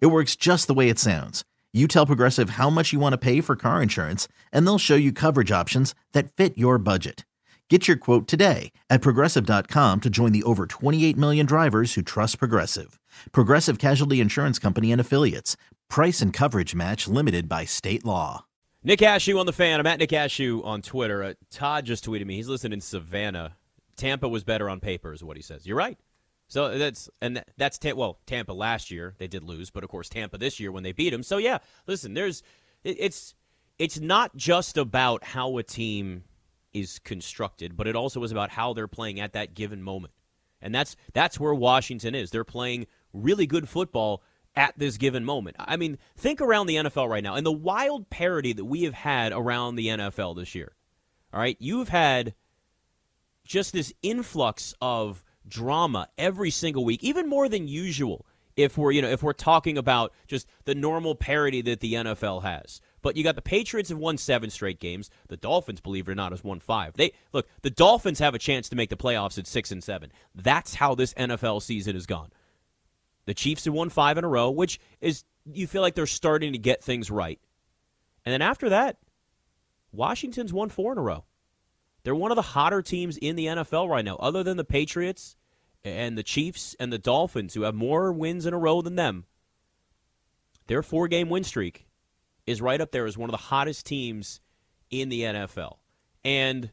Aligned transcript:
It 0.00 0.06
works 0.06 0.36
just 0.36 0.66
the 0.66 0.74
way 0.74 0.88
it 0.88 0.98
sounds. 0.98 1.44
You 1.72 1.88
tell 1.88 2.06
Progressive 2.06 2.50
how 2.50 2.70
much 2.70 2.92
you 2.92 3.00
want 3.00 3.12
to 3.14 3.18
pay 3.18 3.40
for 3.40 3.56
car 3.56 3.82
insurance, 3.82 4.28
and 4.52 4.66
they'll 4.66 4.78
show 4.78 4.94
you 4.94 5.12
coverage 5.12 5.50
options 5.50 5.94
that 6.12 6.32
fit 6.32 6.56
your 6.56 6.78
budget. 6.78 7.24
Get 7.70 7.88
your 7.88 7.96
quote 7.96 8.28
today 8.28 8.72
at 8.90 9.00
progressive.com 9.00 10.00
to 10.02 10.10
join 10.10 10.32
the 10.32 10.42
over 10.42 10.66
28 10.66 11.16
million 11.16 11.46
drivers 11.46 11.94
who 11.94 12.02
trust 12.02 12.38
Progressive. 12.38 13.00
Progressive 13.32 13.78
Casualty 13.78 14.20
Insurance 14.20 14.58
Company 14.58 14.92
and 14.92 15.00
Affiliates. 15.00 15.56
Price 15.88 16.20
and 16.20 16.30
coverage 16.30 16.74
match 16.74 17.08
limited 17.08 17.48
by 17.48 17.64
state 17.64 18.04
law. 18.04 18.44
Nick 18.82 19.00
Ashooh 19.00 19.40
on 19.40 19.46
the 19.46 19.52
fan. 19.52 19.80
I'm 19.80 19.86
at 19.86 19.98
Nick 19.98 20.10
Ashooh 20.10 20.62
on 20.62 20.82
Twitter. 20.82 21.22
Uh, 21.22 21.34
Todd 21.50 21.86
just 21.86 22.04
tweeted 22.04 22.26
me. 22.26 22.36
He's 22.36 22.48
listening 22.48 22.74
in 22.74 22.80
Savannah. 22.82 23.56
Tampa 23.96 24.28
was 24.28 24.44
better 24.44 24.68
on 24.68 24.78
paper, 24.78 25.14
is 25.14 25.24
what 25.24 25.38
he 25.38 25.42
says. 25.42 25.66
You're 25.66 25.78
right. 25.78 25.98
So 26.54 26.78
that's 26.78 27.10
and 27.20 27.42
that's 27.56 27.80
well 27.96 28.20
Tampa 28.26 28.52
last 28.52 28.92
year 28.92 29.16
they 29.18 29.26
did 29.26 29.42
lose, 29.42 29.70
but 29.70 29.82
of 29.82 29.90
course 29.90 30.08
Tampa 30.08 30.38
this 30.38 30.60
year 30.60 30.70
when 30.70 30.84
they 30.84 30.92
beat 30.92 31.10
them. 31.10 31.24
So 31.24 31.38
yeah, 31.38 31.58
listen, 31.88 32.14
there's 32.14 32.44
it's 32.84 33.34
it's 33.76 33.98
not 33.98 34.36
just 34.36 34.76
about 34.76 35.24
how 35.24 35.58
a 35.58 35.64
team 35.64 36.22
is 36.72 37.00
constructed, 37.00 37.76
but 37.76 37.88
it 37.88 37.96
also 37.96 38.22
is 38.22 38.30
about 38.30 38.50
how 38.50 38.72
they're 38.72 38.86
playing 38.86 39.18
at 39.18 39.32
that 39.32 39.54
given 39.54 39.82
moment. 39.82 40.14
And 40.62 40.72
that's 40.72 40.94
that's 41.12 41.40
where 41.40 41.52
Washington 41.52 42.14
is. 42.14 42.30
They're 42.30 42.44
playing 42.44 42.86
really 43.12 43.48
good 43.48 43.68
football 43.68 44.22
at 44.54 44.78
this 44.78 44.96
given 44.96 45.24
moment. 45.24 45.56
I 45.58 45.76
mean, 45.76 45.98
think 46.16 46.40
around 46.40 46.68
the 46.68 46.76
NFL 46.76 47.08
right 47.08 47.24
now 47.24 47.34
and 47.34 47.44
the 47.44 47.50
wild 47.50 48.10
parity 48.10 48.52
that 48.52 48.64
we 48.64 48.84
have 48.84 48.94
had 48.94 49.32
around 49.32 49.74
the 49.74 49.88
NFL 49.88 50.36
this 50.36 50.54
year. 50.54 50.76
All 51.32 51.40
right, 51.40 51.56
you've 51.58 51.88
had 51.88 52.32
just 53.44 53.72
this 53.72 53.92
influx 54.04 54.72
of 54.80 55.24
drama 55.46 56.08
every 56.18 56.50
single 56.50 56.84
week, 56.84 57.02
even 57.02 57.28
more 57.28 57.48
than 57.48 57.68
usual. 57.68 58.26
If 58.56 58.78
we're 58.78 58.92
you 58.92 59.02
know 59.02 59.08
if 59.08 59.22
we're 59.22 59.32
talking 59.32 59.76
about 59.76 60.12
just 60.28 60.46
the 60.64 60.76
normal 60.76 61.16
parity 61.16 61.60
that 61.62 61.80
the 61.80 61.94
NFL 61.94 62.44
has, 62.44 62.80
but 63.02 63.16
you 63.16 63.24
got 63.24 63.34
the 63.34 63.42
Patriots 63.42 63.88
have 63.88 63.98
won 63.98 64.16
seven 64.16 64.48
straight 64.48 64.78
games. 64.78 65.10
The 65.28 65.36
Dolphins, 65.36 65.80
believe 65.80 66.08
it 66.08 66.12
or 66.12 66.14
not, 66.14 66.30
has 66.30 66.44
won 66.44 66.60
five. 66.60 66.94
They 66.94 67.12
look 67.32 67.48
the 67.62 67.70
Dolphins 67.70 68.20
have 68.20 68.34
a 68.34 68.38
chance 68.38 68.68
to 68.68 68.76
make 68.76 68.90
the 68.90 68.96
playoffs 68.96 69.38
at 69.38 69.48
six 69.48 69.72
and 69.72 69.82
seven. 69.82 70.12
That's 70.36 70.74
how 70.74 70.94
this 70.94 71.14
NFL 71.14 71.62
season 71.62 71.94
has 71.94 72.06
gone. 72.06 72.30
The 73.26 73.34
Chiefs 73.34 73.64
have 73.64 73.74
won 73.74 73.90
five 73.90 74.18
in 74.18 74.24
a 74.24 74.28
row, 74.28 74.50
which 74.50 74.78
is 75.00 75.24
you 75.44 75.66
feel 75.66 75.82
like 75.82 75.96
they're 75.96 76.06
starting 76.06 76.52
to 76.52 76.58
get 76.58 76.84
things 76.84 77.10
right. 77.10 77.40
And 78.24 78.32
then 78.32 78.42
after 78.42 78.68
that, 78.68 78.98
Washington's 79.92 80.52
won 80.52 80.68
four 80.68 80.92
in 80.92 80.98
a 80.98 81.02
row. 81.02 81.24
They're 82.04 82.14
one 82.14 82.30
of 82.30 82.36
the 82.36 82.42
hotter 82.42 82.82
teams 82.82 83.16
in 83.16 83.34
the 83.34 83.46
NFL 83.46 83.88
right 83.88 84.04
now, 84.04 84.16
other 84.16 84.42
than 84.42 84.58
the 84.58 84.64
Patriots 84.64 85.36
and 85.82 86.16
the 86.16 86.22
Chiefs 86.22 86.76
and 86.78 86.92
the 86.92 86.98
Dolphins, 86.98 87.54
who 87.54 87.62
have 87.62 87.74
more 87.74 88.12
wins 88.12 88.46
in 88.46 88.54
a 88.54 88.58
row 88.58 88.82
than 88.82 88.94
them. 88.94 89.24
Their 90.66 90.82
four 90.82 91.08
game 91.08 91.30
win 91.30 91.44
streak 91.44 91.86
is 92.46 92.60
right 92.60 92.80
up 92.80 92.92
there 92.92 93.06
as 93.06 93.18
one 93.18 93.30
of 93.30 93.32
the 93.32 93.38
hottest 93.38 93.86
teams 93.86 94.40
in 94.90 95.08
the 95.08 95.22
NFL. 95.22 95.78
And 96.24 96.70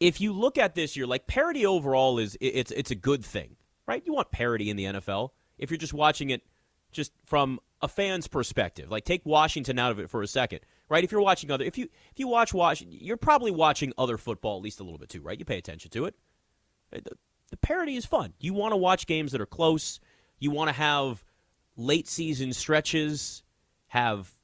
if 0.00 0.20
you 0.20 0.32
look 0.32 0.58
at 0.58 0.74
this 0.74 0.96
year, 0.96 1.06
like 1.06 1.26
parity 1.26 1.64
overall 1.64 2.18
is 2.18 2.36
it's 2.40 2.72
it's 2.72 2.90
a 2.90 2.96
good 2.96 3.24
thing, 3.24 3.56
right? 3.86 4.02
You 4.04 4.14
want 4.14 4.32
parity 4.32 4.68
in 4.68 4.76
the 4.76 4.84
NFL. 4.84 5.30
If 5.58 5.70
you're 5.70 5.78
just 5.78 5.94
watching 5.94 6.30
it 6.30 6.42
just 6.90 7.12
from 7.24 7.60
a 7.80 7.86
fan's 7.86 8.26
perspective, 8.26 8.90
like 8.90 9.04
take 9.04 9.24
Washington 9.24 9.78
out 9.78 9.92
of 9.92 10.00
it 10.00 10.10
for 10.10 10.22
a 10.22 10.26
second 10.26 10.60
right? 10.88 11.04
If 11.04 11.12
you're 11.12 11.20
watching 11.20 11.50
other, 11.50 11.64
if 11.64 11.78
you 11.78 11.84
if 11.84 12.18
you 12.18 12.28
watch 12.28 12.54
watch, 12.54 12.82
you're 12.82 13.16
probably 13.16 13.50
watching 13.50 13.92
other 13.98 14.18
football 14.18 14.56
at 14.56 14.62
least 14.62 14.80
a 14.80 14.84
little 14.84 14.98
bit 14.98 15.08
too, 15.08 15.20
right? 15.20 15.38
You 15.38 15.44
pay 15.44 15.58
attention 15.58 15.90
to 15.92 16.06
it. 16.06 16.14
Uh, 16.94 17.00
the, 17.04 17.16
the 17.50 17.56
parity 17.56 17.96
is 17.96 18.04
fun. 18.04 18.32
You 18.38 18.54
want 18.54 18.72
to 18.72 18.76
watch 18.76 19.06
games 19.06 19.32
that 19.32 19.40
are 19.40 19.46
close. 19.46 20.00
You 20.38 20.50
want 20.50 20.68
to 20.68 20.74
have 20.74 21.24
late 21.76 22.08
season 22.08 22.52
stretches, 22.52 23.42
have 23.88 24.34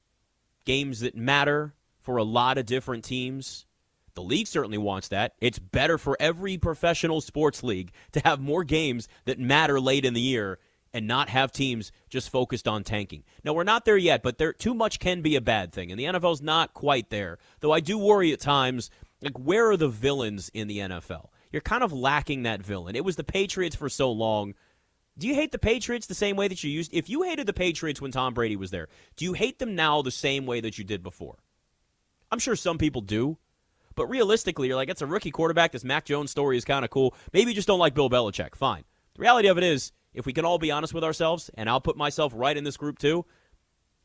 games 0.64 1.00
that 1.00 1.16
matter 1.16 1.74
for 2.00 2.16
a 2.16 2.24
lot 2.24 2.58
of 2.58 2.66
different 2.66 3.04
teams. 3.04 3.66
The 4.14 4.22
league 4.22 4.46
certainly 4.46 4.78
wants 4.78 5.08
that. 5.08 5.34
It's 5.40 5.58
better 5.58 5.96
for 5.96 6.16
every 6.18 6.58
professional 6.58 7.20
sports 7.20 7.62
league 7.62 7.92
to 8.12 8.20
have 8.24 8.40
more 8.40 8.64
games 8.64 9.08
that 9.24 9.38
matter 9.38 9.80
late 9.80 10.04
in 10.04 10.14
the 10.14 10.20
year 10.20 10.58
and 10.92 11.06
not 11.06 11.28
have 11.28 11.52
teams 11.52 11.92
just 12.08 12.30
focused 12.30 12.66
on 12.66 12.84
tanking. 12.84 13.24
Now 13.44 13.52
we're 13.52 13.64
not 13.64 13.84
there 13.84 13.96
yet, 13.96 14.22
but 14.22 14.38
there 14.38 14.52
too 14.52 14.74
much 14.74 14.98
can 14.98 15.22
be 15.22 15.36
a 15.36 15.40
bad 15.40 15.72
thing, 15.72 15.90
and 15.90 15.98
the 16.00 16.04
NFL's 16.04 16.42
not 16.42 16.74
quite 16.74 17.10
there. 17.10 17.38
Though 17.60 17.72
I 17.72 17.80
do 17.80 17.98
worry 17.98 18.32
at 18.32 18.40
times, 18.40 18.90
like 19.22 19.38
where 19.38 19.70
are 19.70 19.76
the 19.76 19.88
villains 19.88 20.50
in 20.52 20.68
the 20.68 20.78
NFL? 20.78 21.28
You're 21.52 21.62
kind 21.62 21.82
of 21.82 21.92
lacking 21.92 22.44
that 22.44 22.62
villain. 22.62 22.96
It 22.96 23.04
was 23.04 23.16
the 23.16 23.24
Patriots 23.24 23.76
for 23.76 23.88
so 23.88 24.10
long. 24.10 24.54
Do 25.18 25.26
you 25.26 25.34
hate 25.34 25.52
the 25.52 25.58
Patriots 25.58 26.06
the 26.06 26.14
same 26.14 26.36
way 26.36 26.48
that 26.48 26.62
you 26.62 26.70
used? 26.70 26.94
If 26.94 27.10
you 27.10 27.22
hated 27.22 27.46
the 27.46 27.52
Patriots 27.52 28.00
when 28.00 28.12
Tom 28.12 28.34
Brady 28.34 28.56
was 28.56 28.70
there, 28.70 28.88
do 29.16 29.24
you 29.24 29.32
hate 29.32 29.58
them 29.58 29.74
now 29.74 30.02
the 30.02 30.10
same 30.10 30.46
way 30.46 30.60
that 30.60 30.78
you 30.78 30.84
did 30.84 31.02
before? 31.02 31.38
I'm 32.30 32.38
sure 32.38 32.56
some 32.56 32.78
people 32.78 33.00
do. 33.00 33.36
But 33.96 34.06
realistically, 34.06 34.68
you're 34.68 34.76
like, 34.76 34.88
it's 34.88 35.02
a 35.02 35.06
rookie 35.06 35.32
quarterback. 35.32 35.72
This 35.72 35.84
Mac 35.84 36.04
Jones 36.04 36.30
story 36.30 36.56
is 36.56 36.64
kind 36.64 36.84
of 36.84 36.90
cool. 36.90 37.14
Maybe 37.32 37.50
you 37.50 37.54
just 37.54 37.68
don't 37.68 37.80
like 37.80 37.92
Bill 37.92 38.08
Belichick. 38.08 38.54
Fine. 38.54 38.84
The 39.14 39.20
reality 39.20 39.48
of 39.48 39.58
it 39.58 39.64
is, 39.64 39.92
if 40.14 40.26
we 40.26 40.32
can 40.32 40.44
all 40.44 40.58
be 40.58 40.70
honest 40.70 40.94
with 40.94 41.04
ourselves, 41.04 41.50
and 41.54 41.68
I'll 41.68 41.80
put 41.80 41.96
myself 41.96 42.32
right 42.34 42.56
in 42.56 42.64
this 42.64 42.76
group 42.76 42.98
too, 42.98 43.24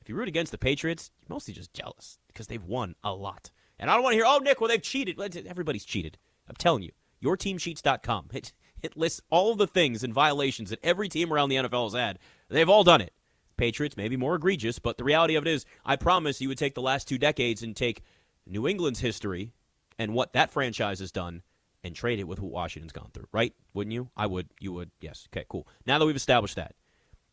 if 0.01 0.09
you 0.09 0.15
root 0.15 0.27
against 0.27 0.51
the 0.51 0.57
Patriots, 0.57 1.11
you're 1.21 1.33
mostly 1.33 1.53
just 1.53 1.73
jealous 1.73 2.19
because 2.27 2.47
they've 2.47 2.63
won 2.63 2.95
a 3.03 3.13
lot. 3.13 3.49
And 3.79 3.89
I 3.89 3.95
don't 3.95 4.03
want 4.03 4.13
to 4.13 4.17
hear, 4.17 4.25
oh, 4.27 4.37
Nick, 4.37 4.61
well, 4.61 4.67
they've 4.67 4.81
cheated. 4.81 5.19
Everybody's 5.47 5.85
cheated. 5.85 6.17
I'm 6.47 6.55
telling 6.55 6.83
you, 6.83 6.91
yourteamcheats.com. 7.23 8.29
It, 8.33 8.53
it 8.81 8.95
lists 8.95 9.21
all 9.29 9.55
the 9.55 9.67
things 9.67 10.03
and 10.03 10.13
violations 10.13 10.69
that 10.69 10.83
every 10.83 11.09
team 11.09 11.33
around 11.33 11.49
the 11.49 11.55
NFL 11.55 11.85
has 11.85 11.99
had. 11.99 12.19
They've 12.49 12.69
all 12.69 12.83
done 12.83 13.01
it. 13.01 13.13
Patriots 13.57 13.97
may 13.97 14.07
be 14.07 14.17
more 14.17 14.35
egregious, 14.35 14.79
but 14.79 14.97
the 14.97 15.03
reality 15.03 15.35
of 15.35 15.45
it 15.47 15.49
is, 15.49 15.65
I 15.83 15.95
promise 15.95 16.39
you 16.41 16.49
would 16.49 16.57
take 16.57 16.75
the 16.75 16.81
last 16.81 17.07
two 17.07 17.17
decades 17.17 17.63
and 17.63 17.75
take 17.75 18.03
New 18.45 18.67
England's 18.67 18.99
history 18.99 19.53
and 19.97 20.13
what 20.13 20.33
that 20.33 20.51
franchise 20.51 20.99
has 20.99 21.11
done 21.11 21.41
and 21.85 21.95
trade 21.95 22.19
it 22.19 22.27
with 22.27 22.39
what 22.39 22.51
Washington's 22.51 22.91
gone 22.91 23.11
through, 23.13 23.27
right? 23.31 23.53
Wouldn't 23.75 23.93
you? 23.93 24.09
I 24.17 24.25
would. 24.25 24.49
You 24.59 24.73
would. 24.73 24.89
Yes. 24.99 25.27
Okay, 25.31 25.45
cool. 25.47 25.67
Now 25.85 25.99
that 25.99 26.05
we've 26.05 26.15
established 26.15 26.55
that. 26.55 26.73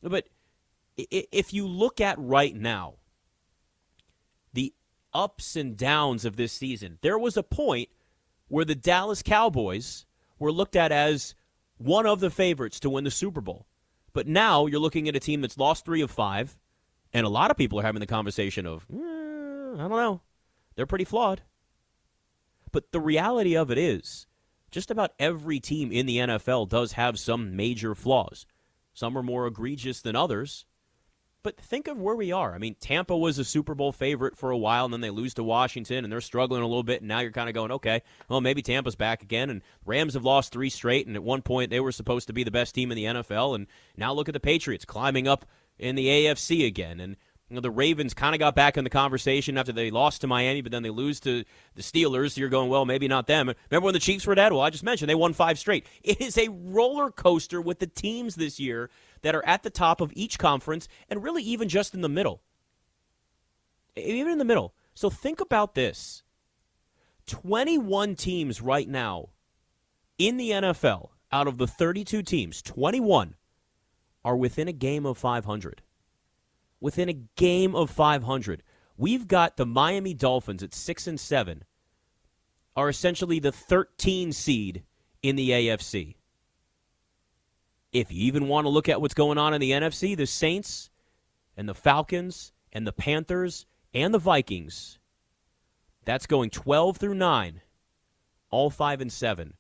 But 0.03 0.29
if 0.97 1.55
you 1.55 1.67
look 1.67 2.03
at 2.03 2.19
right 2.19 2.55
now, 2.55 2.97
the 4.53 4.75
ups 5.15 5.57
and 5.57 5.75
downs 5.75 6.27
of 6.27 6.37
this 6.37 6.53
season, 6.53 6.99
there 7.01 7.19
was 7.19 7.39
a 7.39 7.43
point 7.43 7.89
where 8.49 8.67
the 8.67 8.75
Dallas 8.75 9.23
Cowboys 9.23 10.05
were 10.39 10.53
looked 10.53 10.77
at 10.77 10.93
as 10.93 11.35
one 11.79 12.05
of 12.05 12.21
the 12.21 12.31
favorites 12.31 12.81
to 12.81 12.91
win 12.91 13.05
the 13.05 13.11
Super 13.11 13.41
Bowl. 13.41 13.67
But 14.13 14.27
now 14.27 14.67
you're 14.67 14.81
looking 14.81 15.09
at 15.09 15.17
a 15.17 15.21
team 15.21 15.41
that's 15.41 15.57
lost 15.57 15.87
three 15.87 16.03
of 16.03 16.11
five, 16.11 16.59
and 17.15 17.25
a 17.25 17.31
lot 17.31 17.51
of 17.51 17.57
people 17.57 17.81
are 17.81 17.85
having 17.85 18.01
the 18.01 18.07
conversation 18.07 18.67
of, 18.67 18.85
eh, 18.93 18.97
I 18.97 19.89
don't 19.89 19.91
know, 19.91 20.21
they're 20.75 20.85
pretty 20.85 21.07
flawed. 21.07 21.41
But 22.71 22.93
the 22.93 23.01
reality 23.01 23.57
of 23.57 23.71
it 23.71 23.79
is, 23.79 24.27
just 24.73 24.91
about 24.91 25.13
every 25.19 25.61
team 25.61 25.93
in 25.93 26.07
the 26.07 26.17
NFL 26.19 26.69
does 26.69 26.93
have 26.93 27.19
some 27.19 27.55
major 27.55 27.95
flaws. 27.95 28.47
Some 28.95 29.17
are 29.17 29.23
more 29.23 29.47
egregious 29.47 30.01
than 30.01 30.17
others. 30.17 30.65
But 31.43 31.59
think 31.59 31.89
of 31.89 31.99
where 31.99 32.15
we 32.15 32.31
are. 32.31 32.55
I 32.55 32.59
mean, 32.59 32.77
Tampa 32.79 33.17
was 33.17 33.39
a 33.39 33.45
Super 33.45 33.75
Bowl 33.75 33.91
favorite 33.91 34.37
for 34.37 34.53
a 34.53 34.57
while, 34.57 34.85
and 34.85 34.95
then 34.95 35.01
they 35.01 35.11
lose 35.11 35.35
to 35.35 35.43
Washington, 35.43 36.05
and 36.05 36.13
they're 36.13 36.21
struggling 36.21 36.63
a 36.63 36.67
little 36.67 36.85
bit. 36.85 37.01
And 37.01 37.09
now 37.09 37.19
you're 37.19 37.33
kind 37.33 37.49
of 37.49 37.55
going, 37.55 37.73
okay, 37.73 38.03
well, 38.29 38.41
maybe 38.41 38.63
Tampa's 38.63 38.95
back 38.95 39.23
again. 39.23 39.51
And 39.51 39.63
Rams 39.85 40.15
have 40.15 40.25
lost 40.25 40.53
three 40.53 40.71
straight, 40.71 41.09
and 41.09 41.17
at 41.17 41.23
one 41.23 41.43
point 41.43 41.71
they 41.71 41.81
were 41.81 41.91
supposed 41.91 42.29
to 42.29 42.33
be 42.33 42.45
the 42.45 42.53
best 42.53 42.77
team 42.77 42.93
in 42.93 42.97
the 42.97 43.05
NFL. 43.05 43.57
And 43.57 43.67
now 43.97 44.13
look 44.13 44.29
at 44.29 44.35
the 44.35 44.41
Patriots 44.41 44.85
climbing 44.85 45.27
up 45.27 45.45
in 45.79 45.97
the 45.97 46.07
AFC 46.07 46.65
again. 46.65 47.01
And 47.01 47.17
you 47.53 47.57
know, 47.57 47.61
the 47.61 47.71
Ravens 47.71 48.15
kind 48.15 48.35
of 48.35 48.39
got 48.39 48.55
back 48.55 48.79
in 48.79 48.85
the 48.85 48.89
conversation 48.89 49.59
after 49.59 49.73
they 49.73 49.91
lost 49.91 50.23
to 50.23 50.27
Miami, 50.27 50.63
but 50.63 50.73
then 50.73 50.83
they 50.83 50.89
lose 50.89 51.21
to 51.21 51.45
the 51.75 51.83
Steelers. 51.83 52.33
So 52.33 52.41
you're 52.41 52.49
going, 52.49 52.71
well, 52.71 52.87
maybe 52.87 53.09
not 53.09 53.27
them. 53.27 53.53
Remember 53.71 53.85
when 53.85 53.93
the 53.93 54.01
Chiefs 54.01 54.27
were 54.27 54.35
dead? 54.35 54.53
Well, 54.53 54.63
I 54.63 54.71
just 54.71 54.83
mentioned 54.83 55.11
they 55.11 55.15
won 55.15 55.35
five 55.35 55.59
straight. 55.59 55.87
It 56.03 56.19
is 56.23 56.39
a 56.39 56.49
roller 56.49 57.11
coaster 57.11 57.61
with 57.61 57.79
the 57.79 57.87
teams 57.87 58.37
this 58.37 58.59
year 58.59 58.89
that 59.21 59.35
are 59.35 59.45
at 59.45 59.65
the 59.65 59.69
top 59.69 60.01
of 60.01 60.13
each 60.15 60.39
conference 60.39 60.89
and 61.11 61.23
really 61.23 61.43
even 61.43 61.69
just 61.69 61.93
in 61.93 62.01
the 62.01 62.09
middle. 62.09 62.43
Even 63.97 64.33
in 64.33 64.39
the 64.39 64.47
middle. 64.47 64.75
So 64.95 65.11
think 65.11 65.43
about 65.43 65.75
this 65.75 66.23
21 67.27 68.15
teams 68.15 68.63
right 68.63 68.89
now 68.89 69.29
in 70.17 70.39
the 70.39 70.53
NFL, 70.53 71.11
out 71.31 71.49
of 71.49 71.59
the 71.59 71.67
32 71.67 72.23
teams, 72.23 72.63
21 72.63 73.35
are 74.25 74.37
within 74.37 74.69
a 74.69 74.73
game 74.73 75.05
of 75.05 75.19
500. 75.19 75.83
Within 76.83 77.09
a 77.09 77.15
game 77.37 77.75
of 77.75 77.89
500. 77.91 78.63
We've 78.97 79.27
got 79.27 79.57
the 79.57 79.65
Miami 79.65 80.13
Dolphins 80.13 80.63
at 80.63 80.75
6 80.75 81.07
and 81.07 81.19
7 81.19 81.65
are 82.75 82.89
essentially 82.89 83.39
the 83.39 83.53
13 83.53 84.33
seed 84.33 84.83
in 85.23 85.37
the 85.37 85.51
AFC. 85.51 86.17
If 87.93 88.11
you 88.11 88.25
even 88.25 88.49
want 88.49 88.65
to 88.65 88.71
look 88.71 88.89
at 88.89 89.01
what's 89.01 89.15
going 89.15 89.39
on 89.39 89.55
in 89.55 89.61
the 89.61 89.71
NFC, 89.71 90.17
the 90.17 90.27
Saints 90.27 90.91
and 91.57 91.69
the 91.69 91.75
Falcons 91.75 92.53
and 92.73 92.87
the 92.87 92.93
Panthers 92.93 93.67
and 93.95 94.13
the 94.13 94.19
Vikings, 94.19 94.99
that's 96.05 96.27
going 96.27 96.51
12 96.51 96.97
through 96.97 97.15
9, 97.15 97.61
all 98.51 98.71
5 98.71 99.01
and 99.03 99.13
7, 99.13 99.55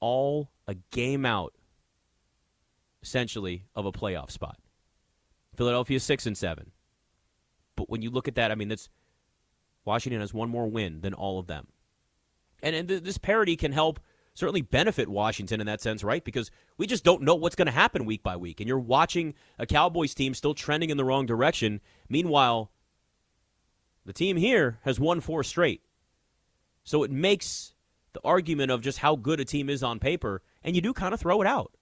all 0.00 0.50
a 0.66 0.74
game 0.90 1.24
out, 1.24 1.54
essentially, 3.02 3.64
of 3.74 3.86
a 3.86 3.92
playoff 3.92 4.30
spot. 4.30 4.58
Philadelphia 5.56 6.00
6 6.00 6.26
and 6.26 6.36
7. 6.36 6.70
But 7.76 7.90
when 7.90 8.02
you 8.02 8.10
look 8.10 8.28
at 8.28 8.36
that, 8.36 8.50
I 8.50 8.54
mean, 8.54 8.68
that's 8.68 8.88
Washington 9.84 10.20
has 10.20 10.34
one 10.34 10.48
more 10.48 10.66
win 10.66 11.00
than 11.00 11.14
all 11.14 11.38
of 11.38 11.46
them. 11.46 11.68
And, 12.62 12.74
and 12.74 12.88
th- 12.88 13.02
this 13.02 13.18
parity 13.18 13.56
can 13.56 13.72
help 13.72 14.00
certainly 14.34 14.62
benefit 14.62 15.08
Washington 15.08 15.60
in 15.60 15.66
that 15.66 15.80
sense, 15.80 16.04
right? 16.04 16.24
Because 16.24 16.50
we 16.76 16.86
just 16.86 17.04
don't 17.04 17.22
know 17.22 17.34
what's 17.34 17.56
going 17.56 17.66
to 17.66 17.72
happen 17.72 18.04
week 18.04 18.22
by 18.22 18.36
week. 18.36 18.60
And 18.60 18.68
you're 18.68 18.78
watching 18.78 19.34
a 19.58 19.66
Cowboys 19.66 20.14
team 20.14 20.34
still 20.34 20.54
trending 20.54 20.90
in 20.90 20.96
the 20.96 21.04
wrong 21.04 21.26
direction. 21.26 21.80
Meanwhile, 22.08 22.70
the 24.04 24.12
team 24.12 24.36
here 24.36 24.78
has 24.82 25.00
won 25.00 25.20
four 25.20 25.42
straight. 25.42 25.82
So 26.84 27.02
it 27.02 27.10
makes 27.10 27.74
the 28.12 28.20
argument 28.24 28.70
of 28.70 28.80
just 28.80 28.98
how 28.98 29.16
good 29.16 29.40
a 29.40 29.44
team 29.44 29.68
is 29.68 29.82
on 29.82 29.98
paper, 29.98 30.42
and 30.62 30.74
you 30.74 30.82
do 30.82 30.92
kind 30.92 31.12
of 31.12 31.20
throw 31.20 31.40
it 31.42 31.46
out. 31.46 31.75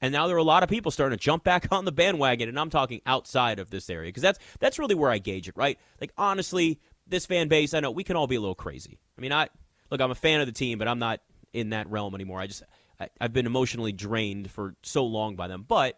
And 0.00 0.12
now 0.12 0.26
there 0.26 0.36
are 0.36 0.40
a 0.40 0.44
lot 0.44 0.62
of 0.62 0.68
people 0.68 0.90
starting 0.90 1.18
to 1.18 1.22
jump 1.22 1.44
back 1.44 1.68
on 1.72 1.84
the 1.84 1.92
bandwagon, 1.92 2.48
and 2.48 2.58
I'm 2.58 2.70
talking 2.70 3.00
outside 3.06 3.58
of 3.58 3.70
this 3.70 3.90
area 3.90 4.08
because 4.08 4.22
that's 4.22 4.38
that's 4.60 4.78
really 4.78 4.94
where 4.94 5.10
I 5.10 5.18
gauge 5.18 5.48
it, 5.48 5.56
right? 5.56 5.78
Like 6.00 6.12
honestly, 6.16 6.80
this 7.06 7.26
fan 7.26 7.48
base, 7.48 7.74
I 7.74 7.80
know 7.80 7.90
we 7.90 8.04
can 8.04 8.16
all 8.16 8.26
be 8.26 8.36
a 8.36 8.40
little 8.40 8.54
crazy. 8.54 8.98
I 9.16 9.20
mean, 9.20 9.32
I 9.32 9.48
look, 9.90 10.00
I'm 10.00 10.10
a 10.10 10.16
fan 10.16 10.40
of 10.40 10.46
the 10.46 10.52
team, 10.52 10.78
but 10.78 10.88
I'm 10.88 10.98
not 10.98 11.20
in 11.52 11.70
that 11.70 11.90
realm 11.90 12.14
anymore. 12.14 12.40
I 12.40 12.46
just 12.46 12.62
I, 13.00 13.08
I've 13.20 13.32
been 13.32 13.46
emotionally 13.46 13.92
drained 13.92 14.50
for 14.50 14.74
so 14.82 15.04
long 15.04 15.36
by 15.36 15.48
them. 15.48 15.64
But 15.66 15.96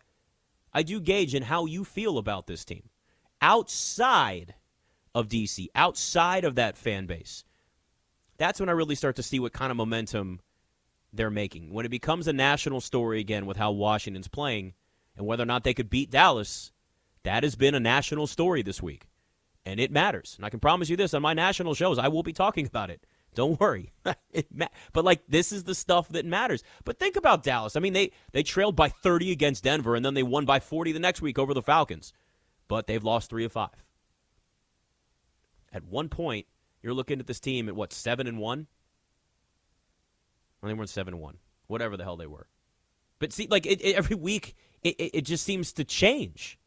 I 0.73 0.83
do 0.83 1.01
gauge 1.01 1.35
in 1.35 1.43
how 1.43 1.67
you 1.67 1.85
feel 1.85 2.19
about 2.19 2.47
this 2.47 2.65
team 2.65 2.89
outside 3.41 4.55
of 5.15 5.29
DC, 5.29 5.69
outside 5.75 6.45
of 6.45 6.57
that 6.57 6.77
fan 6.77 7.07
base. 7.07 7.45
That's 8.39 8.61
when 8.61 8.69
I 8.69 8.73
really 8.73 8.95
start 8.95 9.17
to 9.17 9.23
see 9.23 9.41
what 9.41 9.53
kind 9.53 9.71
of 9.71 9.77
momentum 9.77 10.41
they're 11.13 11.31
making. 11.31 11.73
When 11.73 11.87
it 11.87 11.91
becomes 11.91 12.29
a 12.29 12.33
national 12.33 12.81
story 12.81 13.21
again 13.21 13.47
with 13.47 13.57
how 13.57 13.73
Washington's 13.73 14.29
playing 14.29 14.75
and 15.17 15.27
whether 15.27 15.43
or 15.43 15.47
not 15.47 15.65
they 15.65 15.75
could 15.75 15.91
beat 15.91 16.11
Dallas, 16.11 16.73
that 17.25 17.43
has 17.43 17.57
been 17.57 17.75
a 17.75 17.81
national 17.81 18.27
story 18.27 18.63
this 18.63 18.83
week. 18.83 19.07
And 19.67 19.79
it 19.79 19.91
matters. 19.91 20.35
And 20.37 20.47
I 20.47 20.51
can 20.51 20.61
promise 20.61 20.89
you 20.89 20.97
this 20.97 21.15
on 21.15 21.23
my 21.23 21.35
national 21.35 21.75
shows, 21.75 21.99
I 21.99 22.09
will 22.09 22.23
be 22.23 22.33
talking 22.33 22.67
about 22.67 22.91
it. 22.91 23.05
Don't 23.35 23.61
worry. 23.61 23.93
ma- 24.51 24.67
but 24.93 25.05
like 25.05 25.23
this 25.29 25.53
is 25.53 25.65
the 25.65 25.75
stuff 25.75 26.09
that 26.11 26.25
matters. 26.25 26.65
But 26.85 26.99
think 26.99 27.17
about 27.17 27.43
Dallas. 27.43 27.77
I 27.77 27.81
mean, 27.81 27.93
they 27.93 28.13
they 28.33 28.43
trailed 28.43 28.75
by 28.75 28.89
30 28.89 29.31
against 29.31 29.65
Denver 29.65 29.95
and 29.95 30.05
then 30.05 30.15
they 30.15 30.23
won 30.23 30.45
by 30.45 30.61
40 30.61 30.93
the 30.93 30.99
next 30.99 31.23
week 31.23 31.39
over 31.39 31.55
the 31.55 31.63
Falcons. 31.63 32.13
But 32.67 32.87
they've 32.87 33.05
lost 33.05 33.31
3 33.31 33.45
of 33.45 33.53
5. 33.53 33.69
At 35.73 35.85
one 35.85 36.09
point, 36.09 36.47
you're 36.83 36.95
looking 36.95 37.21
at 37.21 37.27
this 37.27 37.41
team 37.41 37.69
at 37.69 37.77
what, 37.77 37.93
7 37.93 38.27
and 38.27 38.39
1? 38.39 38.67
Well, 40.61 40.69
they 40.69 40.75
weren't 40.75 40.91
seven 40.91 41.19
one, 41.19 41.39
Whatever 41.67 41.97
the 41.97 42.05
hell 42.05 42.17
they 42.17 42.27
were. 42.27 42.47
But 43.19 43.33
see 43.33 43.47
like 43.51 43.67
it, 43.67 43.81
it, 43.81 43.97
every 43.97 44.17
week 44.17 44.57
it, 44.83 44.97
it 44.99 45.23
just 45.23 45.45
seems 45.45 45.73
to 45.75 45.85
change. 45.85 46.59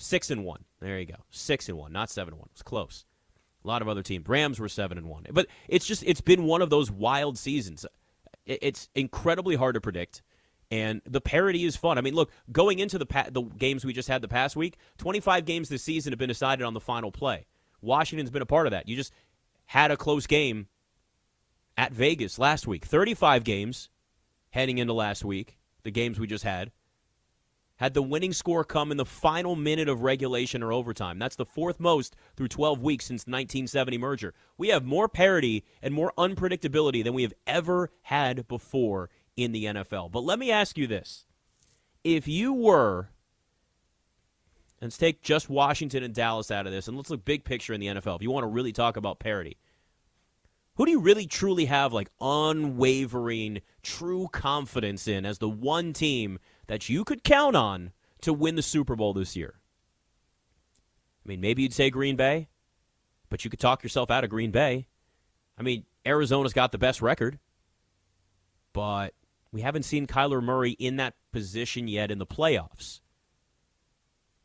6 0.00 0.30
and 0.30 0.44
1. 0.44 0.64
There 0.80 0.98
you 1.00 1.06
go. 1.06 1.16
6 1.30 1.68
and 1.68 1.76
1, 1.76 1.92
not 1.92 2.08
7 2.08 2.32
and 2.32 2.38
1. 2.38 2.46
It 2.46 2.54
was 2.54 2.62
close. 2.62 3.04
A 3.64 3.68
lot 3.68 3.82
of 3.82 3.88
other 3.88 4.02
teams. 4.02 4.28
Rams 4.28 4.60
were 4.60 4.68
seven 4.68 4.98
and 4.98 5.08
one, 5.08 5.26
but 5.32 5.46
it's 5.68 5.86
just 5.86 6.04
it's 6.06 6.20
been 6.20 6.44
one 6.44 6.62
of 6.62 6.70
those 6.70 6.90
wild 6.90 7.36
seasons. 7.36 7.84
It's 8.46 8.88
incredibly 8.94 9.56
hard 9.56 9.74
to 9.74 9.80
predict, 9.80 10.22
and 10.70 11.02
the 11.04 11.20
parity 11.20 11.64
is 11.64 11.76
fun. 11.76 11.98
I 11.98 12.00
mean, 12.00 12.14
look, 12.14 12.30
going 12.52 12.78
into 12.78 12.98
the 12.98 13.06
pa- 13.06 13.26
the 13.30 13.42
games 13.42 13.84
we 13.84 13.92
just 13.92 14.08
had 14.08 14.22
the 14.22 14.28
past 14.28 14.56
week, 14.56 14.78
25 14.98 15.44
games 15.44 15.68
this 15.68 15.82
season 15.82 16.12
have 16.12 16.18
been 16.18 16.28
decided 16.28 16.64
on 16.64 16.72
the 16.72 16.80
final 16.80 17.10
play. 17.10 17.46
Washington's 17.82 18.30
been 18.30 18.42
a 18.42 18.46
part 18.46 18.66
of 18.66 18.70
that. 18.70 18.88
You 18.88 18.96
just 18.96 19.12
had 19.66 19.90
a 19.90 19.96
close 19.96 20.26
game 20.26 20.68
at 21.78 21.92
Vegas 21.92 22.38
last 22.38 22.66
week. 22.66 22.84
35 22.84 23.44
games 23.44 23.88
heading 24.50 24.76
into 24.76 24.92
last 24.92 25.24
week, 25.24 25.56
the 25.84 25.90
games 25.90 26.18
we 26.18 26.26
just 26.26 26.44
had 26.44 26.72
had 27.76 27.94
the 27.94 28.02
winning 28.02 28.32
score 28.32 28.64
come 28.64 28.90
in 28.90 28.96
the 28.96 29.04
final 29.04 29.54
minute 29.54 29.88
of 29.88 30.02
regulation 30.02 30.64
or 30.64 30.72
overtime. 30.72 31.16
That's 31.16 31.36
the 31.36 31.46
fourth 31.46 31.78
most 31.78 32.16
through 32.36 32.48
12 32.48 32.82
weeks 32.82 33.06
since 33.06 33.22
the 33.22 33.30
1970 33.30 33.98
merger. 33.98 34.34
We 34.56 34.68
have 34.68 34.84
more 34.84 35.08
parity 35.08 35.64
and 35.80 35.94
more 35.94 36.12
unpredictability 36.18 37.04
than 37.04 37.14
we 37.14 37.22
have 37.22 37.34
ever 37.46 37.92
had 38.02 38.48
before 38.48 39.10
in 39.36 39.52
the 39.52 39.66
NFL. 39.66 40.10
But 40.10 40.24
let 40.24 40.40
me 40.40 40.50
ask 40.50 40.76
you 40.76 40.88
this. 40.88 41.24
If 42.02 42.26
you 42.26 42.52
were 42.52 43.10
let's 44.82 44.98
take 44.98 45.22
just 45.22 45.48
Washington 45.48 46.02
and 46.02 46.14
Dallas 46.14 46.50
out 46.50 46.66
of 46.66 46.72
this 46.72 46.88
and 46.88 46.96
let's 46.96 47.10
look 47.10 47.24
big 47.24 47.44
picture 47.44 47.74
in 47.74 47.80
the 47.80 47.86
NFL. 47.86 48.16
If 48.16 48.22
you 48.22 48.32
want 48.32 48.42
to 48.42 48.48
really 48.48 48.72
talk 48.72 48.96
about 48.96 49.20
parity, 49.20 49.56
who 50.78 50.86
do 50.86 50.92
you 50.92 51.00
really 51.00 51.26
truly 51.26 51.64
have 51.64 51.92
like 51.92 52.08
unwavering, 52.20 53.60
true 53.82 54.28
confidence 54.30 55.08
in 55.08 55.26
as 55.26 55.38
the 55.38 55.48
one 55.48 55.92
team 55.92 56.38
that 56.68 56.88
you 56.88 57.04
could 57.04 57.24
count 57.24 57.56
on 57.56 57.90
to 58.20 58.32
win 58.32 58.54
the 58.54 58.62
Super 58.62 58.94
Bowl 58.94 59.12
this 59.12 59.34
year? 59.34 59.54
I 61.26 61.28
mean, 61.28 61.40
maybe 61.40 61.62
you'd 61.62 61.74
say 61.74 61.90
Green 61.90 62.14
Bay, 62.14 62.48
but 63.28 63.44
you 63.44 63.50
could 63.50 63.58
talk 63.58 63.82
yourself 63.82 64.08
out 64.08 64.22
of 64.22 64.30
Green 64.30 64.52
Bay. 64.52 64.86
I 65.58 65.62
mean, 65.62 65.84
Arizona's 66.06 66.52
got 66.52 66.70
the 66.70 66.78
best 66.78 67.02
record, 67.02 67.40
but 68.72 69.14
we 69.50 69.62
haven't 69.62 69.82
seen 69.82 70.06
Kyler 70.06 70.40
Murray 70.40 70.70
in 70.70 70.96
that 70.96 71.14
position 71.32 71.88
yet 71.88 72.12
in 72.12 72.18
the 72.18 72.26
playoffs. 72.26 73.00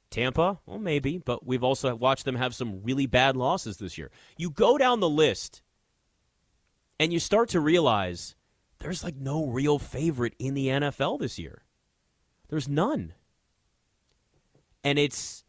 Tampa, 0.09 0.59
well, 0.65 0.80
maybe, 0.80 1.19
but 1.19 1.45
we've 1.45 1.63
also 1.63 1.94
watched 1.94 2.25
them 2.25 2.35
have 2.35 2.56
some 2.56 2.81
really 2.83 3.06
bad 3.06 3.38
losses 3.38 3.77
this 3.77 4.00
year. 4.00 4.09
You 4.35 4.50
go 4.50 4.80
down 4.80 5.00
the 5.00 5.09
list 5.09 5.62
and 7.03 7.11
you 7.11 7.19
start 7.19 7.50
to 7.50 7.59
realize 7.59 8.33
there's 8.79 9.03
like 9.03 9.17
no 9.17 9.45
real 9.45 9.77
favorite 9.77 10.35
in 10.39 10.53
the 10.53 10.67
NFL 10.67 11.19
this 11.19 11.38
year. 11.38 11.63
There's 12.47 12.69
none. 12.69 13.11
And 14.85 14.97
it's 14.97 15.44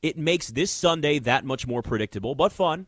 it 0.00 0.16
makes 0.16 0.46
this 0.46 0.70
Sunday 0.70 1.18
that 1.18 1.44
much 1.44 1.66
more 1.66 1.82
predictable, 1.82 2.36
but 2.36 2.52
fun. 2.52 2.86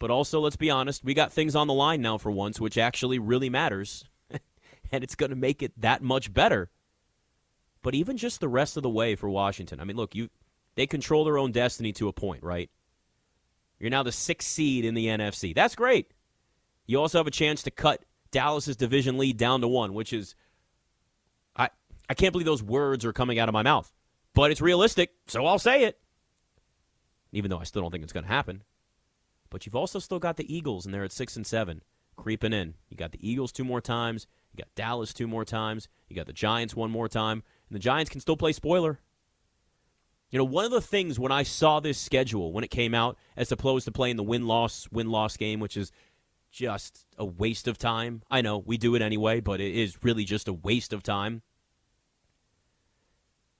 But 0.00 0.10
also, 0.10 0.40
let's 0.40 0.56
be 0.56 0.70
honest, 0.70 1.04
we 1.04 1.14
got 1.14 1.32
things 1.32 1.54
on 1.54 1.68
the 1.68 1.72
line 1.72 2.02
now 2.02 2.18
for 2.18 2.32
once, 2.32 2.60
which 2.60 2.76
actually 2.76 3.20
really 3.20 3.48
matters. 3.48 4.04
and 4.90 5.04
it's 5.04 5.14
going 5.14 5.30
to 5.30 5.36
make 5.36 5.62
it 5.62 5.80
that 5.80 6.02
much 6.02 6.32
better. 6.32 6.68
But 7.82 7.94
even 7.94 8.16
just 8.16 8.40
the 8.40 8.48
rest 8.48 8.76
of 8.76 8.82
the 8.82 8.90
way 8.90 9.14
for 9.14 9.30
Washington, 9.30 9.78
I 9.78 9.84
mean, 9.84 9.96
look, 9.96 10.16
you 10.16 10.30
they 10.74 10.88
control 10.88 11.24
their 11.24 11.38
own 11.38 11.52
destiny 11.52 11.92
to 11.92 12.08
a 12.08 12.12
point, 12.12 12.42
right? 12.42 12.70
You're 13.78 13.90
now 13.90 14.02
the 14.02 14.10
sixth 14.10 14.48
seed 14.48 14.84
in 14.84 14.94
the 14.94 15.06
NFC. 15.06 15.54
That's 15.54 15.76
great. 15.76 16.10
You 16.86 17.00
also 17.00 17.18
have 17.18 17.26
a 17.26 17.32
chance 17.32 17.62
to 17.64 17.70
cut 17.70 18.04
Dallas's 18.30 18.76
division 18.76 19.18
lead 19.18 19.36
down 19.36 19.60
to 19.60 19.68
one, 19.68 19.94
which 19.94 20.12
is 20.12 20.34
I 21.56 21.70
I 22.08 22.14
can't 22.14 22.32
believe 22.32 22.46
those 22.46 22.62
words 22.62 23.04
are 23.04 23.12
coming 23.12 23.38
out 23.38 23.48
of 23.48 23.52
my 23.52 23.62
mouth. 23.62 23.90
But 24.34 24.50
it's 24.50 24.60
realistic, 24.60 25.12
so 25.26 25.46
I'll 25.46 25.58
say 25.58 25.84
it. 25.84 25.98
Even 27.32 27.50
though 27.50 27.58
I 27.58 27.64
still 27.64 27.82
don't 27.82 27.90
think 27.90 28.02
it's 28.02 28.12
going 28.12 28.24
to 28.24 28.30
happen. 28.30 28.62
But 29.48 29.64
you've 29.64 29.76
also 29.76 30.00
still 30.00 30.18
got 30.18 30.36
the 30.36 30.52
Eagles, 30.52 30.84
and 30.84 30.92
they're 30.92 31.04
at 31.04 31.12
6 31.12 31.36
and 31.36 31.46
7, 31.46 31.82
creeping 32.16 32.52
in. 32.52 32.74
You 32.88 32.96
got 32.96 33.12
the 33.12 33.28
Eagles 33.28 33.52
two 33.52 33.64
more 33.64 33.80
times. 33.80 34.26
You 34.52 34.58
got 34.58 34.74
Dallas 34.74 35.14
two 35.14 35.28
more 35.28 35.44
times. 35.44 35.88
You 36.08 36.16
got 36.16 36.26
the 36.26 36.32
Giants 36.32 36.74
one 36.74 36.90
more 36.90 37.08
time. 37.08 37.44
And 37.68 37.76
the 37.76 37.80
Giants 37.80 38.10
can 38.10 38.20
still 38.20 38.36
play 38.36 38.52
spoiler. 38.52 38.98
You 40.30 40.38
know, 40.38 40.44
one 40.44 40.64
of 40.64 40.72
the 40.72 40.80
things 40.80 41.20
when 41.20 41.30
I 41.30 41.44
saw 41.44 41.78
this 41.78 41.98
schedule 41.98 42.52
when 42.52 42.64
it 42.64 42.70
came 42.70 42.94
out, 42.94 43.16
as 43.36 43.52
opposed 43.52 43.84
to 43.84 43.92
playing 43.92 44.16
the 44.16 44.24
win 44.24 44.48
loss 44.48 44.88
win 44.90 45.10
loss 45.10 45.36
game, 45.36 45.60
which 45.60 45.76
is 45.76 45.92
just 46.54 47.04
a 47.18 47.24
waste 47.24 47.66
of 47.66 47.76
time. 47.78 48.22
I 48.30 48.40
know 48.40 48.58
we 48.58 48.78
do 48.78 48.94
it 48.94 49.02
anyway, 49.02 49.40
but 49.40 49.60
it 49.60 49.74
is 49.74 49.98
really 50.02 50.24
just 50.24 50.46
a 50.46 50.52
waste 50.52 50.92
of 50.92 51.02
time. 51.02 51.42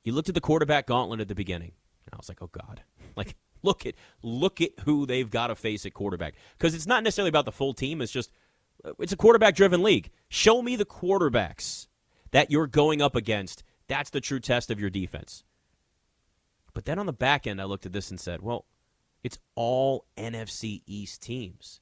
You 0.04 0.12
looked 0.12 0.28
at 0.28 0.34
the 0.34 0.40
quarterback 0.40 0.86
gauntlet 0.86 1.20
at 1.20 1.28
the 1.28 1.34
beginning. 1.34 1.72
And 2.06 2.14
I 2.14 2.16
was 2.16 2.28
like, 2.28 2.40
oh 2.40 2.50
God. 2.50 2.82
Like, 3.16 3.36
look 3.62 3.86
at 3.86 3.94
look 4.24 4.60
at 4.60 4.72
who 4.84 5.06
they've 5.06 5.30
got 5.30 5.46
to 5.46 5.54
face 5.54 5.86
at 5.86 5.94
quarterback. 5.94 6.34
Because 6.58 6.74
it's 6.74 6.86
not 6.86 7.04
necessarily 7.04 7.28
about 7.28 7.44
the 7.44 7.52
full 7.52 7.72
team. 7.72 8.02
It's 8.02 8.10
just 8.10 8.32
uh, 8.84 8.90
it's 8.98 9.12
a 9.12 9.16
quarterback 9.16 9.54
driven 9.54 9.84
league. 9.84 10.10
Show 10.28 10.60
me 10.60 10.74
the 10.74 10.84
quarterbacks 10.84 11.86
that 12.32 12.50
you're 12.50 12.66
going 12.66 13.00
up 13.00 13.14
against. 13.14 13.62
That's 13.86 14.10
the 14.10 14.20
true 14.20 14.40
test 14.40 14.72
of 14.72 14.80
your 14.80 14.90
defense. 14.90 15.44
But 16.72 16.86
then 16.86 16.98
on 16.98 17.06
the 17.06 17.12
back 17.12 17.46
end, 17.46 17.60
I 17.60 17.66
looked 17.66 17.86
at 17.86 17.92
this 17.92 18.10
and 18.10 18.18
said, 18.18 18.42
well, 18.42 18.64
it's 19.22 19.38
all 19.54 20.06
NFC 20.16 20.82
East 20.86 21.22
teams. 21.22 21.80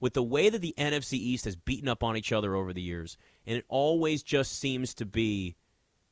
With 0.00 0.14
the 0.14 0.22
way 0.22 0.48
that 0.48 0.60
the 0.60 0.74
NFC 0.78 1.14
East 1.14 1.44
has 1.44 1.56
beaten 1.56 1.88
up 1.88 2.04
on 2.04 2.16
each 2.16 2.32
other 2.32 2.54
over 2.54 2.72
the 2.72 2.82
years, 2.82 3.16
and 3.46 3.56
it 3.56 3.64
always 3.68 4.22
just 4.22 4.58
seems 4.58 4.94
to 4.94 5.04
be 5.04 5.56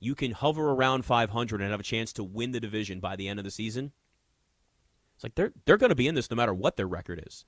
you 0.00 0.14
can 0.14 0.32
hover 0.32 0.70
around 0.70 1.04
500 1.04 1.60
and 1.60 1.70
have 1.70 1.80
a 1.80 1.84
chance 1.84 2.12
to 2.14 2.24
win 2.24 2.50
the 2.52 2.60
division 2.60 3.00
by 3.00 3.16
the 3.16 3.28
end 3.28 3.38
of 3.38 3.44
the 3.44 3.50
season. 3.50 3.92
It's 5.14 5.24
like 5.24 5.34
they're 5.34 5.52
they're 5.64 5.78
going 5.78 5.90
to 5.90 5.96
be 5.96 6.08
in 6.08 6.14
this 6.14 6.30
no 6.30 6.36
matter 6.36 6.52
what 6.52 6.76
their 6.76 6.86
record 6.86 7.22
is. 7.26 7.44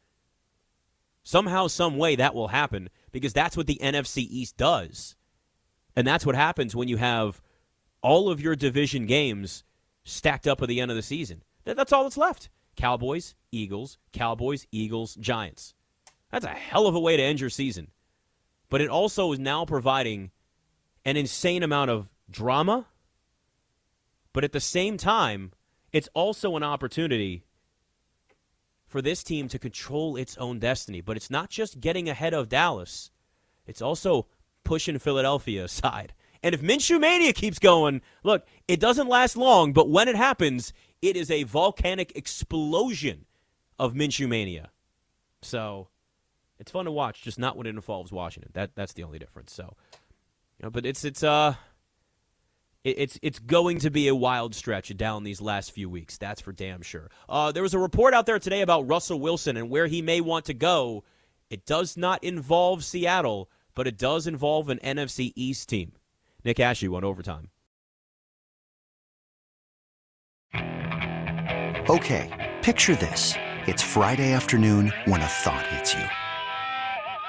Somehow, 1.23 1.67
some 1.67 1.99
way, 1.99 2.17
that 2.17 2.35
will 2.35 2.49
happen 2.49 2.89
because 3.13 3.35
that's 3.35 3.57
what 3.57 3.67
the 3.67 3.79
NFC 3.83 4.27
East 4.31 4.57
does, 4.57 5.17
and 5.95 6.07
that's 6.07 6.25
what 6.25 6.35
happens 6.35 6.75
when 6.75 6.89
you 6.89 6.97
have 6.97 7.43
all 8.01 8.31
of 8.31 8.41
your 8.41 8.57
division 8.57 9.05
games 9.05 9.65
stacked 10.05 10.47
up 10.47 10.63
at 10.63 10.69
the 10.69 10.81
end 10.81 10.91
of 10.91 10.97
the 10.97 11.03
season. 11.03 11.43
That's 11.65 11.93
all 11.93 12.05
that's 12.05 12.17
left: 12.17 12.49
Cowboys, 12.77 13.35
Eagles, 13.53 13.99
Cowboys, 14.13 14.67
Eagles, 14.73 15.17
Giants. 15.17 15.75
That's 16.31 16.45
a 16.45 16.49
hell 16.49 16.87
of 16.87 16.95
a 16.95 17.01
way 17.01 17.17
to 17.17 17.23
end 17.23 17.41
your 17.41 17.51
season. 17.51 17.89
But 18.69 18.81
it 18.81 18.91
also 18.91 19.33
is 19.33 19.39
now 19.39 19.65
providing 19.65 20.31
an 21.05 21.17
insane 21.17 21.63
amount 21.63 21.91
of 21.91 22.11
drama. 22.31 22.87
But 24.33 24.45
at 24.45 24.53
the 24.53 24.61
same 24.61 24.99
time, 24.99 25.53
it's 25.93 26.09
also 26.15 26.57
an 26.57 26.63
opportunity 26.63 27.45
for 28.87 29.01
this 29.03 29.23
team 29.23 29.49
to 29.49 29.59
control 29.59 30.17
its 30.17 30.37
own 30.39 30.59
destiny. 30.59 31.01
But 31.01 31.17
it's 31.17 31.31
not 31.31 31.51
just 31.51 31.81
getting 31.81 32.09
ahead 32.09 32.35
of 32.35 32.49
Dallas, 32.49 33.11
it's 33.67 33.83
also 33.83 34.27
pushing 34.65 34.99
Philadelphia 34.99 35.65
aside. 35.65 36.13
And 36.43 36.55
if 36.55 36.63
Minshew 36.63 37.01
Mania 37.01 37.33
keeps 37.33 37.59
going, 37.59 38.01
look, 38.23 38.47
it 38.69 38.79
doesn't 38.79 39.09
last 39.09 39.37
long, 39.37 39.73
but 39.73 39.89
when 39.91 40.07
it 40.07 40.15
happens, 40.15 40.73
it 41.03 41.17
is 41.17 41.31
a 41.31 41.43
volcanic 41.43 42.13
explosion 42.15 43.25
of 43.79 43.95
Minshew 43.95 44.29
Mania. 44.29 44.71
So 45.43 45.89
it's 46.59 46.73
fun 46.73 46.87
to 46.87 46.91
watch, 46.91 47.23
just 47.23 47.39
not 47.39 47.57
when 47.57 47.67
it 47.67 47.71
involves 47.71 48.13
Washington. 48.13 48.51
That 48.55 48.75
that's 48.75 48.93
the 48.93 49.05
only 49.05 49.19
difference. 49.19 49.53
So, 49.53 49.75
you 50.59 50.65
know, 50.65 50.71
but 50.71 50.85
it's 50.87 51.05
it's 51.05 51.23
uh 51.23 51.55
it's 52.85 53.19
it's 53.23 53.39
going 53.39 53.79
to 53.81 53.91
be 53.91 54.09
a 54.09 54.15
wild 54.15 54.55
stretch 54.55 54.95
down 54.97 55.25
these 55.25 55.41
last 55.41 55.73
few 55.73 55.89
weeks. 55.89 56.19
That's 56.19 56.41
for 56.41 56.53
damn 56.53 56.83
sure. 56.83 57.11
Uh, 57.29 57.53
there 57.53 57.63
was 57.63 57.75
a 57.75 57.79
report 57.79 58.15
out 58.15 58.27
there 58.27 58.39
today 58.39 58.61
about 58.61 58.89
Russell 58.89 59.21
Wilson 59.21 59.57
and 59.57 59.71
where 59.71 59.87
he 59.87 60.03
may 60.03 60.21
want 60.21 60.47
to 60.47 60.55
go. 60.55 61.05
It 61.51 61.65
does 61.67 61.97
not 61.97 62.23
involve 62.23 62.85
Seattle, 62.85 63.51
but 63.75 63.87
it 63.87 63.99
does 63.99 64.27
involve 64.27 64.69
an 64.69 64.79
NFC 64.79 65.33
East 65.35 65.69
team. 65.69 65.93
Nick 66.45 66.59
Ashooh 66.59 66.97
on 66.97 67.05
overtime. 67.05 67.51
Okay, 71.91 72.55
picture 72.63 72.97
this: 72.97 73.35
it's 73.67 73.83
Friday 73.83 74.33
afternoon 74.33 74.93
when 75.05 75.21
a 75.21 75.27
thought 75.27 75.67
hits 75.69 75.95
you. 75.95 76.28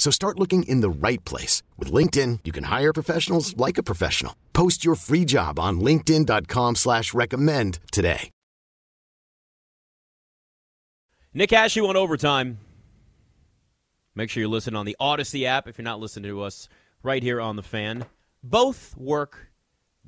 So 0.00 0.10
start 0.10 0.38
looking 0.38 0.62
in 0.62 0.80
the 0.80 0.88
right 0.88 1.22
place. 1.26 1.62
With 1.76 1.92
LinkedIn, 1.92 2.40
you 2.44 2.52
can 2.52 2.64
hire 2.64 2.94
professionals 2.94 3.54
like 3.58 3.76
a 3.76 3.82
professional. 3.82 4.34
Post 4.54 4.82
your 4.82 4.94
free 4.94 5.26
job 5.26 5.58
on 5.58 5.78
linkedin.com 5.80 6.76
slash 6.76 7.12
recommend 7.12 7.78
today. 7.92 8.30
Nick 11.34 11.50
Ashooh 11.50 11.86
on 11.86 11.98
overtime. 11.98 12.58
Make 14.14 14.30
sure 14.30 14.40
you 14.40 14.48
listen 14.48 14.74
on 14.74 14.86
the 14.86 14.96
Odyssey 14.98 15.46
app 15.46 15.68
if 15.68 15.76
you're 15.76 15.84
not 15.84 16.00
listening 16.00 16.30
to 16.30 16.42
us 16.42 16.70
right 17.02 17.22
here 17.22 17.38
on 17.38 17.56
the 17.56 17.62
fan. 17.62 18.06
Both 18.42 18.96
work 18.96 19.50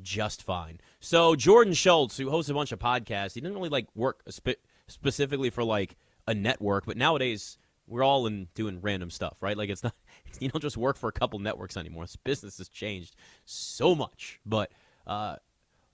just 0.00 0.42
fine. 0.42 0.80
So 1.00 1.36
Jordan 1.36 1.74
Schultz, 1.74 2.16
who 2.16 2.30
hosts 2.30 2.50
a 2.50 2.54
bunch 2.54 2.72
of 2.72 2.78
podcasts, 2.78 3.34
he 3.34 3.42
didn't 3.42 3.56
really 3.56 3.68
like 3.68 3.88
work 3.94 4.22
spe- 4.30 4.62
specifically 4.86 5.50
for 5.50 5.62
like 5.62 5.96
a 6.26 6.34
network, 6.34 6.86
but 6.86 6.96
nowadays 6.96 7.58
we're 7.92 8.02
all 8.02 8.26
in 8.26 8.48
doing 8.54 8.80
random 8.80 9.10
stuff, 9.10 9.36
right? 9.40 9.56
Like 9.56 9.68
it's 9.68 9.84
not 9.84 9.94
you 10.40 10.48
don't 10.48 10.62
just 10.62 10.76
work 10.76 10.96
for 10.96 11.08
a 11.08 11.12
couple 11.12 11.38
networks 11.38 11.76
anymore. 11.76 12.04
This 12.04 12.16
business 12.16 12.58
has 12.58 12.68
changed 12.68 13.14
so 13.44 13.94
much. 13.94 14.40
But 14.46 14.72
uh, 15.06 15.36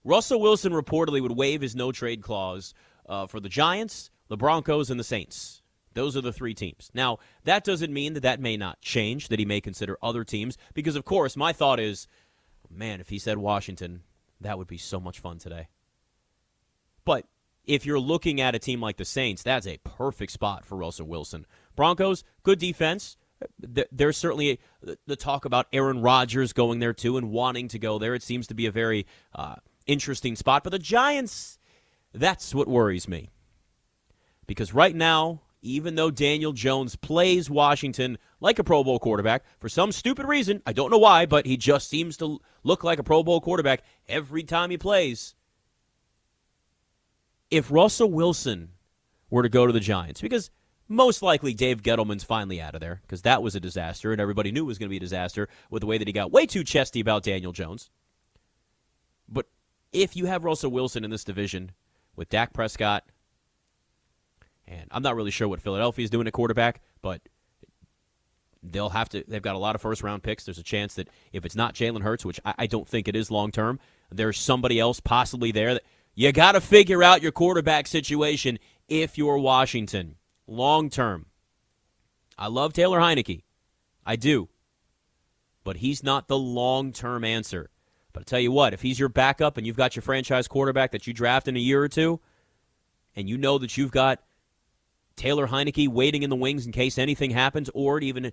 Russell 0.04 0.40
Wilson 0.40 0.72
reportedly 0.72 1.20
would 1.20 1.36
waive 1.36 1.60
his 1.60 1.74
no 1.74 1.92
trade 1.92 2.22
clause 2.22 2.72
uh, 3.08 3.26
for 3.26 3.40
the 3.40 3.48
Giants, 3.48 4.10
the 4.28 4.36
Broncos, 4.36 4.90
and 4.90 4.98
the 4.98 5.04
Saints. 5.04 5.60
Those 5.94 6.16
are 6.16 6.20
the 6.20 6.32
three 6.32 6.54
teams. 6.54 6.90
Now, 6.94 7.18
that 7.44 7.64
doesn't 7.64 7.92
mean 7.92 8.14
that 8.14 8.22
that 8.22 8.40
may 8.40 8.56
not 8.56 8.80
change, 8.80 9.28
that 9.28 9.40
he 9.40 9.44
may 9.44 9.60
consider 9.60 9.98
other 10.00 10.22
teams, 10.22 10.56
because, 10.72 10.94
of 10.94 11.04
course, 11.04 11.36
my 11.36 11.52
thought 11.52 11.80
is, 11.80 12.06
man, 12.70 13.00
if 13.00 13.08
he 13.08 13.18
said 13.18 13.38
Washington, 13.38 14.02
that 14.40 14.58
would 14.58 14.68
be 14.68 14.78
so 14.78 15.00
much 15.00 15.18
fun 15.18 15.38
today. 15.38 15.66
But 17.04 17.26
if 17.68 17.84
you're 17.84 18.00
looking 18.00 18.40
at 18.40 18.54
a 18.54 18.58
team 18.58 18.80
like 18.80 18.96
the 18.96 19.04
Saints, 19.04 19.42
that's 19.42 19.66
a 19.66 19.78
perfect 19.84 20.32
spot 20.32 20.64
for 20.64 20.76
Russell 20.76 21.06
Wilson. 21.06 21.46
Broncos, 21.76 22.24
good 22.42 22.58
defense. 22.58 23.16
There's 23.60 24.16
certainly 24.16 24.58
the 25.06 25.14
talk 25.14 25.44
about 25.44 25.68
Aaron 25.72 26.02
Rodgers 26.02 26.52
going 26.52 26.80
there 26.80 26.94
too 26.94 27.18
and 27.18 27.30
wanting 27.30 27.68
to 27.68 27.78
go 27.78 27.98
there. 27.98 28.14
It 28.14 28.24
seems 28.24 28.48
to 28.48 28.54
be 28.54 28.66
a 28.66 28.72
very 28.72 29.06
uh, 29.34 29.56
interesting 29.86 30.34
spot. 30.34 30.64
But 30.64 30.70
the 30.70 30.78
Giants, 30.80 31.58
that's 32.12 32.52
what 32.54 32.66
worries 32.66 33.06
me. 33.06 33.28
Because 34.46 34.72
right 34.72 34.96
now, 34.96 35.42
even 35.60 35.94
though 35.94 36.10
Daniel 36.10 36.52
Jones 36.52 36.96
plays 36.96 37.50
Washington 37.50 38.18
like 38.40 38.58
a 38.58 38.64
Pro 38.64 38.82
Bowl 38.82 38.98
quarterback, 38.98 39.44
for 39.60 39.68
some 39.68 39.92
stupid 39.92 40.26
reason, 40.26 40.62
I 40.66 40.72
don't 40.72 40.90
know 40.90 40.98
why, 40.98 41.26
but 41.26 41.46
he 41.46 41.56
just 41.56 41.88
seems 41.88 42.16
to 42.16 42.40
look 42.64 42.82
like 42.82 42.98
a 42.98 43.04
Pro 43.04 43.22
Bowl 43.22 43.40
quarterback 43.40 43.82
every 44.08 44.42
time 44.42 44.70
he 44.70 44.78
plays. 44.78 45.34
If 47.50 47.70
Russell 47.70 48.10
Wilson 48.10 48.70
were 49.30 49.42
to 49.42 49.48
go 49.48 49.66
to 49.66 49.72
the 49.72 49.80
Giants, 49.80 50.20
because 50.20 50.50
most 50.88 51.22
likely 51.22 51.54
Dave 51.54 51.82
Gettleman's 51.82 52.24
finally 52.24 52.60
out 52.60 52.74
of 52.74 52.80
there, 52.80 53.00
because 53.02 53.22
that 53.22 53.42
was 53.42 53.54
a 53.54 53.60
disaster, 53.60 54.12
and 54.12 54.20
everybody 54.20 54.52
knew 54.52 54.62
it 54.62 54.66
was 54.66 54.78
going 54.78 54.88
to 54.88 54.90
be 54.90 54.96
a 54.96 55.00
disaster 55.00 55.48
with 55.70 55.80
the 55.80 55.86
way 55.86 55.98
that 55.98 56.08
he 56.08 56.12
got 56.12 56.32
way 56.32 56.46
too 56.46 56.64
chesty 56.64 57.00
about 57.00 57.22
Daniel 57.22 57.52
Jones. 57.52 57.90
But 59.28 59.46
if 59.92 60.16
you 60.16 60.26
have 60.26 60.44
Russell 60.44 60.70
Wilson 60.70 61.04
in 61.04 61.10
this 61.10 61.24
division 61.24 61.72
with 62.16 62.30
Dak 62.30 62.52
Prescott, 62.52 63.04
and 64.66 64.86
I'm 64.90 65.02
not 65.02 65.16
really 65.16 65.30
sure 65.30 65.48
what 65.48 65.60
Philadelphia 65.60 66.04
is 66.04 66.10
doing 66.10 66.26
at 66.26 66.32
quarterback, 66.32 66.82
but 67.02 67.22
they'll 68.62 68.90
have 68.90 69.08
to. 69.10 69.24
They've 69.26 69.42
got 69.42 69.54
a 69.54 69.58
lot 69.58 69.74
of 69.74 69.80
first 69.80 70.02
round 70.02 70.22
picks. 70.22 70.44
There's 70.44 70.58
a 70.58 70.62
chance 70.62 70.94
that 70.94 71.08
if 71.32 71.44
it's 71.44 71.56
not 71.56 71.74
Jalen 71.74 72.02
Hurts, 72.02 72.24
which 72.24 72.40
I, 72.44 72.54
I 72.58 72.66
don't 72.66 72.88
think 72.88 73.08
it 73.08 73.16
is 73.16 73.30
long 73.30 73.50
term, 73.50 73.78
there's 74.10 74.38
somebody 74.38 74.78
else 74.78 75.00
possibly 75.00 75.52
there. 75.52 75.74
That 75.74 75.84
you 76.18 76.32
got 76.32 76.52
to 76.52 76.60
figure 76.60 77.00
out 77.00 77.22
your 77.22 77.30
quarterback 77.30 77.86
situation 77.86 78.58
if 78.88 79.16
you're 79.16 79.38
Washington 79.38 80.16
long 80.48 80.90
term. 80.90 81.26
I 82.36 82.48
love 82.48 82.72
Taylor 82.72 82.98
Heinicke, 82.98 83.44
I 84.04 84.16
do, 84.16 84.48
but 85.62 85.76
he's 85.76 86.02
not 86.02 86.26
the 86.26 86.36
long 86.36 86.90
term 86.90 87.22
answer. 87.22 87.70
But 88.12 88.22
I 88.22 88.24
tell 88.24 88.40
you 88.40 88.50
what, 88.50 88.74
if 88.74 88.82
he's 88.82 88.98
your 88.98 89.08
backup 89.08 89.58
and 89.58 89.64
you've 89.64 89.76
got 89.76 89.94
your 89.94 90.02
franchise 90.02 90.48
quarterback 90.48 90.90
that 90.90 91.06
you 91.06 91.12
draft 91.12 91.46
in 91.46 91.56
a 91.56 91.60
year 91.60 91.80
or 91.80 91.88
two, 91.88 92.18
and 93.14 93.28
you 93.28 93.38
know 93.38 93.58
that 93.58 93.76
you've 93.76 93.92
got 93.92 94.20
Taylor 95.14 95.46
Heinicke 95.46 95.86
waiting 95.86 96.24
in 96.24 96.30
the 96.30 96.36
wings 96.36 96.66
in 96.66 96.72
case 96.72 96.98
anything 96.98 97.30
happens, 97.30 97.70
or 97.74 98.00
to 98.00 98.06
even 98.06 98.32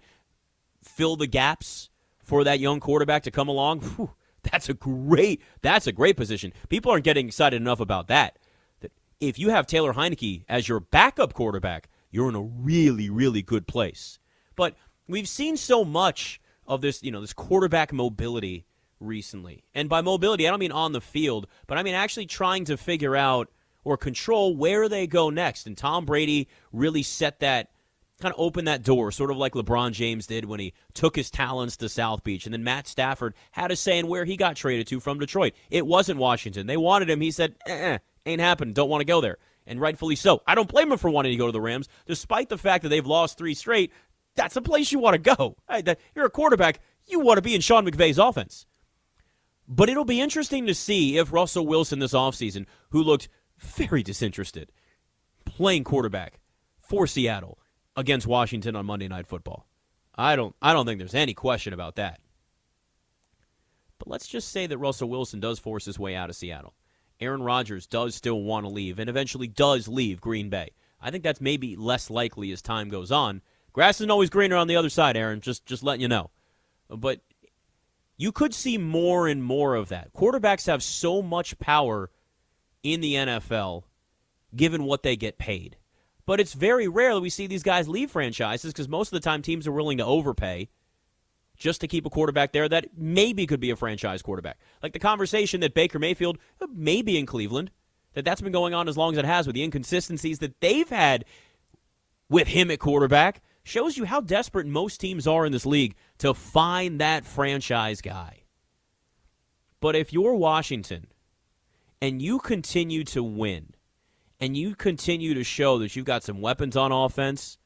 fill 0.82 1.18
the 1.18 1.27
gaps 1.27 1.92
for 2.24 2.46
that 2.46 2.60
young 2.60 2.80
quarterback 2.80 3.22
to 3.24 3.32
come 3.32 3.48
along, 3.48 3.82
whew, 3.82 4.10
that's 4.52 4.70
a 4.70 4.74
great 4.74 5.42
that's 5.62 5.88
a 5.88 5.92
great 5.92 6.18
position. 6.18 6.54
People 6.70 6.92
aren't 6.92 7.04
getting 7.04 7.28
excited 7.28 7.62
enough 7.62 7.80
about 7.80 8.08
that. 8.08 8.38
That 8.82 8.92
if 9.20 9.40
you 9.40 9.50
have 9.50 9.68
Taylor 9.68 9.94
Heinicke 9.94 10.44
as 10.48 10.68
your 10.68 10.80
backup 10.80 11.34
quarterback, 11.34 11.90
you're 12.12 12.30
in 12.30 12.36
a 12.36 12.42
really 12.42 13.10
really 13.10 13.42
good 13.42 13.68
place. 13.68 14.20
But 14.56 14.75
we've 15.08 15.28
seen 15.28 15.58
so 15.58 15.84
much 15.84 16.40
of 16.68 16.82
this, 16.82 17.04
you 17.04 17.12
know, 17.12 17.22
this 17.22 17.34
quarterback 17.34 17.94
mobility 17.94 18.66
recently. 19.00 19.64
And 19.74 19.90
by 19.90 20.02
mobility, 20.02 20.48
I 20.48 20.50
don't 20.50 20.60
mean 20.60 20.72
on 20.72 20.94
the 20.94 21.02
field, 21.02 21.48
but 21.68 21.78
I 21.78 21.84
mean 21.84 21.96
actually 21.96 22.25
trying 22.25 22.66
to 22.66 22.78
figure 22.78 23.16
out 23.16 23.52
or 23.84 23.98
control 23.98 24.56
where 24.56 24.90
they 24.90 25.08
go 25.08 25.30
next. 25.30 25.68
And 25.68 25.78
Tom 25.78 26.06
Brady 26.06 26.50
really 26.72 27.04
set 27.04 27.40
that 27.42 27.70
kind 28.22 28.34
of 28.34 28.39
opened 28.39 28.67
that 28.67 28.84
door, 28.84 29.12
sort 29.12 29.31
of 29.31 29.38
like 29.38 29.53
LeBron 29.53 29.91
James 29.91 30.27
did 30.27 30.45
when 30.45 30.60
he 30.60 30.74
took 30.93 31.15
his 31.15 31.29
talents 31.29 31.77
to 31.77 31.89
South 31.89 32.24
Beach. 32.24 32.45
And 32.45 32.53
then 32.53 32.63
Matt 32.63 32.88
Stafford 32.88 33.34
had 33.51 33.72
a 33.72 33.75
say 33.75 34.00
in 34.00 34.07
where 34.07 34.25
he 34.25 34.38
got 34.38 34.55
traded 34.55 34.88
to 34.88 35.00
from 35.00 35.19
Detroit. 35.19 35.53
It 35.69 35.86
wasn't 35.86 36.19
Washington. 36.19 36.67
They 36.67 36.77
wanted 36.77 37.10
him. 37.10 37.22
He 37.22 37.31
said, 37.31 37.55
eh, 37.65 37.98
ain't 38.25 38.41
happening. 38.41 38.74
Don't 38.74 38.89
want 38.89 39.01
to 39.01 39.05
go 39.05 39.22
there. 39.22 39.38
And 39.67 39.81
rightfully 39.81 40.15
so. 40.15 40.41
I 40.48 40.55
don't 40.55 40.69
blame 40.69 40.91
him 40.91 40.98
for 40.98 41.10
wanting 41.10 41.31
to 41.31 41.38
go 41.38 41.48
to 41.48 41.51
the 41.51 41.62
Rams, 41.62 41.89
despite 42.05 42.50
the 42.50 42.57
fact 42.57 42.84
that 42.84 42.89
they've 42.89 43.05
lost 43.05 43.38
three 43.38 43.53
straight. 43.53 43.91
That's 44.36 44.55
a 44.55 44.62
place 44.62 44.91
you 44.91 45.00
want 45.00 45.15
to 45.15 45.36
go. 45.36 45.57
You're 46.15 46.25
a 46.25 46.29
quarterback. 46.29 46.79
You 47.07 47.19
want 47.19 47.38
to 47.38 47.41
be 47.41 47.55
in 47.55 47.62
Sean 47.62 47.86
McVay's 47.86 48.19
offense. 48.19 48.65
But 49.67 49.89
it'll 49.89 50.05
be 50.05 50.22
interesting 50.22 50.67
to 50.67 50.75
see 50.75 51.17
if 51.17 51.34
Russell 51.34 51.65
Wilson 51.65 52.00
this 52.00 52.13
offseason, 52.13 52.65
who 52.89 53.01
looked 53.01 53.29
very 53.57 54.03
disinterested, 54.03 54.72
playing 55.45 55.84
quarterback 55.84 56.39
for 56.79 57.07
Seattle 57.07 57.57
against 57.96 58.28
Washington 58.28 58.75
on 58.75 58.86
Monday 58.86 59.08
Night 59.08 59.28
Football. 59.28 59.68
I 60.16 60.36
don't 60.36 60.56
I 60.62 60.74
don't 60.74 60.86
think 60.86 61.00
there's 61.00 61.16
any 61.16 61.34
question 61.34 61.74
about 61.74 61.96
that. 61.96 62.20
But 64.00 64.08
let's 64.10 64.28
just 64.28 64.50
say 64.50 64.68
that 64.68 64.78
Russell 64.78 65.10
Wilson 65.10 65.40
does 65.40 65.60
force 65.60 65.86
his 65.86 66.00
way 66.00 66.16
out 66.16 66.30
of 66.30 66.36
Seattle. 66.36 66.74
Aaron 67.20 67.44
Rodgers 67.44 67.88
does 67.88 68.16
still 68.16 68.42
want 68.42 68.66
to 68.66 68.70
leave 68.70 69.00
and 69.00 69.10
eventually 69.10 69.48
does 69.48 69.88
leave 69.88 70.20
Green 70.20 70.50
Bay. 70.50 70.72
I 71.02 71.12
think 71.12 71.24
that's 71.24 71.42
maybe 71.42 71.75
less 71.75 72.10
likely 72.10 72.52
as 72.52 72.62
time 72.62 72.90
goes 72.90 73.12
on. 73.12 73.42
Grass 73.74 73.98
isn't 73.98 74.12
always 74.12 74.30
greener 74.30 74.56
on 74.56 74.68
the 74.68 74.75
other 74.75 74.90
side, 74.90 75.18
Aaron, 75.18 75.42
just 75.42 75.66
just 75.66 75.84
letting 75.84 76.02
you 76.02 76.08
know. 76.08 76.30
But 76.90 77.22
you 78.18 78.32
could 78.32 78.54
see 78.54 78.78
more 78.78 79.28
and 79.28 79.44
more 79.44 79.75
of 79.75 79.90
that. 79.90 80.14
Quarterbacks 80.14 80.68
have 80.68 80.82
so 80.82 81.22
much 81.22 81.58
power 81.60 82.10
in 82.84 83.02
the 83.02 83.16
NFL 83.16 83.84
given 84.56 84.84
what 84.84 85.04
they 85.04 85.16
get 85.16 85.38
paid. 85.38 85.78
But 86.25 86.39
it's 86.39 86.53
very 86.53 86.88
rare 86.88 87.13
that 87.13 87.22
we 87.22 87.29
see 87.29 87.48
these 87.48 87.63
guys 87.63 87.88
leave 87.88 88.12
franchises 88.12 88.74
because 88.74 88.89
most 88.89 89.10
of 89.10 89.22
the 89.22 89.24
time 89.25 89.41
teams 89.41 89.67
are 89.67 89.72
willing 89.72 90.00
to 90.00 90.05
overpay 90.05 90.70
just 91.55 91.82
to 91.82 91.88
keep 91.88 92.05
a 92.05 92.10
quarterback 92.10 92.51
there 92.51 92.67
that 92.67 92.89
maybe 92.98 93.46
could 93.46 93.60
be 93.60 93.70
a 93.70 93.75
franchise 93.75 94.22
quarterback. 94.22 94.58
Like 94.84 94.94
the 94.94 95.00
conversation 95.00 95.62
that 95.62 95.74
Baker 95.74 96.00
Mayfield 96.00 96.38
uh, 96.60 96.67
may 96.74 97.01
be 97.01 97.17
in 97.17 97.25
Cleveland, 97.25 97.72
that 98.13 98.25
that's 98.25 98.41
been 98.41 98.51
going 98.51 98.74
on 98.74 98.88
as 98.88 98.97
long 98.97 99.13
as 99.13 99.17
it 99.17 99.26
has 99.26 99.45
with 99.45 99.54
the 99.54 99.63
inconsistencies 99.63 100.39
that 100.39 100.60
they've 100.62 100.89
had 100.89 101.26
with 102.30 102.47
him 102.47 102.71
at 102.71 102.80
quarterback 102.80 103.41
shows 103.63 103.97
you 103.97 104.06
how 104.06 104.21
desperate 104.21 104.67
most 104.67 105.00
teams 105.00 105.28
are 105.28 105.45
in 105.45 105.52
this 105.52 105.65
league 105.65 105.95
to 106.17 106.34
find 106.34 107.00
that 107.00 107.26
franchise 107.26 108.02
guy. 108.02 108.43
But 109.80 109.95
if 109.95 110.13
you're 110.13 110.36
Washington 110.36 111.08
and 112.02 112.21
you 112.21 112.39
continue 112.39 113.04
to 113.06 113.23
win, 113.23 113.75
and 114.45 114.55
you 114.55 114.75
continue 114.75 115.34
to 115.34 115.43
show 115.43 115.79
that 115.79 115.95
you've 115.95 116.05
got 116.05 116.21
some 116.21 116.39
weapons 116.39 116.77
on 116.77 116.91
offense, 116.91 117.58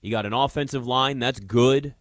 you 0.00 0.10
got 0.10 0.24
an 0.24 0.32
offensive 0.32 0.86
line 0.86 1.18
that's 1.18 1.38
good, 1.38 1.94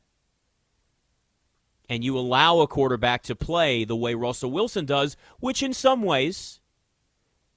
and 1.90 2.02
you 2.02 2.18
allow 2.18 2.62
a 2.62 2.68
quarterback 2.68 3.24
to 3.24 3.36
play 3.36 3.84
the 3.84 3.96
way 3.96 4.14
Russell 4.14 4.50
Wilson 4.50 4.86
does, 4.86 5.18
which 5.42 5.62
in 5.62 5.74
some 5.74 6.02
ways 6.02 6.62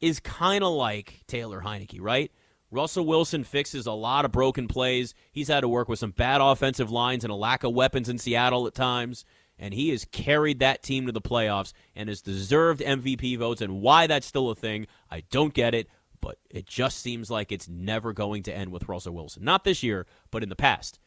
is 0.00 0.18
kind 0.18 0.64
of 0.64 0.72
like 0.72 1.22
Taylor 1.28 1.62
Heinicke, 1.64 2.00
right? 2.00 2.32
Russell 2.72 3.06
Wilson 3.06 3.44
fixes 3.44 3.86
a 3.86 3.92
lot 3.92 4.24
of 4.24 4.32
broken 4.32 4.66
plays. 4.66 5.14
He's 5.30 5.46
had 5.46 5.60
to 5.60 5.68
work 5.68 5.88
with 5.88 6.00
some 6.00 6.10
bad 6.10 6.40
offensive 6.40 6.90
lines 6.90 7.22
and 7.22 7.30
a 7.30 7.36
lack 7.36 7.62
of 7.62 7.72
weapons 7.72 8.08
in 8.08 8.18
Seattle 8.18 8.66
at 8.66 8.74
times. 8.74 9.24
And 9.60 9.72
he 9.72 9.90
has 9.90 10.04
carried 10.06 10.58
that 10.58 10.82
team 10.82 11.06
to 11.06 11.12
the 11.12 11.20
playoffs 11.20 11.72
and 11.94 12.08
has 12.08 12.20
deserved 12.20 12.80
MVP 12.80 13.38
votes. 13.38 13.60
And 13.60 13.80
why 13.80 14.08
that's 14.08 14.26
still 14.26 14.50
a 14.50 14.56
thing, 14.56 14.88
I 15.08 15.22
don't 15.30 15.54
get 15.54 15.72
it 15.72 15.88
but 16.24 16.38
it 16.48 16.64
just 16.64 17.00
seems 17.00 17.30
like 17.30 17.52
it's 17.52 17.68
never 17.68 18.14
going 18.14 18.42
to 18.44 18.56
end 18.56 18.72
with 18.72 18.88
Russell 18.88 19.12
Wilson. 19.12 19.44
Not 19.44 19.62
this 19.62 19.82
year, 19.82 20.06
but 20.30 20.42
in 20.42 20.48
the 20.48 20.56
past. 20.56 20.98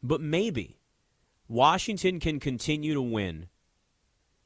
But 0.00 0.20
maybe 0.20 0.78
Washington 1.48 2.20
can 2.20 2.38
continue 2.38 2.94
to 2.94 3.02
win, 3.02 3.48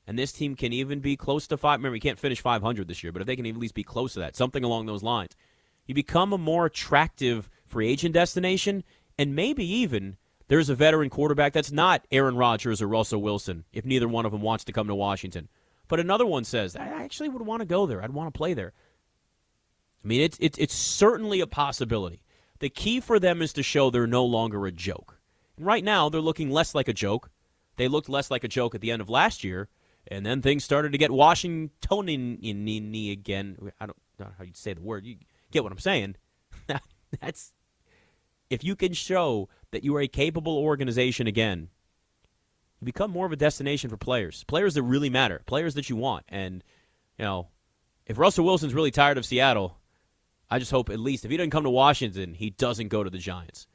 and 0.07 0.19
this 0.19 0.33
team 0.33 0.57
can 0.57 0.73
even 0.73 1.01
be 1.01 1.15
close 1.15 1.47
to 1.49 1.59
five. 1.59 1.79
Remember, 1.79 1.93
we 1.93 2.01
can't 2.01 2.19
finish 2.19 2.41
500 2.41 2.89
this 2.89 3.05
year, 3.05 3.13
but 3.13 3.21
if 3.21 3.27
they 3.27 3.37
can 3.37 3.45
at 3.45 3.59
least 3.59 3.75
be 3.75 3.83
close 3.83 4.15
to 4.15 4.21
that, 4.21 4.35
something 4.35 4.65
along 4.65 4.87
those 4.87 5.03
lines, 5.03 5.37
you 5.85 5.95
become 5.95 6.33
a 6.33 6.39
more 6.39 6.65
attractive 6.65 7.51
free 7.67 7.91
agent 7.91 8.15
destination, 8.15 8.83
and 9.19 9.37
maybe 9.37 9.71
even 9.71 10.17
there's 10.47 10.71
a 10.71 10.75
veteran 10.75 11.11
quarterback 11.11 11.53
that's 11.53 11.71
not 11.71 12.07
Aaron 12.11 12.39
Rodgers 12.39 12.81
or 12.81 12.89
Russell 12.89 13.21
Wilson, 13.21 13.67
if 13.75 13.85
neither 13.85 14.09
one 14.09 14.25
of 14.25 14.33
them 14.33 14.41
wants 14.41 14.65
to 14.65 14.73
come 14.73 14.87
to 14.87 14.95
Washington. 14.95 15.51
But 15.87 16.01
another 16.01 16.25
one 16.25 16.45
says, 16.45 16.77
I 16.77 16.87
actually 16.87 17.29
would 17.29 17.43
want 17.43 17.61
to 17.61 17.67
go 17.67 17.85
there. 17.85 18.03
I'd 18.03 18.13
want 18.13 18.33
to 18.33 18.39
play 18.39 18.55
there. 18.55 18.73
I 20.05 20.09
mean, 20.09 20.21
it's, 20.21 20.39
it's, 20.41 20.59
it's 20.59 20.75
certainly 20.75 21.41
a 21.41 21.47
possibility. 21.47 22.23
The 22.61 22.69
key 22.69 23.01
for 23.01 23.19
them 23.19 23.43
is 23.43 23.53
to 23.55 23.63
show 23.63 23.91
they're 23.91 24.07
no 24.07 24.25
longer 24.25 24.67
a 24.67 24.73
joke. 24.73 25.19
And 25.57 25.67
right 25.67 25.85
now, 25.85 26.09
they're 26.09 26.21
looking 26.21 26.51
less 26.51 26.75
like 26.75 26.89
a 26.89 26.93
joke. 26.93 27.31
They 27.77 27.89
looked 27.89 28.09
less 28.09 28.31
like 28.31 28.45
a 28.45 28.49
joke 28.49 28.75
at 28.75 28.81
the 28.81 28.91
end 28.91 29.01
of 29.01 29.09
last 29.09 29.45
year, 29.45 29.69
and 30.09 30.27
then 30.27 30.43
things 30.43 30.65
started 30.65 30.93
to 30.93 30.99
get 30.99 31.11
Washingtonian 31.11 32.39
again. 33.11 33.71
I 33.81 33.87
don't 33.87 33.97
know 34.19 34.29
how 34.37 34.45
you'd 34.45 34.57
say 34.57 34.75
the 34.75 34.81
word. 34.81 35.07
You 35.07 35.17
get 35.51 35.63
what 35.63 35.73
I'm 35.73 35.79
saying. 35.79 36.17
That's 37.21 37.53
if 38.51 38.65
you 38.65 38.77
can 38.77 38.93
show 38.93 39.49
that 39.71 39.85
you 39.85 39.95
are 39.97 40.01
a 40.01 40.09
capable 40.09 40.59
organization 40.59 41.27
again, 41.27 41.69
you 42.81 42.85
become 42.85 43.11
more 43.11 43.27
of 43.27 43.33
a 43.33 43.37
destination 43.37 43.91
for 43.91 43.97
players, 43.97 44.45
players 44.45 44.75
that 44.75 44.83
really 44.83 45.11
matter, 45.11 45.43
players 45.47 45.75
that 45.75 45.91
you 45.91 45.97
want. 45.97 46.25
And 46.29 46.65
you 47.19 47.25
know, 47.25 47.49
if 48.07 48.19
Russell 48.19 48.45
Wilson's 48.45 48.75
really 48.75 48.91
tired 48.91 49.19
of 49.19 49.27
Seattle, 49.27 49.78
I 50.51 50.59
just 50.59 50.71
hope 50.71 50.91
at 50.91 50.99
least 50.99 51.25
if 51.25 51.31
he 51.31 51.37
doesn't 51.37 51.51
come 51.51 51.65
to 51.65 51.71
Washington, 51.71 52.35
he 52.35 52.51
doesn't 52.51 52.89
go 52.89 53.05
to 53.05 53.11
the 53.11 53.19
Giants. 53.19 53.67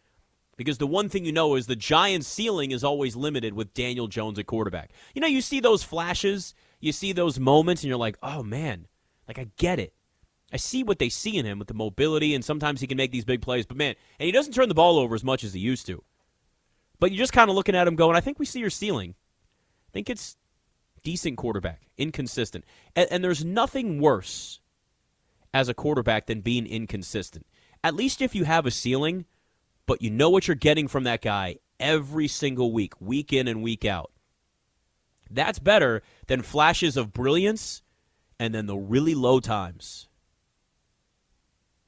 Because 0.56 0.78
the 0.78 0.88
one 0.88 1.10
thing 1.10 1.26
you 1.26 1.32
know 1.32 1.56
is 1.56 1.66
the 1.66 1.76
Giants' 1.76 2.28
ceiling 2.28 2.72
is 2.72 2.84
always 2.84 3.16
limited 3.16 3.54
with 3.54 3.74
Daniel 3.74 4.08
Jones 4.08 4.38
at 4.38 4.46
quarterback. 4.46 4.92
You 5.16 5.22
know, 5.22 5.28
you 5.28 5.42
see 5.42 5.60
those 5.60 5.84
flashes, 5.84 6.54
you 6.80 6.92
see 6.92 7.12
those 7.12 7.40
moments, 7.40 7.82
and 7.82 7.90
you're 7.90 7.98
like, 7.98 8.18
oh 8.22 8.44
man, 8.44 8.88
like 9.28 9.40
I 9.40 9.48
get 9.58 9.80
it. 9.80 9.94
I 10.52 10.58
see 10.58 10.84
what 10.84 11.00
they 11.00 11.10
see 11.10 11.38
in 11.38 11.46
him 11.46 11.58
with 11.58 11.68
the 11.68 11.74
mobility, 11.74 12.36
and 12.36 12.46
sometimes 12.46 12.80
he 12.80 12.88
can 12.88 12.98
make 12.98 13.12
these 13.12 13.26
big 13.26 13.42
plays, 13.42 13.66
but 13.66 13.78
man, 13.78 13.96
and 14.20 14.26
he 14.26 14.32
doesn't 14.32 14.54
turn 14.54 14.70
the 14.70 14.76
ball 14.76 15.00
over 15.00 15.16
as 15.16 15.24
much 15.24 15.44
as 15.44 15.54
he 15.54 15.60
used 15.60 15.88
to. 15.88 16.04
But 17.00 17.12
you're 17.12 17.18
just 17.18 17.34
kind 17.34 17.50
of 17.50 17.56
looking 17.56 17.76
at 17.76 17.88
him 17.88 17.96
going, 17.96 18.16
I 18.16 18.22
think 18.22 18.38
we 18.38 18.46
see 18.46 18.60
your 18.60 18.70
ceiling. 18.70 19.16
I 19.90 19.92
think 19.92 20.12
it's 20.12 20.38
decent 21.04 21.38
quarterback, 21.38 21.82
inconsistent. 21.98 22.66
And, 22.96 23.08
and 23.12 23.24
there's 23.24 23.44
nothing 23.44 24.00
worse 24.00 24.60
as 25.54 25.70
a 25.70 25.74
quarterback 25.74 26.28
than 26.28 26.42
being 26.42 26.66
inconsistent. 26.66 27.46
At 27.84 27.96
least 27.96 28.22
if 28.22 28.34
you 28.34 28.46
have 28.46 28.66
a 28.66 28.72
ceiling, 28.72 29.26
but 29.86 30.02
you 30.02 30.10
know 30.10 30.30
what 30.30 30.48
you're 30.48 30.56
getting 30.56 30.88
from 30.88 31.04
that 31.04 31.22
guy 31.22 31.58
every 31.80 32.28
single 32.28 32.72
week, 32.72 33.00
week 33.00 33.34
in 33.34 33.48
and 33.48 33.62
week 33.62 33.86
out. 33.86 34.12
That's 35.30 35.60
better 35.60 36.02
than 36.28 36.42
flashes 36.42 36.96
of 36.96 37.14
brilliance 37.14 37.82
and 38.40 38.54
then 38.54 38.66
the 38.66 38.78
really 38.78 39.16
low 39.16 39.40
times. 39.40 40.08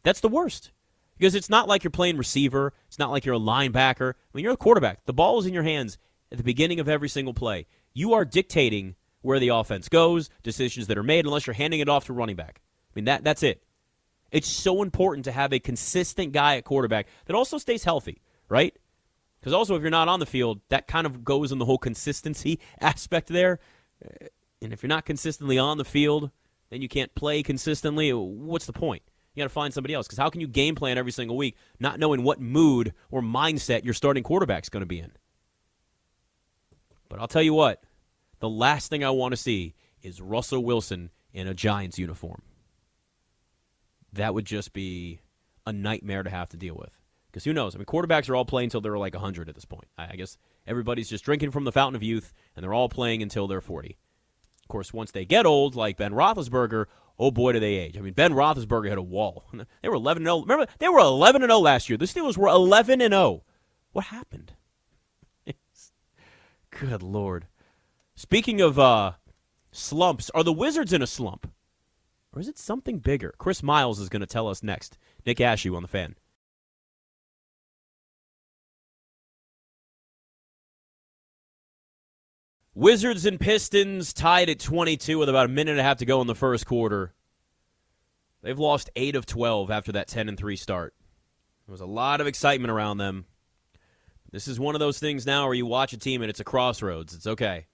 That's 0.03 0.19
the 0.19 0.29
worst. 0.29 0.71
Because 1.17 1.35
it's 1.35 1.49
not 1.49 1.67
like 1.67 1.83
you're 1.83 1.91
playing 1.91 2.17
receiver, 2.17 2.73
it's 2.87 2.99
not 2.99 3.09
like 3.09 3.25
you're 3.25 3.35
a 3.35 3.39
linebacker. 3.39 4.13
When 4.31 4.43
you're 4.43 4.53
a 4.53 4.57
quarterback, 4.57 5.05
the 5.05 5.13
ball 5.13 5.39
is 5.39 5.45
in 5.45 5.53
your 5.53 5.63
hands 5.63 5.97
at 6.31 6.37
the 6.37 6.43
beginning 6.43 6.79
of 6.79 6.89
every 6.89 7.07
single 7.07 7.33
play. 7.33 7.67
You 7.93 8.13
are 8.13 8.25
dictating 8.25 8.95
where 9.21 9.39
the 9.39 9.49
offense 9.49 9.87
goes, 9.87 10.29
decisions 10.43 10.87
that 10.87 10.97
are 10.97 11.03
made, 11.03 11.25
unless 11.25 11.47
you're 11.47 11.53
handing 11.53 11.79
it 11.79 11.89
off 11.89 12.05
to 12.05 12.13
running 12.13 12.35
back. 12.35 12.61
I 12.95 12.99
mean, 12.99 13.05
that 13.05 13.23
that's 13.23 13.43
it. 13.43 13.61
It's 14.31 14.47
so 14.47 14.81
important 14.81 15.25
to 15.25 15.31
have 15.31 15.53
a 15.53 15.59
consistent 15.59 16.33
guy 16.33 16.57
at 16.57 16.65
quarterback 16.65 17.07
that 17.25 17.35
also 17.35 17.57
stays 17.57 17.83
healthy, 17.83 18.21
right? 18.49 18.75
Because 19.39 19.53
also, 19.53 19.75
if 19.75 19.81
you're 19.81 19.91
not 19.91 20.07
on 20.07 20.19
the 20.19 20.25
field, 20.25 20.61
that 20.69 20.87
kind 20.87 21.05
of 21.05 21.23
goes 21.23 21.51
in 21.51 21.59
the 21.59 21.65
whole 21.65 21.77
consistency 21.77 22.59
aspect 22.79 23.27
there. 23.27 23.59
Uh, 24.03 24.27
and 24.61 24.73
if 24.73 24.81
you're 24.81 24.89
not 24.89 25.05
consistently 25.05 25.57
on 25.57 25.77
the 25.77 25.85
field, 25.85 26.31
then 26.69 26.81
you 26.81 26.87
can't 26.87 27.13
play 27.13 27.43
consistently. 27.43 28.11
What's 28.11 28.65
the 28.65 28.73
point? 28.73 29.03
You 29.33 29.41
got 29.41 29.49
to 29.49 29.53
find 29.53 29.73
somebody 29.73 29.93
else. 29.93 30.07
Because 30.07 30.17
how 30.17 30.29
can 30.29 30.41
you 30.41 30.47
game 30.47 30.75
plan 30.75 30.97
every 30.97 31.11
single 31.11 31.37
week 31.37 31.57
not 31.79 31.99
knowing 31.99 32.23
what 32.23 32.39
mood 32.39 32.93
or 33.11 33.21
mindset 33.21 33.83
your 33.83 33.93
starting 33.93 34.23
quarterback's 34.23 34.69
going 34.69 34.81
to 34.81 34.87
be 34.87 34.99
in? 34.99 35.11
But 37.09 37.19
I'll 37.19 37.27
tell 37.27 37.43
you 37.43 37.53
what, 37.53 37.83
the 38.39 38.49
last 38.49 38.89
thing 38.89 39.03
I 39.03 39.11
want 39.11 39.33
to 39.33 39.37
see 39.37 39.75
is 40.01 40.21
Russell 40.21 40.63
Wilson 40.63 41.11
in 41.33 41.47
a 41.47 41.53
Giants 41.53 41.99
uniform. 41.99 42.41
That 44.15 44.33
would 44.33 44.45
just 44.45 44.73
be 44.73 45.19
a 45.65 45.73
nightmare 45.73 46.23
to 46.23 46.29
have 46.29 46.49
to 46.49 46.57
deal 46.57 46.75
with. 46.75 46.99
Because 47.27 47.43
who 47.43 47.53
knows? 47.53 47.75
I 47.75 47.77
mean, 47.77 47.85
quarterbacks 47.85 48.29
are 48.29 48.35
all 48.35 48.45
playing 48.45 48.67
until 48.67 48.81
they're 48.81 48.97
like 48.97 49.13
100 49.13 49.49
at 49.49 49.55
this 49.55 49.65
point. 49.65 49.87
I 49.97 50.15
guess 50.15 50.37
everybody's 50.65 51.09
just 51.09 51.25
drinking 51.25 51.51
from 51.51 51.65
the 51.65 51.71
fountain 51.71 51.95
of 51.95 52.03
youth, 52.03 52.33
and 52.55 52.63
they're 52.63 52.73
all 52.73 52.87
playing 52.87 53.21
until 53.21 53.47
they're 53.47 53.61
40. 53.61 53.97
Of 54.63 54.67
course, 54.69 54.93
once 54.93 55.11
they 55.11 55.25
get 55.25 55.45
old, 55.45 55.75
like 55.75 55.97
Ben 55.97 56.13
Roethlisberger, 56.13 56.85
oh 57.19 57.31
boy, 57.31 57.51
do 57.51 57.59
they 57.59 57.75
age. 57.75 57.97
I 57.97 58.01
mean, 58.01 58.13
Ben 58.13 58.31
Roethlisberger 58.31 58.89
hit 58.89 58.97
a 58.97 59.01
wall. 59.01 59.45
They 59.81 59.89
were 59.89 59.95
11 59.95 60.23
0. 60.23 60.41
Remember, 60.41 60.65
they 60.79 60.87
were 60.87 60.99
11 60.99 61.41
0 61.41 61.59
last 61.59 61.89
year. 61.89 61.97
The 61.97 62.05
Steelers 62.05 62.37
were 62.37 62.47
11 62.47 63.01
and 63.01 63.13
0. 63.13 63.43
What 63.91 64.05
happened? 64.05 64.53
Good 66.71 67.03
Lord. 67.03 67.47
Speaking 68.15 68.61
of 68.61 68.79
uh, 68.79 69.13
slumps, 69.71 70.29
are 70.31 70.43
the 70.43 70.53
Wizards 70.53 70.93
in 70.93 71.01
a 71.01 71.07
slump? 71.07 71.51
Or 72.35 72.41
is 72.41 72.49
it 72.49 72.57
something 72.57 72.99
bigger? 72.99 73.33
Chris 73.37 73.63
Miles 73.63 73.99
is 73.99 74.09
going 74.09 74.19
to 74.19 74.25
tell 74.25 74.49
us 74.49 74.61
next. 74.61 74.97
Nick 75.25 75.37
Ashooh 75.37 75.75
on 75.75 75.81
the 75.81 75.87
fan. 75.87 76.15
Wizards 82.73 83.25
and 83.25 83.39
Pistons 83.39 84.11
tied 84.11 84.49
at 84.49 84.59
22 84.59 85.17
with 85.17 85.29
about 85.29 85.45
a 85.45 85.49
minute 85.49 85.71
and 85.71 85.79
a 85.79 85.83
half 85.83 85.97
to 85.97 86.05
go 86.05 86.19
in 86.19 86.27
the 86.27 86.35
first 86.35 86.65
quarter. 86.65 87.13
They've 88.41 88.59
lost 88.59 88.89
8 88.97 89.15
of 89.15 89.25
12 89.25 89.71
after 89.71 89.93
that 89.93 90.09
10 90.09 90.27
and 90.27 90.37
3 90.37 90.57
start. 90.57 90.93
There 91.65 91.71
was 91.71 91.79
a 91.79 91.85
lot 91.85 92.19
of 92.19 92.27
excitement 92.27 92.69
around 92.69 92.97
them. 92.97 93.25
This 94.31 94.49
is 94.49 94.59
one 94.59 94.75
of 94.75 94.79
those 94.79 94.99
things 94.99 95.25
now 95.25 95.45
where 95.45 95.53
you 95.53 95.65
watch 95.65 95.93
a 95.93 95.97
team 95.97 96.21
and 96.21 96.29
it's 96.29 96.41
a 96.41 96.43
crossroads. 96.43 97.13
It's 97.13 97.27
okay. 97.27 97.67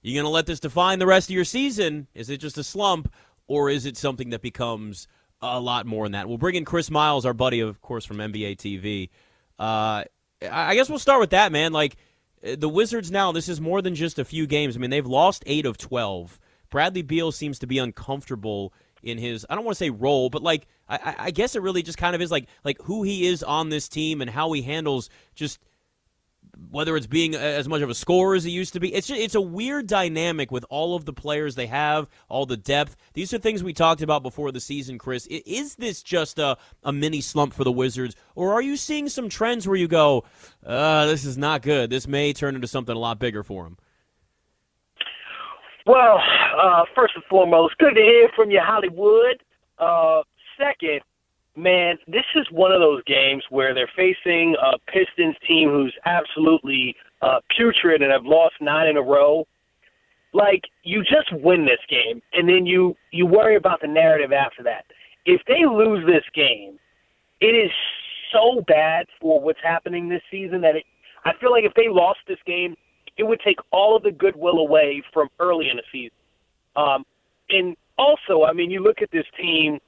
You 0.00 0.14
going 0.14 0.24
to 0.24 0.30
let 0.30 0.46
this 0.46 0.60
define 0.60 1.00
the 1.00 1.06
rest 1.06 1.28
of 1.28 1.34
your 1.34 1.44
season? 1.44 2.06
Is 2.14 2.30
it 2.30 2.36
just 2.36 2.56
a 2.56 2.62
slump 2.62 3.12
or 3.48 3.70
is 3.70 3.86
it 3.86 3.96
something 3.96 4.30
that 4.30 4.42
becomes 4.42 5.08
a 5.40 5.60
lot 5.60 5.86
more 5.86 6.04
than 6.04 6.12
that? 6.12 6.28
We'll 6.28 6.38
bring 6.38 6.54
in 6.54 6.64
Chris 6.64 6.90
Miles, 6.90 7.26
our 7.26 7.34
buddy, 7.34 7.60
of 7.60 7.80
course, 7.80 8.04
from 8.04 8.18
NBA 8.18 8.56
TV. 8.56 9.10
Uh, 9.58 10.04
I 10.50 10.74
guess 10.74 10.88
we'll 10.88 10.98
start 10.98 11.20
with 11.20 11.30
that, 11.30 11.52
man. 11.52 11.72
Like, 11.72 11.96
uh, 12.46 12.56
the 12.58 12.68
Wizards 12.68 13.10
now, 13.10 13.32
this 13.32 13.48
is 13.48 13.60
more 13.60 13.82
than 13.82 13.94
just 13.94 14.18
a 14.18 14.24
few 14.24 14.46
games. 14.46 14.76
I 14.76 14.80
mean, 14.80 14.90
they've 14.90 15.06
lost 15.06 15.42
eight 15.46 15.66
of 15.66 15.78
12. 15.78 16.38
Bradley 16.70 17.02
Beal 17.02 17.32
seems 17.32 17.58
to 17.60 17.66
be 17.66 17.78
uncomfortable 17.78 18.72
in 19.02 19.18
his 19.18 19.46
I 19.48 19.54
don't 19.54 19.64
want 19.64 19.76
to 19.76 19.84
say 19.84 19.90
role, 19.90 20.30
but 20.30 20.42
like 20.42 20.66
I, 20.88 21.14
I, 21.18 21.30
guess 21.30 21.54
it 21.54 21.62
really 21.62 21.82
just 21.82 21.98
kind 21.98 22.14
of 22.14 22.20
is 22.20 22.30
like 22.30 22.48
like 22.64 22.80
who 22.82 23.02
he 23.02 23.26
is 23.26 23.42
on 23.42 23.68
this 23.68 23.88
team 23.88 24.20
and 24.20 24.28
how 24.28 24.50
he 24.52 24.62
handles 24.62 25.10
just 25.34 25.60
whether 26.70 26.96
it's 26.96 27.06
being 27.06 27.34
as 27.34 27.68
much 27.68 27.82
of 27.82 27.90
a 27.90 27.94
scorer 27.94 28.34
as 28.34 28.44
he 28.44 28.50
used 28.50 28.72
to 28.72 28.80
be. 28.80 28.92
It's 28.94 29.06
just, 29.06 29.20
it's 29.20 29.34
a 29.34 29.40
weird 29.40 29.86
dynamic 29.86 30.50
with 30.50 30.64
all 30.70 30.96
of 30.96 31.04
the 31.04 31.12
players 31.12 31.54
they 31.54 31.66
have, 31.66 32.08
all 32.28 32.46
the 32.46 32.56
depth. 32.56 32.96
These 33.14 33.34
are 33.34 33.38
things 33.38 33.62
we 33.62 33.72
talked 33.72 34.02
about 34.02 34.22
before 34.22 34.52
the 34.52 34.60
season, 34.60 34.98
Chris. 34.98 35.26
Is 35.26 35.76
this 35.76 36.02
just 36.02 36.38
a, 36.38 36.56
a 36.82 36.92
mini 36.92 37.20
slump 37.20 37.52
for 37.52 37.64
the 37.64 37.72
Wizards, 37.72 38.16
or 38.34 38.52
are 38.52 38.62
you 38.62 38.76
seeing 38.76 39.08
some 39.08 39.28
trends 39.28 39.68
where 39.68 39.76
you 39.76 39.88
go, 39.88 40.24
uh, 40.64 41.06
this 41.06 41.24
is 41.24 41.36
not 41.36 41.62
good. 41.62 41.90
This 41.90 42.08
may 42.08 42.32
turn 42.32 42.54
into 42.54 42.68
something 42.68 42.96
a 42.96 42.98
lot 42.98 43.18
bigger 43.18 43.42
for 43.42 43.64
them? 43.64 43.76
Well, 45.86 46.18
uh, 46.60 46.84
first 46.96 47.14
and 47.14 47.24
foremost, 47.30 47.78
good 47.78 47.94
to 47.94 48.00
hear 48.00 48.28
from 48.34 48.50
you, 48.50 48.60
Hollywood. 48.60 49.42
Uh, 49.78 50.22
second, 50.58 51.00
man, 51.56 51.96
this 52.06 52.24
is 52.34 52.46
one 52.50 52.70
of 52.70 52.80
those 52.80 53.02
games 53.04 53.42
where 53.50 53.74
they're 53.74 53.90
facing 53.96 54.54
a 54.62 54.78
Pistons 54.90 55.36
team 55.46 55.70
who's 55.70 55.94
absolutely 56.04 56.94
uh, 57.22 57.40
putrid 57.56 58.02
and 58.02 58.12
have 58.12 58.24
lost 58.24 58.54
nine 58.60 58.88
in 58.88 58.96
a 58.96 59.02
row. 59.02 59.46
Like 60.32 60.64
you 60.82 61.02
just 61.02 61.32
win 61.32 61.64
this 61.64 61.80
game, 61.88 62.20
and 62.34 62.48
then 62.48 62.66
you 62.66 62.94
you 63.10 63.24
worry 63.24 63.56
about 63.56 63.80
the 63.80 63.88
narrative 63.88 64.32
after 64.32 64.62
that. 64.64 64.84
If 65.24 65.40
they 65.48 65.64
lose 65.64 66.04
this 66.06 66.24
game, 66.34 66.78
it 67.40 67.54
is 67.54 67.70
so 68.32 68.62
bad 68.66 69.06
for 69.20 69.40
what's 69.40 69.58
happening 69.62 70.08
this 70.08 70.22
season 70.30 70.60
that 70.60 70.76
it. 70.76 70.84
I 71.24 71.32
feel 71.40 71.50
like 71.50 71.64
if 71.64 71.72
they 71.74 71.88
lost 71.88 72.20
this 72.28 72.38
game, 72.46 72.76
it 73.16 73.24
would 73.24 73.40
take 73.40 73.56
all 73.72 73.96
of 73.96 74.02
the 74.02 74.12
goodwill 74.12 74.58
away 74.58 75.02
from 75.12 75.28
early 75.40 75.70
in 75.70 75.76
the 75.76 75.82
season. 75.90 76.16
Um, 76.76 77.04
and 77.48 77.76
also, 77.96 78.44
I 78.44 78.52
mean, 78.52 78.70
you 78.70 78.82
look 78.82 79.00
at 79.00 79.10
this 79.10 79.24
team 79.40 79.80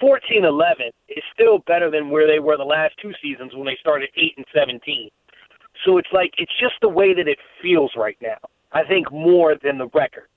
14 0.00 0.44
11 0.44 0.86
is 1.08 1.22
still 1.32 1.58
better 1.66 1.90
than 1.90 2.10
where 2.10 2.26
they 2.26 2.38
were 2.38 2.56
the 2.56 2.64
last 2.64 2.94
two 3.00 3.12
seasons 3.22 3.52
when 3.54 3.66
they 3.66 3.76
started 3.80 4.10
8 4.16 4.34
and 4.36 4.46
17. 4.54 5.10
So 5.84 5.98
it's 5.98 6.08
like, 6.12 6.32
it's 6.38 6.52
just 6.60 6.74
the 6.82 6.88
way 6.88 7.14
that 7.14 7.28
it 7.28 7.38
feels 7.62 7.92
right 7.96 8.16
now. 8.20 8.38
I 8.72 8.84
think 8.84 9.10
more 9.12 9.54
than 9.62 9.78
the 9.78 9.88
record. 9.94 10.28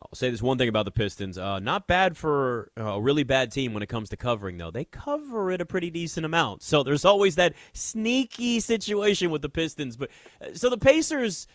I'll 0.00 0.16
say 0.16 0.30
this 0.30 0.42
one 0.42 0.58
thing 0.58 0.68
about 0.68 0.84
the 0.84 0.90
Pistons. 0.90 1.38
Uh, 1.38 1.58
not 1.60 1.86
bad 1.86 2.16
for 2.16 2.70
a 2.76 3.00
really 3.00 3.24
bad 3.24 3.50
team 3.50 3.72
when 3.72 3.82
it 3.82 3.88
comes 3.88 4.10
to 4.10 4.16
covering, 4.16 4.58
though. 4.58 4.70
They 4.70 4.84
cover 4.84 5.50
it 5.50 5.60
a 5.60 5.66
pretty 5.66 5.90
decent 5.90 6.26
amount. 6.26 6.62
So 6.62 6.82
there's 6.82 7.04
always 7.04 7.36
that 7.36 7.54
sneaky 7.72 8.60
situation 8.60 9.30
with 9.30 9.42
the 9.42 9.48
Pistons. 9.48 9.96
But 9.96 10.10
uh, 10.40 10.54
so 10.54 10.68
the 10.68 10.78
Pacers 10.78 11.46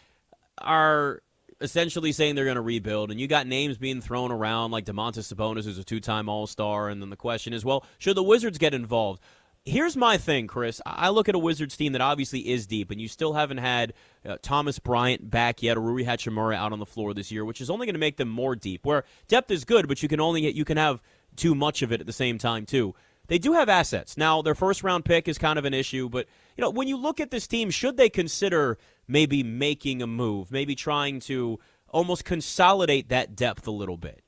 are 0.60 1.22
essentially 1.62 2.12
saying 2.12 2.36
they're 2.36 2.46
going 2.46 2.56
to 2.56 2.62
rebuild, 2.62 3.12
and 3.12 3.20
you 3.20 3.28
got 3.28 3.48
names 3.48 3.78
being 3.78 4.02
thrown 4.02 4.32
around 4.32 4.72
like 4.72 4.86
Domantas 4.86 5.34
Sabonis, 5.34 5.66
who's 5.66 5.78
a 5.78 5.84
two-time 5.84 6.30
All-Star, 6.30 6.90
and 6.90 7.02
then 7.02 7.10
the 7.10 7.16
question 7.16 7.54
is, 7.54 7.66
well, 7.66 7.86
should 7.98 8.16
the 8.16 8.24
Wizards 8.24 8.58
get 8.58 8.74
involved? 8.74 9.22
Here's 9.66 9.98
my 9.98 10.18
thing, 10.18 10.48
Chris. 10.48 10.82
I 10.86 11.10
look 11.10 11.28
at 11.28 11.36
a 11.36 11.40
Wizards 11.40 11.76
team 11.76 11.92
that 11.92 12.02
obviously 12.02 12.50
is 12.50 12.66
deep, 12.66 12.92
and 12.92 13.00
you 13.00 13.08
still 13.08 13.34
haven't 13.34 13.58
had 13.58 13.94
uh, 14.26 14.38
Thomas 14.42 14.80
Bryant 14.80 15.30
back 15.30 15.62
yet, 15.62 15.78
or 15.78 15.82
Rui 15.82 16.04
Hachimura 16.04 16.56
out 16.56 16.72
on 16.72 16.80
the 16.80 16.86
floor 16.86 17.14
this 17.14 17.32
year, 17.32 17.44
which 17.44 17.60
is 17.60 17.70
only 17.70 17.86
going 17.86 17.94
to 17.94 18.00
make 18.00 18.18
them 18.18 18.30
more 18.30 18.56
deep. 18.56 18.86
Where 18.86 19.04
depth 19.28 19.52
is 19.52 19.66
good, 19.66 19.88
but 19.88 20.02
you 20.02 20.10
can 20.10 20.22
only 20.22 20.50
you 20.50 20.66
can 20.66 20.78
have 20.78 21.02
too 21.36 21.56
much 21.56 21.82
of 21.82 21.92
it 21.92 22.00
at 22.00 22.08
the 22.08 22.14
same 22.14 22.38
time 22.38 22.66
too. 22.66 22.96
They 23.28 23.38
do 23.38 23.54
have 23.54 23.70
assets. 23.70 24.18
Now, 24.18 24.42
their 24.42 24.56
first 24.56 24.82
round 24.82 25.06
pick 25.06 25.28
is 25.28 25.38
kind 25.38 25.60
of 25.60 25.66
an 25.66 25.74
issue, 25.74 26.10
but 26.10 26.26
you 26.58 26.64
know, 26.64 26.72
when 26.72 26.88
you 26.88 26.98
look 26.98 27.20
at 27.20 27.30
this 27.30 27.46
team, 27.46 27.70
should 27.70 27.96
they 27.96 28.10
consider 28.10 28.80
maybe 29.10 29.44
making 29.44 30.02
a 30.02 30.08
move, 30.08 30.52
maybe 30.52 30.76
trying 30.76 31.20
to 31.20 31.60
almost 31.90 32.24
consolidate 32.24 33.10
that 33.10 33.36
depth 33.36 33.68
a 33.68 33.72
little 33.72 33.98
bit? 33.98 34.24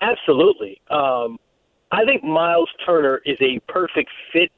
Absolutely. 0.00 0.80
Um, 0.90 1.38
I 1.92 2.04
think 2.04 2.24
Miles 2.24 2.68
Turner 2.84 3.22
is 3.24 3.38
a 3.40 3.60
perfect 3.72 4.10
fit 4.32 4.50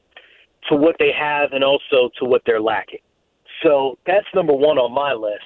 to 0.69 0.75
what 0.75 0.95
they 0.99 1.11
have 1.17 1.53
and 1.53 1.63
also 1.63 2.09
to 2.19 2.25
what 2.25 2.41
they're 2.45 2.59
lacking. 2.59 2.99
So 3.63 3.97
that's 4.05 4.25
number 4.35 4.53
one 4.53 4.77
on 4.77 4.93
my 4.93 5.13
list. 5.13 5.43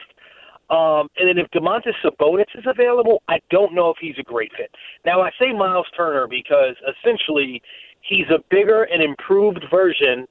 Um, 0.70 1.10
and 1.18 1.28
then 1.28 1.38
if 1.38 1.52
Domantas 1.52 1.94
Sabonis 2.04 2.46
is 2.56 2.64
available, 2.66 3.22
I 3.28 3.40
don't 3.50 3.76
know 3.76 3.90
if 3.90 3.98
he's 4.00 4.16
a 4.18 4.24
great 4.24 4.52
fit. 4.58 4.72
Now 5.06 5.22
I 5.22 5.30
say 5.38 5.52
Miles 5.52 5.86
Turner 5.96 6.28
because 6.28 6.76
essentially 6.88 7.62
he's 8.02 8.28
a 8.30 8.40
bigger 8.50 8.84
and 8.84 9.04
improved 9.04 9.66
version 9.70 10.26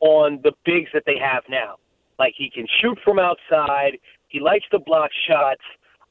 on 0.00 0.38
the 0.44 0.52
bigs 0.66 0.90
that 0.92 1.04
they 1.06 1.16
have 1.18 1.44
now. 1.48 1.76
Like 2.18 2.34
he 2.36 2.50
can 2.50 2.66
shoot 2.80 2.98
from 3.04 3.18
outside. 3.18 3.98
He 4.28 4.40
likes 4.40 4.64
to 4.70 4.78
block 4.78 5.10
shots. 5.28 5.62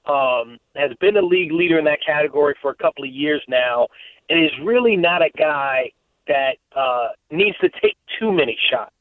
Um, 0.05 0.59
has 0.75 0.91
been 1.01 1.17
a 1.17 1.21
league 1.21 1.51
leader 1.51 1.79
in 1.79 1.85
that 1.85 1.97
category 2.05 2.53
for 2.61 2.69
a 2.69 2.75
couple 2.75 3.03
of 3.03 3.09
years 3.09 3.41
now, 3.47 3.87
and 4.29 4.43
is 4.43 4.51
really 4.63 4.95
not 4.95 5.23
a 5.23 5.29
guy 5.35 5.91
that 6.27 6.57
uh, 6.75 7.07
needs 7.31 7.57
to 7.57 7.69
take 7.81 7.97
too 8.19 8.31
many 8.31 8.57
shots. 8.69 8.91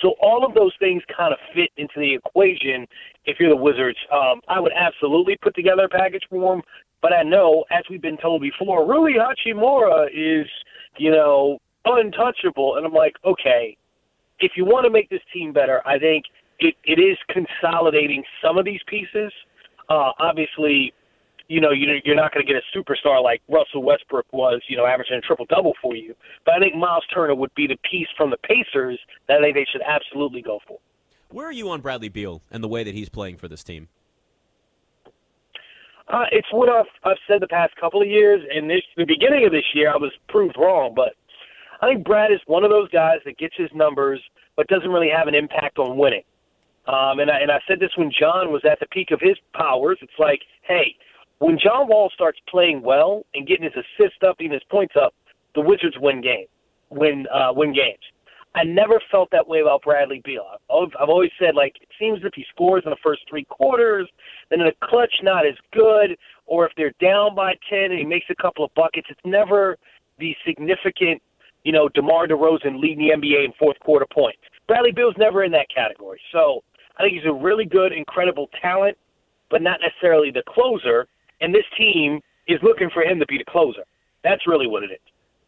So 0.00 0.14
all 0.20 0.44
of 0.44 0.54
those 0.54 0.72
things 0.78 1.02
kind 1.16 1.32
of 1.32 1.38
fit 1.54 1.70
into 1.76 1.94
the 1.96 2.14
equation. 2.14 2.86
If 3.24 3.38
you're 3.38 3.50
the 3.50 3.56
Wizards, 3.56 3.98
um, 4.12 4.40
I 4.48 4.58
would 4.60 4.72
absolutely 4.74 5.36
put 5.36 5.54
together 5.54 5.84
a 5.84 5.88
package 5.88 6.24
for 6.28 6.54
him. 6.54 6.62
But 7.00 7.12
I 7.12 7.22
know, 7.22 7.64
as 7.70 7.82
we've 7.90 8.02
been 8.02 8.16
told 8.16 8.42
before, 8.42 8.86
Rui 8.86 9.14
Hachimura 9.14 10.06
is, 10.12 10.46
you 10.96 11.10
know, 11.10 11.58
untouchable. 11.84 12.76
And 12.76 12.86
I'm 12.86 12.92
like, 12.92 13.14
okay, 13.24 13.76
if 14.40 14.52
you 14.56 14.64
want 14.64 14.84
to 14.84 14.90
make 14.90 15.10
this 15.10 15.22
team 15.32 15.52
better, 15.52 15.86
I 15.86 15.98
think 15.98 16.24
it, 16.58 16.74
it 16.84 16.98
is 16.98 17.18
consolidating 17.28 18.22
some 18.44 18.58
of 18.58 18.64
these 18.64 18.80
pieces. 18.86 19.32
Uh, 19.88 20.12
obviously, 20.18 20.92
you 21.48 21.60
know, 21.60 21.70
you're 21.70 22.16
not 22.16 22.32
going 22.32 22.46
to 22.46 22.50
get 22.52 22.62
a 22.62 22.78
superstar 22.78 23.22
like 23.22 23.42
Russell 23.48 23.82
Westbrook 23.82 24.26
was, 24.32 24.62
you 24.68 24.76
know, 24.76 24.86
averaging 24.86 25.16
a 25.16 25.20
triple 25.20 25.44
double 25.46 25.74
for 25.82 25.94
you. 25.94 26.14
But 26.46 26.54
I 26.54 26.58
think 26.60 26.76
Miles 26.76 27.04
Turner 27.12 27.34
would 27.34 27.54
be 27.54 27.66
the 27.66 27.76
piece 27.90 28.08
from 28.16 28.30
the 28.30 28.38
Pacers 28.38 28.98
that 29.28 29.38
I 29.38 29.42
think 29.42 29.56
they 29.56 29.66
should 29.70 29.82
absolutely 29.86 30.40
go 30.40 30.60
for. 30.66 30.78
Where 31.30 31.46
are 31.46 31.52
you 31.52 31.68
on 31.70 31.80
Bradley 31.80 32.08
Beal 32.08 32.42
and 32.50 32.62
the 32.62 32.68
way 32.68 32.84
that 32.84 32.94
he's 32.94 33.08
playing 33.08 33.36
for 33.36 33.48
this 33.48 33.64
team? 33.64 33.88
Uh, 36.08 36.24
it's 36.30 36.48
what 36.52 36.68
I've, 36.68 36.86
I've 37.04 37.16
said 37.26 37.40
the 37.40 37.48
past 37.48 37.74
couple 37.76 38.02
of 38.02 38.08
years, 38.08 38.42
and 38.54 38.68
this 38.68 38.82
the 38.96 39.04
beginning 39.04 39.46
of 39.46 39.52
this 39.52 39.64
year 39.74 39.92
I 39.92 39.96
was 39.96 40.12
proved 40.28 40.56
wrong. 40.58 40.92
But 40.94 41.14
I 41.80 41.86
think 41.86 42.04
Brad 42.04 42.32
is 42.32 42.40
one 42.46 42.64
of 42.64 42.70
those 42.70 42.88
guys 42.90 43.18
that 43.24 43.38
gets 43.38 43.54
his 43.56 43.70
numbers 43.74 44.20
but 44.56 44.66
doesn't 44.68 44.90
really 44.90 45.10
have 45.14 45.26
an 45.28 45.34
impact 45.34 45.78
on 45.78 45.96
winning. 45.96 46.22
Um, 46.86 47.20
and 47.20 47.30
I, 47.30 47.38
and 47.40 47.50
I 47.50 47.60
said 47.68 47.78
this 47.78 47.90
when 47.96 48.10
John 48.10 48.50
was 48.50 48.62
at 48.68 48.80
the 48.80 48.86
peak 48.86 49.10
of 49.12 49.20
his 49.20 49.36
powers. 49.54 49.98
It's 50.02 50.12
like, 50.18 50.40
hey, 50.62 50.96
when 51.38 51.58
John 51.58 51.88
Wall 51.88 52.10
starts 52.14 52.38
playing 52.48 52.82
well 52.82 53.24
and 53.34 53.46
getting 53.46 53.64
his 53.64 53.72
assists 53.74 54.18
up, 54.26 54.36
even 54.40 54.54
his 54.54 54.62
points 54.70 54.94
up, 55.00 55.14
the 55.54 55.60
Wizards 55.60 55.96
win 55.98 56.20
game, 56.20 56.46
win 56.90 57.26
uh, 57.32 57.52
win 57.52 57.72
games. 57.72 58.02
I 58.54 58.64
never 58.64 59.00
felt 59.10 59.30
that 59.32 59.48
way 59.48 59.60
about 59.60 59.82
Bradley 59.82 60.20
Beal. 60.24 60.44
I've, 60.70 60.90
I've 61.00 61.08
always 61.08 61.30
said 61.38 61.54
like 61.54 61.74
it 61.80 61.88
seems 61.98 62.20
if 62.22 62.34
he 62.34 62.44
scores 62.50 62.82
in 62.84 62.90
the 62.90 62.96
first 63.02 63.22
three 63.28 63.44
quarters, 63.44 64.08
then 64.50 64.60
in 64.60 64.66
the 64.66 64.86
clutch 64.86 65.14
not 65.22 65.46
as 65.46 65.54
good, 65.72 66.16
or 66.46 66.66
if 66.66 66.72
they're 66.76 66.94
down 67.00 67.34
by 67.34 67.54
ten 67.70 67.90
and 67.90 67.98
he 67.98 68.04
makes 68.04 68.26
a 68.30 68.42
couple 68.42 68.64
of 68.64 68.74
buckets, 68.74 69.06
it's 69.10 69.20
never 69.24 69.78
the 70.18 70.34
significant, 70.46 71.22
you 71.64 71.72
know, 71.72 71.88
DeMar 71.88 72.26
DeRozan 72.26 72.80
leading 72.80 73.08
the 73.08 73.14
NBA 73.14 73.44
in 73.44 73.52
fourth 73.58 73.78
quarter 73.80 74.06
points. 74.12 74.40
Bradley 74.68 74.92
Beal's 74.92 75.14
never 75.18 75.44
in 75.44 75.52
that 75.52 75.66
category. 75.74 76.20
So 76.30 76.62
I 76.96 77.02
think 77.02 77.14
he's 77.14 77.28
a 77.28 77.32
really 77.32 77.64
good, 77.64 77.92
incredible 77.92 78.48
talent, 78.60 78.96
but 79.50 79.62
not 79.62 79.80
necessarily 79.80 80.30
the 80.30 80.42
closer. 80.46 81.06
And 81.40 81.54
this 81.54 81.64
team 81.76 82.20
is 82.46 82.58
looking 82.62 82.90
for 82.90 83.02
him 83.02 83.18
to 83.20 83.26
be 83.26 83.38
the 83.38 83.44
closer. 83.44 83.84
That's 84.22 84.46
really 84.46 84.66
what 84.66 84.82
it 84.82 84.90
is. 84.92 85.00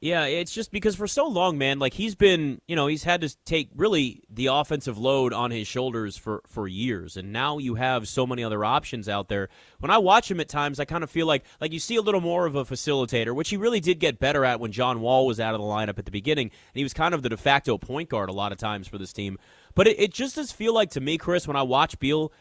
Yeah, 0.05 0.27
it's 0.27 0.53
just 0.53 0.71
because 0.71 0.97
for 0.97 1.07
so 1.07 1.27
long, 1.27 1.57
man, 1.57 1.79
like 1.79 1.95
he's 1.95 2.15
been, 2.15 2.61
you 2.69 2.77
know, 2.77 2.89
he's 2.89 3.05
had 3.05 3.23
to 3.23 3.35
take 3.47 3.71
really 3.75 4.23
the 4.29 4.49
offensive 4.49 4.99
load 4.99 5.33
on 5.33 5.51
his 5.51 5.67
shoulders 5.67 6.15
for 6.15 6.43
for 6.47 6.69
years, 6.69 7.17
and 7.17 7.33
now 7.33 7.57
you 7.57 7.77
have 7.77 8.07
so 8.07 8.27
many 8.27 8.45
other 8.45 8.67
options 8.67 9.09
out 9.09 9.31
there. 9.31 9.49
When 9.79 9.91
I 9.91 9.97
watch 9.97 10.31
him 10.31 10.41
at 10.41 10.49
times, 10.51 10.79
I 10.79 10.85
kind 10.85 11.05
of 11.05 11.11
feel 11.11 11.27
like 11.27 11.47
like 11.59 11.73
you 11.73 11.79
see 11.79 11.97
a 11.97 12.03
little 12.03 12.21
more 12.21 12.45
of 12.45 12.55
a 12.55 12.67
facilitator, 12.67 13.35
which 13.35 13.49
he 13.49 13.57
really 13.57 13.81
did 13.81 13.99
get 13.99 14.19
better 14.19 14.45
at 14.45 14.61
when 14.61 14.73
John 14.73 15.01
Wall 15.01 15.27
was 15.27 15.41
out 15.41 15.55
of 15.55 15.61
the 15.63 15.67
lineup 15.67 15.99
at 15.99 16.05
the 16.05 16.11
beginning, 16.11 16.49
and 16.49 16.75
he 16.75 16.83
was 16.83 16.93
kind 16.93 17.15
of 17.15 17.23
the 17.23 17.31
de 17.31 17.39
facto 17.39 17.79
point 17.79 18.11
guard 18.11 18.29
a 18.29 18.35
lot 18.35 18.53
of 18.53 18.59
times 18.59 18.87
for 18.87 18.99
this 18.99 19.15
team. 19.15 19.39
But 19.75 19.89
it, 19.89 20.01
it 20.01 20.13
just 20.13 20.37
does 20.37 20.53
feel 20.53 20.75
like 20.75 20.91
to 20.91 21.01
me, 21.01 21.19
Chris, 21.19 21.47
when 21.47 21.57
I 21.57 21.63
watch 21.63 21.99
Beal, 21.99 22.33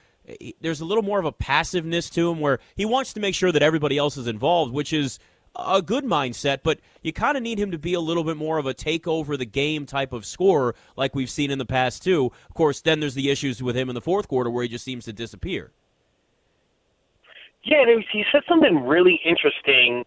there's 0.62 0.82
a 0.82 0.86
little 0.86 1.04
more 1.04 1.20
of 1.20 1.26
a 1.26 1.32
passiveness 1.32 2.10
to 2.12 2.32
him 2.32 2.40
where 2.40 2.60
he 2.76 2.86
wants 2.86 3.14
to 3.14 3.20
make 3.20 3.36
sure 3.36 3.52
that 3.52 3.62
everybody 3.62 3.98
else 3.98 4.18
is 4.18 4.28
involved, 4.28 4.74
which 4.74 4.94
is 4.94 5.20
a 5.56 5.82
good 5.82 6.04
mindset, 6.04 6.60
but 6.64 6.80
you 7.02 7.14
kind 7.14 7.38
of 7.38 7.44
need 7.44 7.60
him 7.60 7.72
to 7.72 7.78
be 7.78 7.94
a 7.94 8.00
little 8.00 8.24
bit 8.24 8.38
more 8.38 8.58
of 8.58 8.66
a 8.66 8.74
take 8.74 9.08
over 9.08 9.38
the 9.38 9.46
game 9.46 9.86
type 9.86 10.14
of 10.14 10.26
scorer 10.26 10.76
like 10.96 11.14
we've 11.14 11.30
seen 11.30 11.52
in 11.52 11.60
the 11.60 11.66
past 11.66 12.04
too. 12.04 12.32
Of 12.50 12.56
course, 12.56 12.82
then 12.82 13.00
there's 13.00 13.14
the 13.14 13.30
issues 13.30 13.62
with 13.62 13.76
him 13.76 13.90
in 13.90 13.96
the 13.96 14.02
fourth 14.02 14.28
quarter 14.28 14.50
where 14.50 14.64
he 14.64 14.70
just 14.70 14.86
seems 14.86 15.06
to 15.06 15.14
disappear. 15.14 15.72
Yeah, 17.64 17.82
and 17.82 18.04
he 18.12 18.24
said 18.32 18.42
something 18.48 18.84
really 18.84 19.22
interesting 19.24 20.04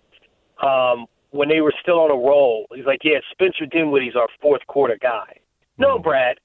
um, 0.62 1.06
when 1.30 1.48
they 1.48 1.60
were 1.60 1.72
still 1.80 2.00
on 2.00 2.10
a 2.10 2.14
roll. 2.14 2.66
He's 2.74 2.84
like, 2.84 3.00
"Yeah, 3.02 3.18
Spencer 3.32 3.64
Dinwiddie's 3.64 4.14
our 4.14 4.28
fourth 4.42 4.66
quarter 4.66 4.98
guy." 5.00 5.40
No, 5.78 5.94
mm-hmm. 5.94 6.02
Brad, 6.02 6.36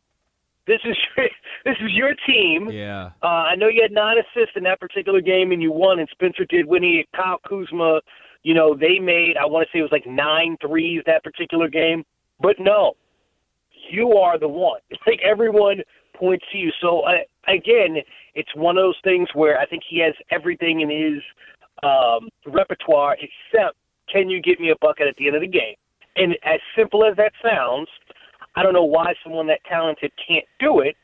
this 0.68 0.80
is 0.86 0.96
your, 1.16 1.28
this 1.66 1.76
is 1.82 1.92
your 1.92 2.14
team. 2.28 2.70
Yeah. 2.70 3.12
Uh, 3.24 3.28
I 3.52 3.56
know 3.56 3.68
you 3.68 3.82
had 3.82 3.92
nine 3.92 4.18
assists 4.18 4.56
in 4.56 4.64
that 4.64 4.80
particular 4.80 5.22
game, 5.22 5.52
and 5.52 5.62
you 5.62 5.72
won. 5.72 6.00
And 6.00 6.08
Spencer 6.12 6.46
Dinwiddie, 6.46 7.08
Kyle 7.16 7.40
Kuzma 7.48 8.02
you 8.44 8.54
know, 8.54 8.76
they 8.76 9.00
made, 9.00 9.36
I 9.40 9.46
want 9.46 9.68
to 9.68 9.72
say 9.72 9.80
it 9.80 9.84
was 9.84 9.92
like 9.92 10.08
nine 10.08 10.58
threes 10.62 11.04
that 11.06 11.24
particular 11.24 11.68
game. 11.68 12.04
But 12.40 12.56
no, 12.60 12.94
you 13.90 14.14
are 14.14 14.40
the 14.40 14.48
one. 14.48 14.82
Like 15.08 15.20
everyone 15.24 15.82
points 16.16 16.46
to 16.52 16.58
you. 16.58 16.72
So 16.82 17.02
uh, 17.02 17.24
again, 17.48 17.98
it's 18.36 18.54
one 18.56 18.78
of 18.78 18.84
those 18.84 19.00
things 19.04 19.28
where 19.34 19.60
I 19.60 19.66
think 19.66 19.84
he 19.88 20.00
has 20.00 20.14
everything 20.30 20.82
in 20.82 20.90
his 20.90 21.24
um, 21.84 22.30
repertoire 22.46 23.16
except 23.16 23.78
can 24.12 24.30
you 24.30 24.42
get 24.42 24.60
me 24.60 24.70
a 24.72 24.76
bucket 24.82 25.08
at 25.08 25.16
the 25.18 25.28
end 25.28 25.36
of 25.36 25.42
the 25.42 25.48
game? 25.48 25.76
And 26.16 26.34
as 26.44 26.60
simple 26.76 27.06
as 27.06 27.16
that 27.18 27.32
sounds, 27.44 27.88
I 28.56 28.64
don't 28.64 28.74
know 28.74 28.84
why 28.84 29.14
someone 29.24 29.48
that 29.48 29.62
talented 29.68 30.12
can't 30.28 30.46
do 30.60 30.80
it. 30.80 30.96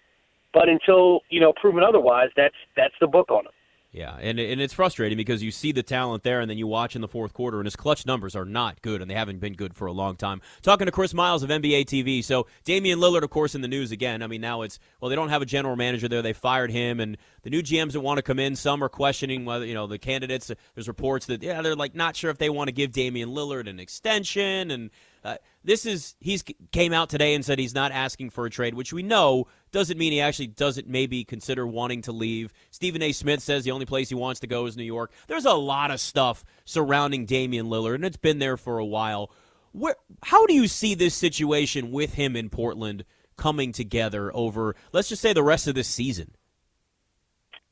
But 0.53 0.69
until 0.69 1.21
you 1.29 1.39
know 1.39 1.53
proven 1.53 1.83
otherwise, 1.83 2.29
that's 2.35 2.55
that's 2.75 2.93
the 2.99 3.07
book 3.07 3.29
on 3.29 3.45
him. 3.45 3.51
Yeah, 3.91 4.15
and 4.19 4.37
and 4.37 4.61
it's 4.61 4.73
frustrating 4.73 5.17
because 5.17 5.41
you 5.41 5.49
see 5.49 5.71
the 5.71 5.81
talent 5.81 6.23
there, 6.23 6.41
and 6.41 6.49
then 6.49 6.57
you 6.57 6.67
watch 6.67 6.95
in 6.95 7.01
the 7.01 7.07
fourth 7.07 7.33
quarter, 7.33 7.57
and 7.57 7.65
his 7.65 7.75
clutch 7.75 8.05
numbers 8.05 8.35
are 8.35 8.45
not 8.45 8.81
good, 8.81 9.01
and 9.01 9.09
they 9.09 9.15
haven't 9.15 9.39
been 9.39 9.53
good 9.53 9.75
for 9.75 9.87
a 9.87 9.91
long 9.91 10.17
time. 10.17 10.41
Talking 10.61 10.85
to 10.85 10.91
Chris 10.91 11.13
Miles 11.13 11.41
of 11.41 11.49
NBA 11.49 11.85
TV. 11.85 12.23
So 12.23 12.47
Damian 12.63 12.99
Lillard, 12.99 13.23
of 13.23 13.29
course, 13.29 13.55
in 13.55 13.61
the 13.61 13.67
news 13.67 13.91
again. 13.91 14.21
I 14.21 14.27
mean, 14.27 14.41
now 14.41 14.61
it's 14.61 14.77
well, 14.99 15.09
they 15.09 15.15
don't 15.15 15.29
have 15.29 15.41
a 15.41 15.45
general 15.45 15.75
manager 15.75 16.07
there; 16.07 16.21
they 16.21 16.33
fired 16.33 16.69
him, 16.69 16.99
and 16.99 17.17
the 17.43 17.49
new 17.49 17.63
GMs 17.63 17.93
that 17.93 18.01
want 18.01 18.17
to 18.17 18.21
come 18.21 18.39
in, 18.39 18.55
some 18.55 18.83
are 18.83 18.89
questioning 18.89 19.45
whether 19.45 19.65
you 19.65 19.73
know 19.73 19.87
the 19.87 19.97
candidates. 19.97 20.51
There's 20.75 20.87
reports 20.87 21.25
that 21.27 21.41
yeah, 21.41 21.61
they're 21.61 21.75
like 21.75 21.95
not 21.95 22.15
sure 22.15 22.29
if 22.29 22.37
they 22.37 22.49
want 22.49 22.67
to 22.67 22.73
give 22.73 22.91
Damian 22.91 23.29
Lillard 23.29 23.67
an 23.69 23.79
extension, 23.79 24.69
and 24.69 24.91
uh, 25.27 25.35
this 25.65 25.85
is 25.85 26.15
he's 26.21 26.41
came 26.71 26.93
out 26.93 27.09
today 27.09 27.35
and 27.35 27.43
said 27.43 27.59
he's 27.59 27.75
not 27.75 27.91
asking 27.91 28.29
for 28.29 28.45
a 28.45 28.49
trade, 28.49 28.73
which 28.73 28.93
we 28.93 29.03
know 29.03 29.47
doesn't 29.73 29.97
mean 29.97 30.13
he 30.13 30.21
actually 30.21 30.47
doesn't 30.47 30.87
maybe 30.87 31.25
consider 31.25 31.67
wanting 31.67 32.01
to 32.03 32.13
leave. 32.13 32.53
Stephen 32.71 33.01
A. 33.01 33.11
Smith 33.11 33.43
says 33.43 33.65
the 33.65 33.71
only 33.71 33.85
place 33.85 34.07
he 34.07 34.15
wants 34.15 34.39
to 34.39 34.47
go 34.47 34.65
is 34.67 34.77
New 34.77 34.85
York. 34.85 35.11
There's 35.27 35.45
a 35.45 35.53
lot 35.53 35.91
of 35.91 35.99
stuff 35.99 36.45
surrounding 36.63 37.25
Damian 37.25 37.65
Lillard, 37.65 37.95
and 37.95 38.05
it's 38.05 38.15
been 38.15 38.39
there 38.39 38.55
for 38.55 38.77
a 38.77 38.85
while. 38.85 39.29
Where 39.73 39.97
how 40.23 40.45
do 40.45 40.53
you 40.53 40.69
see 40.69 40.95
this 40.95 41.13
situation 41.13 41.91
with 41.91 42.13
him 42.13 42.37
in 42.37 42.49
Portland 42.49 43.03
coming 43.35 43.73
together 43.73 44.31
over 44.33 44.75
let's 44.93 45.09
just 45.09 45.21
say 45.21 45.33
the 45.33 45.43
rest 45.43 45.67
of 45.67 45.75
this 45.75 45.89
season? 45.89 46.36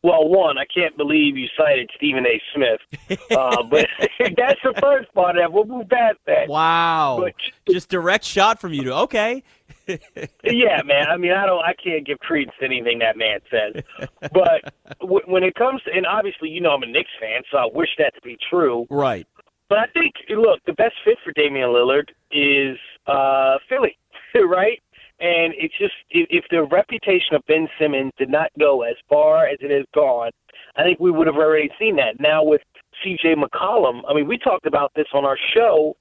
Well, 0.05 0.27
one, 0.27 0.59
I 0.59 0.65
can't 0.65 0.95
believe 0.97 1.35
you 1.35 1.47
cited 1.57 1.89
Stephen 1.95 2.27
A. 2.27 2.39
Smith, 2.53 3.19
uh, 3.31 3.63
but 3.69 3.87
that's 4.37 4.59
the 4.63 4.75
first 4.79 5.11
part 5.15 5.35
of 5.35 5.45
it. 5.45 5.51
We'll 5.51 5.65
move 5.65 5.89
past 5.89 6.19
that. 6.27 6.47
Wow, 6.47 7.17
but, 7.19 7.33
just 7.73 7.89
direct 7.89 8.23
shot 8.23 8.61
from 8.61 8.71
you 8.71 8.83
to 8.83 8.93
okay. 8.97 9.41
yeah, 9.87 10.83
man. 10.85 11.07
I 11.09 11.17
mean, 11.17 11.31
I 11.31 11.47
don't, 11.47 11.63
I 11.65 11.73
can't 11.73 12.05
give 12.05 12.19
credence 12.19 12.55
to 12.59 12.65
anything 12.65 12.99
that 12.99 13.17
man 13.17 13.39
says. 13.49 13.83
But 14.31 14.75
w- 15.01 15.25
when 15.25 15.43
it 15.43 15.55
comes 15.55 15.81
to, 15.83 15.91
and 15.91 16.05
obviously, 16.05 16.49
you 16.49 16.61
know, 16.61 16.69
I'm 16.71 16.83
a 16.83 16.85
Knicks 16.85 17.09
fan, 17.19 17.41
so 17.51 17.57
I 17.57 17.67
wish 17.73 17.89
that 17.97 18.13
to 18.13 18.21
be 18.21 18.37
true. 18.47 18.85
Right. 18.91 19.25
But 19.69 19.79
I 19.79 19.85
think, 19.87 20.13
look, 20.29 20.59
the 20.67 20.73
best 20.73 20.93
fit 21.03 21.17
for 21.23 21.31
Damian 21.31 21.69
Lillard 21.69 22.09
is 22.31 22.77
uh, 23.07 23.57
Philly, 23.67 23.97
right? 24.35 24.79
And 25.19 25.53
it's 25.57 25.77
just 25.77 25.93
if 26.09 26.43
the 26.51 26.63
reputation 26.63 27.35
of 27.35 27.41
Ben 27.47 27.67
Simmons 27.79 28.11
did 28.17 28.29
not 28.29 28.51
go 28.59 28.81
as 28.81 28.95
far 29.07 29.47
as 29.47 29.57
it 29.61 29.71
has 29.71 29.85
gone, 29.93 30.31
I 30.75 30.83
think 30.83 30.99
we 30.99 31.11
would 31.11 31.27
have 31.27 31.37
already 31.37 31.69
seen 31.79 31.95
that. 31.97 32.19
Now 32.19 32.43
with 32.43 32.61
C.J. 33.03 33.35
McCollum, 33.35 34.01
I 34.09 34.13
mean, 34.13 34.27
we 34.27 34.37
talked 34.37 34.65
about 34.65 34.91
this 34.95 35.07
on 35.13 35.23
our 35.23 35.37
show, 35.53 35.95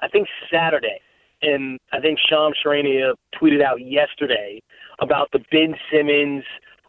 I 0.00 0.08
think 0.08 0.28
Saturday, 0.52 1.00
and 1.42 1.78
I 1.92 2.00
think 2.00 2.18
Shams 2.28 2.56
Charania 2.64 3.14
tweeted 3.40 3.62
out 3.62 3.80
yesterday 3.80 4.60
about 5.00 5.30
the 5.32 5.40
Ben 5.50 5.74
Simmons, 5.90 6.44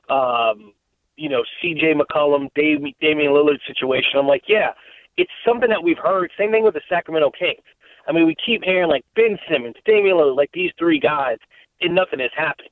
um, 0.10 0.74
you 1.16 1.30
know, 1.30 1.44
C.J. 1.62 1.94
McCollum, 1.94 2.50
Damian 2.56 3.32
Lillard 3.32 3.60
situation. 3.66 4.20
I'm 4.20 4.28
like, 4.28 4.44
yeah, 4.48 4.72
it's 5.18 5.32
something 5.46 5.70
that 5.70 5.82
we've 5.82 5.98
heard. 5.98 6.32
Same 6.38 6.52
thing 6.52 6.64
with 6.64 6.74
the 6.74 6.82
Sacramento 6.90 7.32
Kings. 7.38 7.64
I 8.08 8.12
mean, 8.12 8.26
we 8.26 8.36
keep 8.44 8.64
hearing 8.64 8.90
like 8.90 9.06
Ben 9.16 9.38
Simmons, 9.50 9.76
Damian 9.86 10.18
Lillard, 10.18 10.36
like 10.36 10.50
these 10.54 10.72
three 10.78 11.00
guys, 11.00 11.38
and 11.82 11.96
nothing 11.96 12.20
has 12.20 12.32
happened. 12.36 12.70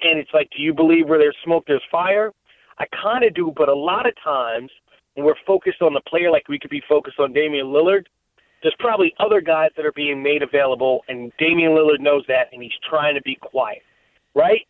And 0.00 0.18
it's 0.18 0.30
like, 0.34 0.50
do 0.56 0.62
you 0.62 0.74
believe 0.74 1.08
where 1.08 1.18
there's 1.18 1.36
smoke, 1.44 1.64
there's 1.66 1.82
fire? 1.90 2.32
I 2.78 2.86
kind 3.02 3.24
of 3.24 3.34
do, 3.34 3.52
but 3.56 3.68
a 3.68 3.74
lot 3.74 4.06
of 4.06 4.14
times 4.22 4.70
when 5.14 5.24
we're 5.24 5.34
focused 5.46 5.80
on 5.80 5.94
the 5.94 6.00
player, 6.08 6.30
like 6.30 6.48
we 6.48 6.58
could 6.58 6.70
be 6.70 6.82
focused 6.88 7.18
on 7.18 7.32
Damian 7.32 7.66
Lillard, 7.66 8.06
there's 8.62 8.74
probably 8.78 9.14
other 9.18 9.40
guys 9.40 9.70
that 9.76 9.84
are 9.84 9.92
being 9.92 10.22
made 10.22 10.42
available, 10.42 11.02
and 11.08 11.30
Damian 11.38 11.72
Lillard 11.72 12.00
knows 12.00 12.24
that, 12.28 12.48
and 12.52 12.62
he's 12.62 12.72
trying 12.88 13.14
to 13.14 13.22
be 13.22 13.36
quiet, 13.36 13.82
right? 14.34 14.66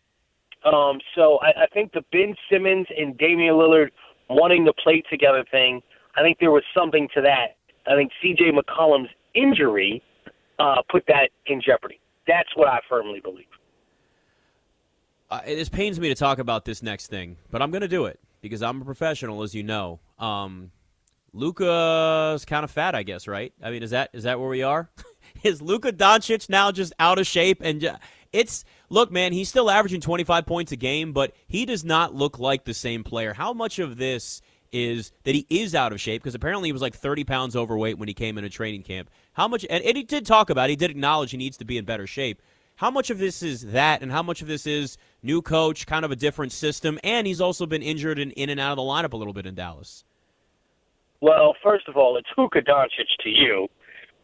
Um, 0.65 0.99
so 1.15 1.39
I, 1.41 1.63
I 1.63 1.67
think 1.73 1.93
the 1.93 2.03
Ben 2.11 2.35
Simmons 2.51 2.87
and 2.95 3.17
Damian 3.17 3.55
Lillard 3.55 3.91
wanting 4.29 4.65
to 4.65 4.73
play 4.73 5.01
together 5.09 5.45
thing, 5.49 5.81
I 6.15 6.21
think 6.21 6.39
there 6.39 6.51
was 6.51 6.63
something 6.75 7.07
to 7.15 7.21
that. 7.21 7.55
I 7.87 7.95
think 7.95 8.11
C.J. 8.21 8.51
McCollum's 8.51 9.09
injury 9.33 10.01
uh, 10.59 10.81
put 10.89 11.05
that 11.07 11.29
in 11.45 11.61
jeopardy. 11.61 11.99
That's 12.27 12.49
what 12.55 12.67
I 12.67 12.79
firmly 12.89 13.19
believe. 13.19 13.45
Uh, 15.29 15.41
it 15.45 15.71
pains 15.71 15.99
me 15.99 16.09
to 16.09 16.15
talk 16.15 16.39
about 16.39 16.65
this 16.65 16.83
next 16.83 17.07
thing, 17.07 17.37
but 17.49 17.61
I'm 17.61 17.71
going 17.71 17.81
to 17.81 17.87
do 17.87 18.05
it 18.05 18.19
because 18.41 18.61
I'm 18.61 18.81
a 18.81 18.85
professional, 18.85 19.41
as 19.41 19.55
you 19.55 19.63
know. 19.63 19.99
Um, 20.19 20.71
Luka's 21.33 22.45
kind 22.45 22.63
of 22.63 22.71
fat, 22.71 22.95
I 22.95 23.03
guess, 23.03 23.27
right? 23.27 23.53
I 23.61 23.71
mean, 23.71 23.83
is 23.83 23.91
that 23.91 24.11
is 24.13 24.23
that 24.23 24.39
where 24.39 24.49
we 24.49 24.63
are? 24.63 24.89
is 25.43 25.61
Luka 25.61 25.91
Doncic 25.91 26.49
now 26.49 26.71
just 26.71 26.93
out 26.99 27.19
of 27.19 27.27
shape? 27.27 27.61
And 27.61 27.97
it's 28.31 28.65
look, 28.89 29.11
man, 29.11 29.33
he's 29.33 29.49
still 29.49 29.69
averaging 29.69 30.01
25 30.01 30.45
points 30.45 30.71
a 30.71 30.75
game, 30.75 31.11
but 31.11 31.33
he 31.47 31.65
does 31.65 31.83
not 31.83 32.13
look 32.13 32.39
like 32.39 32.63
the 32.63 32.73
same 32.73 33.03
player. 33.03 33.33
How 33.33 33.51
much 33.51 33.79
of 33.79 33.97
this 33.97 34.41
is 34.71 35.13
that 35.23 35.33
he 35.33 35.45
is 35.49 35.73
out 35.73 35.93
of 35.93 36.01
shape 36.01 36.21
because 36.21 36.35
apparently 36.35 36.67
he 36.67 36.73
was 36.73 36.81
like 36.81 36.95
30 36.95 37.23
pounds 37.23 37.55
overweight 37.55 37.97
when 37.97 38.07
he 38.09 38.13
came 38.13 38.37
into 38.37 38.49
training 38.49 38.83
camp. 38.83 39.09
How 39.33 39.47
much, 39.47 39.65
and, 39.69 39.81
and 39.83 39.95
he 39.95 40.03
did 40.03 40.25
talk 40.25 40.49
about, 40.49 40.69
it, 40.69 40.71
he 40.71 40.75
did 40.75 40.91
acknowledge 40.91 41.31
he 41.31 41.37
needs 41.37 41.57
to 41.57 41.65
be 41.65 41.77
in 41.77 41.85
better 41.85 42.05
shape. 42.05 42.41
How 42.75 42.91
much 42.91 43.09
of 43.09 43.17
this 43.17 43.41
is 43.41 43.61
that, 43.71 44.01
and 44.01 44.11
how 44.11 44.21
much 44.21 44.41
of 44.41 44.47
this 44.47 44.67
is 44.67 44.97
new 45.23 45.41
coach, 45.41 45.85
kind 45.87 46.03
of 46.03 46.11
a 46.11 46.15
different 46.15 46.51
system, 46.51 46.99
and 47.03 47.25
he's 47.25 47.39
also 47.39 47.65
been 47.65 47.81
injured 47.81 48.19
and 48.19 48.31
in 48.33 48.49
and 48.49 48.59
out 48.59 48.71
of 48.71 48.77
the 48.77 48.83
lineup 48.83 49.13
a 49.13 49.17
little 49.17 49.33
bit 49.33 49.45
in 49.45 49.55
Dallas? 49.55 50.03
Well, 51.21 51.55
first 51.63 51.87
of 51.87 51.95
all, 51.95 52.17
it's 52.17 52.27
Luka 52.37 52.61
Doncic 52.61 53.07
to 53.21 53.29
you, 53.29 53.67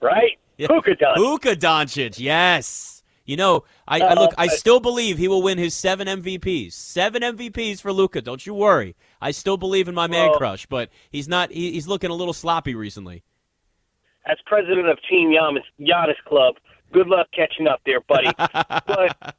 right? 0.02 0.38
Yeah. 0.58 0.68
Luka 0.70 0.96
Doncic. 0.96 1.18
Luka 1.18 1.56
Doncic, 1.56 2.20
yes. 2.20 3.04
You 3.26 3.38
know, 3.38 3.64
I, 3.88 4.02
I 4.02 4.14
look. 4.16 4.34
I 4.38 4.48
uh, 4.48 4.50
still 4.50 4.80
believe 4.82 5.18
he 5.18 5.28
will 5.30 5.42
win 5.42 5.58
his 5.58 5.74
seven 5.74 6.08
MVPs. 6.08 6.74
Seven 6.74 7.22
MVPs 7.22 7.80
for 7.80 7.94
Luka. 7.94 8.22
Don't 8.22 8.46
you 8.46 8.54
worry. 8.54 8.96
I 9.22 9.32
still 9.32 9.58
believe 9.58 9.88
in 9.88 9.96
my 9.96 10.08
man 10.08 10.30
Well- 10.30 10.38
crush, 10.38 10.66
but 10.66 10.90
he's 11.12 11.28
not. 11.30 11.52
He, 11.52 11.72
he's 11.72 11.88
looking 11.88 12.10
a 12.10 12.14
little 12.16 12.34
sloppy 12.34 12.76
recently. 12.76 13.24
as 14.26 14.38
president 14.46 14.88
of 14.90 14.98
Team 15.10 15.30
Giannis, 15.30 15.64
Giannis 15.80 16.18
Club, 16.28 16.56
good 16.92 17.08
luck 17.08 17.28
catching 17.34 17.68
up 17.68 17.82
there, 17.86 18.02
buddy. 18.02 18.30
but 18.38 19.36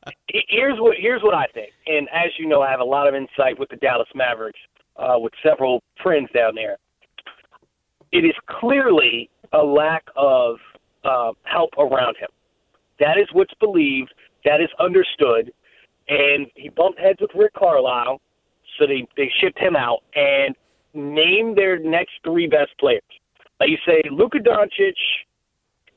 here's 0.49 0.79
what 0.79 0.97
here's 0.99 1.23
what 1.23 1.35
I 1.35 1.47
think, 1.55 1.71
and 1.87 2.09
as 2.13 2.31
you 2.39 2.47
know, 2.47 2.63
I 2.63 2.71
have 2.71 2.81
a 2.81 2.85
lot 2.85 3.09
of 3.09 3.15
insight 3.15 3.59
with 3.59 3.69
the 3.69 3.77
Dallas 3.77 4.09
Mavericks, 4.15 4.59
uh, 4.97 5.17
with 5.19 5.33
several 5.43 5.83
friends 6.03 6.29
down 6.35 6.55
there. 6.55 6.77
It 8.13 8.25
is 8.25 8.35
clearly 8.47 9.31
a 9.53 9.63
lack 9.63 10.05
of 10.17 10.57
uh, 11.05 11.33
help 11.45 11.71
around 11.79 12.17
him. 12.17 12.29
That 13.01 13.19
is 13.19 13.27
what's 13.33 13.55
believed. 13.55 14.13
That 14.45 14.61
is 14.61 14.69
understood. 14.79 15.53
And 16.09 16.47
he 16.57 16.69
bumped 16.69 16.99
heads 16.99 17.21
with 17.21 17.31
Rick 17.35 17.55
Carlisle, 17.55 18.21
so 18.79 18.87
they 18.87 19.07
they 19.17 19.31
shipped 19.41 19.59
him 19.59 19.77
out 19.77 20.01
and 20.15 20.55
named 20.95 21.57
their 21.57 21.79
next 21.79 22.13
three 22.25 22.47
best 22.47 22.71
players. 22.79 23.03
Like 23.61 23.71
you 23.71 23.79
say, 23.87 24.03
Luka 24.11 24.39
Doncic, 24.39 24.95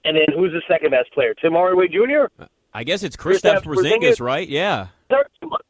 and 0.05 0.15
then 0.15 0.25
who's 0.35 0.51
the 0.51 0.61
second 0.67 0.91
best 0.91 1.11
player? 1.13 1.33
Tim 1.33 1.53
Hardaway 1.53 1.87
Jr. 1.87 2.25
I 2.73 2.83
guess 2.83 3.03
it's 3.03 3.15
Kristaps 3.15 3.63
Porzingis, 3.63 4.19
right? 4.19 4.47
Yeah. 4.47 4.87
hurt 5.09 5.31
too 5.41 5.49
much. 5.49 5.65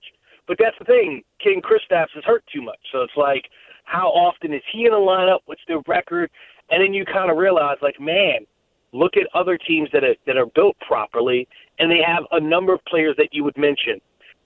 But 0.48 0.58
that's 0.60 0.78
the 0.80 0.86
thing. 0.86 1.24
King 1.41 1.62
Kristaps 1.62 2.15
is 2.15 2.24
hurt 2.24 2.43
too 2.54 2.62
much. 2.62 2.80
So 2.91 3.02
it's 3.02 3.15
like, 3.15 3.45
how 3.86 4.08
often 4.10 4.54
is 4.54 4.62
he 4.71 4.86
in 4.86 4.91
the 4.91 4.98
lineup? 4.98 5.39
What's 5.45 5.62
their 5.67 5.82
record? 5.88 6.30
And 6.69 6.84
then 6.84 6.93
you 6.93 7.06
kind 7.06 7.30
of 7.30 7.38
realize, 7.38 7.78
like, 7.82 8.00
man, 8.00 8.45
look 8.91 9.17
at 9.17 9.28
other 9.34 9.58
teams 9.58 9.89
that 9.93 10.04
are 10.04 10.15
that 10.26 10.38
are 10.38 10.48
built 10.48 10.76
properly, 10.86 11.48
and 11.80 11.91
they 11.91 12.02
have 12.06 12.24
a 12.32 12.39
number 12.39 12.74
of 12.74 12.84
players 12.86 13.15
that 13.17 13.30
you 13.32 13.43
would 13.43 13.58
mention, 13.58 14.02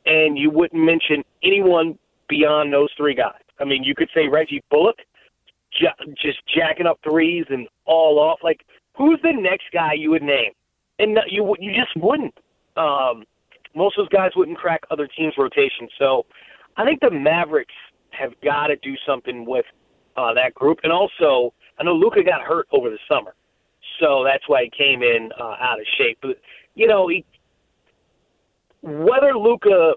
and 0.06 0.38
you 0.38 0.49
wouldn't 0.49 0.84
mention 0.84 1.23
anyone 1.43 1.97
beyond 2.28 2.73
those 2.73 2.89
three 2.97 3.15
guys. 3.15 3.41
I 3.60 3.65
mean, 3.65 3.84
you 3.84 3.95
could 3.95 4.10
say 4.13 4.28
Reggie 4.28 4.63
Bullock, 4.69 4.97
just 5.71 6.39
jacking 6.54 6.88
up 6.88 6.99
threes 7.04 7.45
and 7.49 7.67
all 7.86 8.19
off. 8.19 8.39
Like, 8.43 8.65
the 9.35 9.41
next 9.41 9.65
guy 9.73 9.93
you 9.93 10.11
would 10.11 10.23
name? 10.23 10.51
And 10.99 11.17
you 11.27 11.55
you 11.59 11.71
just 11.73 11.95
wouldn't. 11.95 12.37
Um, 12.75 13.23
most 13.75 13.97
of 13.97 14.05
those 14.05 14.09
guys 14.09 14.31
wouldn't 14.35 14.57
crack 14.57 14.81
other 14.91 15.07
teams' 15.07 15.33
rotations. 15.37 15.91
So 15.97 16.25
I 16.77 16.85
think 16.85 16.99
the 17.01 17.11
Mavericks 17.11 17.73
have 18.11 18.33
got 18.43 18.67
to 18.67 18.75
do 18.77 18.95
something 19.05 19.45
with 19.45 19.65
uh, 20.17 20.33
that 20.33 20.53
group. 20.53 20.79
And 20.83 20.91
also, 20.91 21.53
I 21.79 21.83
know 21.83 21.93
Luka 21.93 22.23
got 22.23 22.41
hurt 22.41 22.67
over 22.71 22.89
the 22.89 22.99
summer, 23.07 23.33
so 23.99 24.23
that's 24.23 24.47
why 24.47 24.63
he 24.63 24.69
came 24.69 25.01
in 25.03 25.29
uh, 25.39 25.55
out 25.59 25.79
of 25.79 25.85
shape. 25.97 26.17
But 26.21 26.37
you 26.75 26.87
know, 26.87 27.07
he, 27.07 27.25
whether 28.81 29.33
Luka 29.37 29.93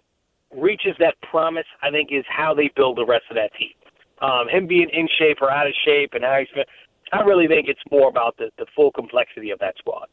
reaches 0.55 0.95
that 0.99 1.15
promise, 1.23 1.67
I 1.83 1.91
think, 1.91 2.11
is 2.13 2.25
how 2.29 2.55
they 2.55 2.71
build 2.77 2.99
the 2.99 3.07
rest 3.07 3.25
of 3.31 3.37
that 3.37 3.53
team. 3.59 3.73
Um, 4.21 4.49
him 4.49 4.67
being 4.69 4.89
in 4.93 5.09
shape 5.19 5.39
or 5.41 5.51
out 5.51 5.67
of 5.67 5.73
shape, 5.85 6.15
and 6.15 6.23
how 6.23 6.39
he's. 6.39 6.65
I 7.13 7.21
really 7.21 7.47
think 7.47 7.69
it's 7.69 7.81
more 7.91 8.09
about 8.09 8.37
the, 8.39 8.51
the 8.59 8.67
full 8.75 8.91
complexity 8.91 9.51
of 9.51 9.59
that 9.59 9.77
squad. 9.79 10.09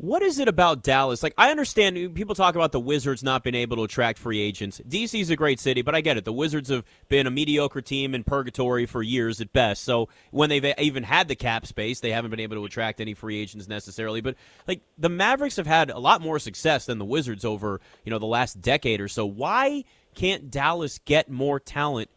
What 0.00 0.22
is 0.22 0.38
it 0.38 0.46
about 0.46 0.84
Dallas? 0.84 1.24
Like, 1.24 1.34
I 1.36 1.50
understand 1.50 2.14
people 2.14 2.36
talk 2.36 2.54
about 2.54 2.70
the 2.70 2.78
Wizards 2.78 3.24
not 3.24 3.42
being 3.42 3.56
able 3.56 3.78
to 3.78 3.82
attract 3.82 4.20
free 4.20 4.40
agents. 4.40 4.80
DC 4.88 5.20
is 5.20 5.30
a 5.30 5.34
great 5.34 5.58
city, 5.58 5.82
but 5.82 5.96
I 5.96 6.00
get 6.02 6.16
it. 6.16 6.24
The 6.24 6.32
Wizards 6.32 6.68
have 6.68 6.84
been 7.08 7.26
a 7.26 7.32
mediocre 7.32 7.82
team 7.82 8.14
in 8.14 8.22
purgatory 8.22 8.86
for 8.86 9.02
years 9.02 9.40
at 9.40 9.52
best. 9.52 9.82
So 9.82 10.08
when 10.30 10.50
they've 10.50 10.64
even 10.78 11.02
had 11.02 11.26
the 11.26 11.34
cap 11.34 11.66
space, 11.66 11.98
they 11.98 12.12
haven't 12.12 12.30
been 12.30 12.38
able 12.38 12.54
to 12.58 12.64
attract 12.64 13.00
any 13.00 13.14
free 13.14 13.40
agents 13.40 13.66
necessarily. 13.66 14.20
But 14.20 14.36
like 14.68 14.82
the 14.98 15.08
Mavericks 15.08 15.56
have 15.56 15.66
had 15.66 15.90
a 15.90 15.98
lot 15.98 16.20
more 16.20 16.38
success 16.38 16.86
than 16.86 16.98
the 16.98 17.04
Wizards 17.04 17.44
over 17.44 17.80
you 18.04 18.10
know 18.10 18.20
the 18.20 18.26
last 18.26 18.60
decade 18.60 19.00
or 19.00 19.08
so. 19.08 19.26
Why 19.26 19.82
can't 20.14 20.48
Dallas 20.48 21.00
get 21.06 21.28
more 21.28 21.58
talent 21.58 22.08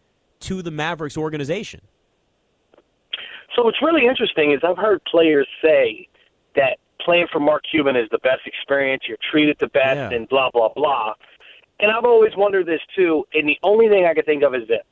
to 0.41 0.62
the 0.62 0.71
Mavericks 0.71 1.17
organization? 1.17 1.81
So 3.56 3.64
what's 3.64 3.82
really 3.82 4.06
interesting 4.06 4.52
is 4.52 4.60
I've 4.64 4.78
heard 4.78 5.04
players 5.06 5.48
say 5.62 6.08
that 6.56 6.78
playing 7.04 7.28
for 7.32 7.40
Mark 7.40 7.64
Cuban 7.70 7.96
is 7.96 8.08
the 8.12 8.20
best 8.20 8.42
experience. 8.46 9.04
You're 9.08 9.18
treated 9.32 9.58
the 9.60 9.68
best, 9.68 10.12
Yeah. 10.12 10.18
and 10.18 10.28
blah 10.30 10.50
blah 10.52 10.70
blah. 10.70 11.14
And 11.80 11.92
I've 11.92 12.06
always 12.06 12.36
wondered 12.36 12.66
this 12.68 12.82
too. 12.96 13.26
And 13.34 13.48
the 13.48 13.58
only 13.64 13.90
thing 13.90 14.06
I 14.06 14.14
can 14.14 14.24
think 14.24 14.44
of 14.44 14.54
is 14.56 14.68
this: 14.68 14.86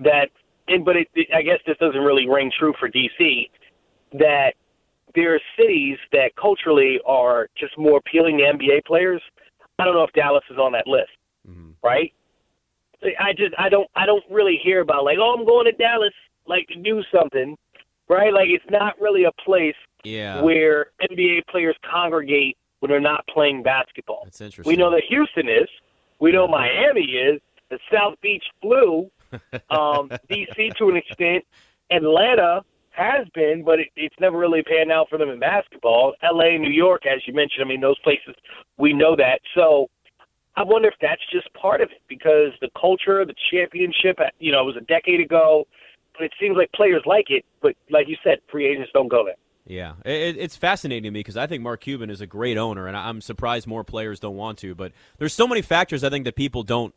that, 0.00 0.30
and 0.68 0.84
but 0.84 0.96
it, 0.96 1.08
it, 1.14 1.28
I 1.34 1.42
guess 1.42 1.58
this 1.66 1.76
doesn't 1.78 2.00
really 2.00 2.28
ring 2.28 2.50
true 2.56 2.72
for 2.78 2.88
DC. 2.88 3.50
That 4.12 4.54
there 5.14 5.34
are 5.34 5.40
cities 5.58 5.98
that 6.12 6.34
culturally 6.36 7.00
are 7.04 7.48
just 7.58 7.76
more 7.76 7.98
appealing 7.98 8.38
to 8.38 8.44
NBA 8.44 8.84
players. 8.86 9.20
I 9.78 9.84
don't 9.84 9.94
know 9.94 10.04
if 10.04 10.12
Dallas 10.12 10.44
is 10.50 10.58
on 10.58 10.72
that 10.72 10.86
list, 10.86 11.10
mm-hmm. 11.48 11.70
right? 11.82 12.12
I 13.18 13.32
just 13.32 13.54
I 13.58 13.68
don't 13.68 13.90
I 13.96 14.06
don't 14.06 14.24
really 14.30 14.60
hear 14.62 14.80
about 14.80 15.04
like 15.04 15.18
oh 15.20 15.34
I'm 15.36 15.44
going 15.44 15.64
to 15.64 15.72
Dallas 15.72 16.14
like 16.46 16.66
to 16.68 16.76
do 16.76 17.02
something, 17.14 17.56
right? 18.08 18.32
Like 18.32 18.48
it's 18.48 18.64
not 18.70 19.00
really 19.00 19.24
a 19.24 19.32
place 19.44 19.74
Yeah, 20.04 20.42
where 20.42 20.86
NBA 21.10 21.46
players 21.48 21.76
congregate 21.90 22.56
when 22.80 22.90
they're 22.90 23.00
not 23.00 23.24
playing 23.28 23.62
basketball. 23.62 24.22
that's 24.24 24.40
interesting. 24.40 24.70
We 24.70 24.76
know 24.76 24.90
that 24.90 25.02
Houston 25.08 25.48
is. 25.48 25.68
We 26.18 26.32
know 26.32 26.46
Miami 26.48 27.02
is. 27.02 27.40
The 27.70 27.78
South 27.92 28.14
Beach 28.20 28.44
Blue, 28.60 29.10
um, 29.70 30.10
DC 30.30 30.76
to 30.76 30.88
an 30.90 30.96
extent, 30.96 31.44
Atlanta 31.90 32.62
has 32.90 33.26
been, 33.34 33.64
but 33.64 33.80
it, 33.80 33.88
it's 33.96 34.14
never 34.20 34.36
really 34.36 34.62
panned 34.62 34.92
out 34.92 35.08
for 35.08 35.16
them 35.16 35.30
in 35.30 35.38
basketball. 35.38 36.12
LA, 36.22 36.58
New 36.58 36.70
York, 36.70 37.06
as 37.06 37.22
you 37.26 37.32
mentioned, 37.32 37.64
I 37.64 37.68
mean 37.68 37.80
those 37.80 37.98
places 38.00 38.34
we 38.76 38.92
know 38.92 39.16
that. 39.16 39.40
So 39.54 39.88
I 40.56 40.62
wonder 40.62 40.88
if 40.88 40.94
that's 41.00 41.22
just 41.32 41.52
part 41.54 41.80
of 41.80 41.90
it 41.90 42.02
because 42.08 42.50
the 42.60 42.68
culture, 42.78 43.24
the 43.24 43.34
championship, 43.50 44.18
you 44.38 44.52
know, 44.52 44.60
it 44.60 44.66
was 44.66 44.76
a 44.76 44.84
decade 44.84 45.20
ago, 45.20 45.66
but 46.14 46.24
it 46.24 46.32
seems 46.40 46.56
like 46.56 46.70
players 46.72 47.02
like 47.06 47.26
it. 47.30 47.44
But 47.60 47.74
like 47.90 48.08
you 48.08 48.16
said, 48.22 48.38
free 48.50 48.66
agents 48.66 48.90
don't 48.92 49.08
go 49.08 49.24
there. 49.24 49.36
Yeah, 49.64 49.94
it, 50.04 50.36
it's 50.38 50.56
fascinating 50.56 51.04
to 51.04 51.10
me 51.10 51.20
because 51.20 51.36
I 51.36 51.46
think 51.46 51.62
Mark 51.62 51.82
Cuban 51.82 52.10
is 52.10 52.20
a 52.20 52.26
great 52.26 52.56
owner, 52.56 52.88
and 52.88 52.96
I'm 52.96 53.20
surprised 53.20 53.66
more 53.66 53.84
players 53.84 54.18
don't 54.18 54.36
want 54.36 54.58
to. 54.58 54.74
But 54.74 54.92
there's 55.18 55.34
so 55.34 55.46
many 55.46 55.62
factors 55.62 56.02
I 56.02 56.10
think 56.10 56.24
that 56.24 56.34
people 56.34 56.64
don't 56.64 56.94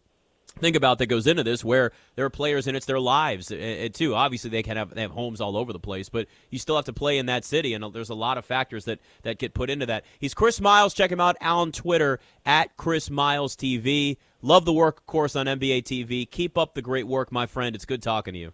think 0.59 0.75
about 0.75 0.97
that 0.99 1.07
goes 1.07 1.27
into 1.27 1.43
this, 1.43 1.63
where 1.63 1.91
there 2.15 2.25
are 2.25 2.29
players 2.29 2.65
and 2.67 2.75
it's 2.75 2.85
their 2.85 2.99
lives 2.99 3.51
uh, 3.51 3.89
too. 3.93 4.15
Obviously, 4.15 4.49
they 4.49 4.63
can 4.63 4.77
have 4.77 4.93
they 4.95 5.01
have 5.01 5.11
homes 5.11 5.41
all 5.41 5.57
over 5.57 5.73
the 5.73 5.79
place, 5.79 6.09
but 6.09 6.27
you 6.49 6.57
still 6.57 6.75
have 6.75 6.85
to 6.85 6.93
play 6.93 7.19
in 7.19 7.27
that 7.27 7.45
city, 7.45 7.73
and 7.73 7.93
there's 7.93 8.09
a 8.09 8.15
lot 8.15 8.37
of 8.37 8.45
factors 8.45 8.85
that 8.85 8.99
that 9.23 9.37
get 9.37 9.53
put 9.53 9.69
into 9.69 9.85
that. 9.85 10.03
He's 10.19 10.33
Chris 10.33 10.59
Miles. 10.59 10.93
Check 10.95 11.11
him 11.11 11.21
out 11.21 11.37
on 11.41 11.71
Twitter 11.71 12.19
at 12.45 12.75
Chris 12.77 13.11
Miles 13.11 13.55
TV. 13.55 14.17
Love 14.41 14.65
the 14.65 14.73
work, 14.73 14.99
of 14.99 15.05
course, 15.07 15.35
on 15.35 15.45
NBA 15.45 15.83
TV. 15.83 16.29
Keep 16.29 16.57
up 16.57 16.73
the 16.73 16.81
great 16.81 17.07
work, 17.07 17.31
my 17.31 17.45
friend. 17.45 17.75
It's 17.75 17.85
good 17.85 18.01
talking 18.01 18.33
to 18.33 18.39
you. 18.39 18.53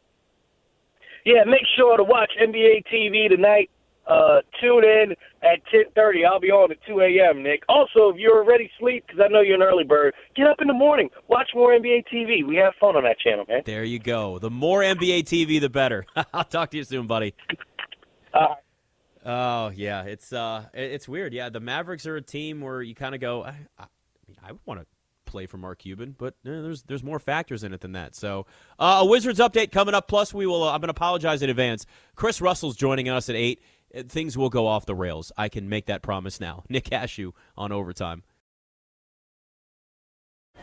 Yeah, 1.26 1.44
make 1.46 1.66
sure 1.76 1.98
to 1.98 2.04
watch 2.04 2.32
NBA 2.42 2.84
TV 2.92 3.30
tonight. 3.30 3.70
Uh, 4.08 4.42
tune 4.60 4.84
in 4.84 5.16
at 5.44 5.62
10:30. 5.72 6.26
I'll 6.26 6.40
be 6.40 6.50
on 6.50 6.72
at 6.72 6.78
2 6.88 7.02
a.m. 7.02 7.44
Nick. 7.44 7.64
Also, 7.70 8.10
if 8.10 8.18
you're 8.18 8.44
already 8.44 8.70
asleep, 8.76 9.06
because 9.06 9.22
I 9.24 9.28
know 9.28 9.42
you're 9.42 9.56
an 9.56 9.62
early 9.62 9.84
bird, 9.84 10.14
get 10.36 10.48
up 10.48 10.60
in 10.60 10.68
the 10.68 10.74
morning. 10.74 11.10
Watch 11.28 11.52
more 11.54 11.72
NBA 11.72 12.06
TV. 12.12 12.46
We 12.46 12.56
have 12.58 12.74
fun 12.80 12.96
on 12.96 13.04
that 13.04 13.20
channel, 13.20 13.46
man. 13.48 13.62
There 13.66 13.84
you 13.84 14.00
go. 14.00 14.40
The 14.40 14.50
more 14.50 14.82
NBA 14.82 15.26
TV, 15.26 15.62
the 15.62 15.70
better. 15.70 16.06
I'll 16.34 16.44
talk 16.44 16.72
to 16.72 16.78
you 16.78 16.84
soon, 16.84 17.08
buddy. 17.08 17.36
Uh, 18.34 18.56
Oh 19.24 19.70
yeah, 19.76 20.04
it's 20.04 20.34
uh, 20.34 20.66
it's 20.74 21.08
weird. 21.08 21.34
Yeah, 21.34 21.50
the 21.50 21.60
Mavericks 21.60 22.08
are 22.08 22.16
a 22.16 22.22
team 22.22 22.62
where 22.62 22.82
you 22.82 22.96
kind 22.96 23.14
of 23.14 23.22
go, 23.22 23.44
I, 23.44 23.50
I, 23.78 23.84
I 23.84 23.88
mean, 24.28 24.38
I 24.44 24.52
would 24.52 24.62
want 24.66 24.80
to 24.82 24.88
play 25.32 25.46
for 25.46 25.58
Mark 25.58 25.80
Cuban, 25.80 26.16
but 26.18 26.36
eh, 26.46 26.62
there's 26.62 26.84
there's 26.84 27.04
more 27.04 27.20
factors 27.20 27.64
in 27.64 27.74
it 27.74 27.82
than 27.82 27.94
that. 27.94 28.16
So, 28.16 28.46
uh, 28.78 29.00
a 29.02 29.06
Wizards 29.06 29.40
update 29.40 29.72
coming 29.72 29.96
up. 29.96 30.08
Plus, 30.08 30.34
we 30.34 30.46
will. 30.46 30.64
Uh, 30.64 30.72
I'm 30.72 30.82
going 30.82 30.88
to 30.88 30.92
apologize 30.92 31.42
in 31.42 31.50
advance. 31.50 31.86
Chris 32.16 32.42
Russell's 32.42 32.76
joining 32.76 33.10
us 33.10 33.30
at 33.30 33.36
eight. 33.36 33.64
Things 34.08 34.38
will 34.38 34.50
go 34.50 34.68
off 34.68 34.86
the 34.86 34.96
rails. 34.96 35.32
I 35.38 35.50
can 35.50 35.68
make 35.68 35.88
that 35.88 36.02
promise 36.02 36.40
now. 36.40 36.64
Nick 36.70 36.86
Ashooh 36.86 37.32
on 37.58 37.72
overtime. 37.72 38.24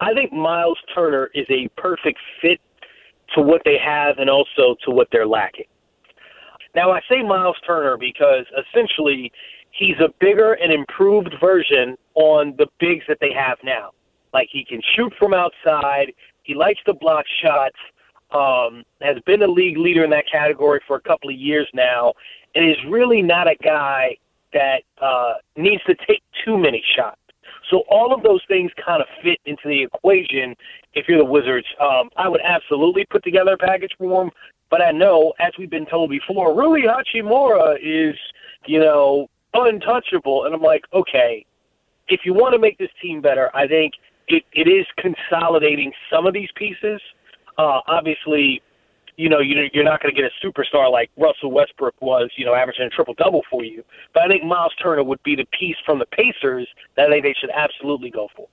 I 0.00 0.14
think 0.14 0.32
Miles 0.32 0.78
Turner 0.94 1.30
is 1.34 1.46
a 1.50 1.68
perfect 1.76 2.18
fit 2.40 2.60
to 3.34 3.42
what 3.42 3.62
they 3.64 3.78
have 3.78 4.18
and 4.18 4.30
also 4.30 4.76
to 4.84 4.90
what 4.90 5.08
they're 5.10 5.26
lacking. 5.26 5.66
Now, 6.74 6.92
I 6.92 7.00
say 7.08 7.22
Miles 7.22 7.56
Turner 7.66 7.96
because 7.96 8.44
essentially 8.56 9.32
he's 9.70 9.96
a 10.00 10.08
bigger 10.20 10.54
and 10.54 10.72
improved 10.72 11.34
version 11.40 11.96
on 12.14 12.54
the 12.58 12.66
bigs 12.78 13.04
that 13.08 13.18
they 13.20 13.32
have 13.32 13.58
now. 13.64 13.90
Like 14.32 14.48
he 14.52 14.64
can 14.64 14.80
shoot 14.94 15.12
from 15.18 15.34
outside, 15.34 16.12
he 16.42 16.54
likes 16.54 16.80
to 16.84 16.94
block 16.94 17.24
shots, 17.42 17.76
um, 18.30 18.84
has 19.00 19.16
been 19.24 19.42
a 19.42 19.46
league 19.46 19.78
leader 19.78 20.04
in 20.04 20.10
that 20.10 20.24
category 20.30 20.80
for 20.86 20.96
a 20.96 21.00
couple 21.00 21.30
of 21.30 21.36
years 21.36 21.66
now, 21.72 22.12
and 22.54 22.68
is 22.68 22.76
really 22.88 23.22
not 23.22 23.48
a 23.48 23.56
guy 23.62 24.16
that 24.52 24.82
uh, 25.00 25.34
needs 25.56 25.82
to 25.84 25.94
take 26.06 26.22
too 26.44 26.58
many 26.58 26.82
shots. 26.96 27.20
So 27.70 27.84
all 27.88 28.14
of 28.14 28.22
those 28.22 28.40
things 28.48 28.70
kind 28.84 29.02
of 29.02 29.08
fit 29.22 29.38
into 29.44 29.62
the 29.66 29.82
equation. 29.82 30.54
If 30.94 31.08
you're 31.08 31.18
the 31.18 31.24
Wizards, 31.24 31.66
um, 31.80 32.10
I 32.16 32.28
would 32.28 32.40
absolutely 32.42 33.04
put 33.10 33.22
together 33.24 33.52
a 33.52 33.58
package 33.58 33.92
for 33.98 34.22
him. 34.22 34.30
But 34.70 34.82
I 34.82 34.90
know, 34.90 35.32
as 35.38 35.52
we've 35.58 35.70
been 35.70 35.86
told 35.86 36.10
before, 36.10 36.54
Rui 36.54 36.82
Hachimura 36.82 37.76
is, 37.82 38.16
you 38.66 38.78
know, 38.78 39.28
untouchable. 39.54 40.44
And 40.44 40.54
I'm 40.54 40.62
like, 40.62 40.84
okay, 40.92 41.44
if 42.08 42.20
you 42.24 42.34
want 42.34 42.52
to 42.54 42.58
make 42.58 42.78
this 42.78 42.90
team 43.00 43.20
better, 43.20 43.54
I 43.54 43.66
think 43.66 43.94
it, 44.28 44.44
it 44.52 44.68
is 44.68 44.86
consolidating 44.98 45.92
some 46.10 46.26
of 46.26 46.34
these 46.34 46.50
pieces. 46.54 47.00
Uh, 47.56 47.80
obviously, 47.86 48.62
you 49.18 49.28
know, 49.28 49.40
you're 49.40 49.84
not 49.84 50.00
going 50.00 50.14
to 50.14 50.20
get 50.20 50.30
a 50.30 50.46
superstar 50.46 50.90
like 50.90 51.10
Russell 51.16 51.50
Westbrook 51.50 52.00
was, 52.00 52.30
you 52.36 52.46
know, 52.46 52.54
averaging 52.54 52.84
a 52.84 52.88
triple 52.88 53.14
double 53.14 53.42
for 53.50 53.64
you. 53.64 53.82
But 54.14 54.22
I 54.22 54.28
think 54.28 54.44
Miles 54.44 54.72
Turner 54.80 55.02
would 55.02 55.20
be 55.24 55.34
the 55.34 55.44
piece 55.58 55.76
from 55.84 55.98
the 55.98 56.06
Pacers 56.06 56.68
that 56.96 57.08
I 57.08 57.10
think 57.10 57.24
they 57.24 57.34
should 57.38 57.50
absolutely 57.50 58.10
go 58.10 58.28
for. 58.36 58.46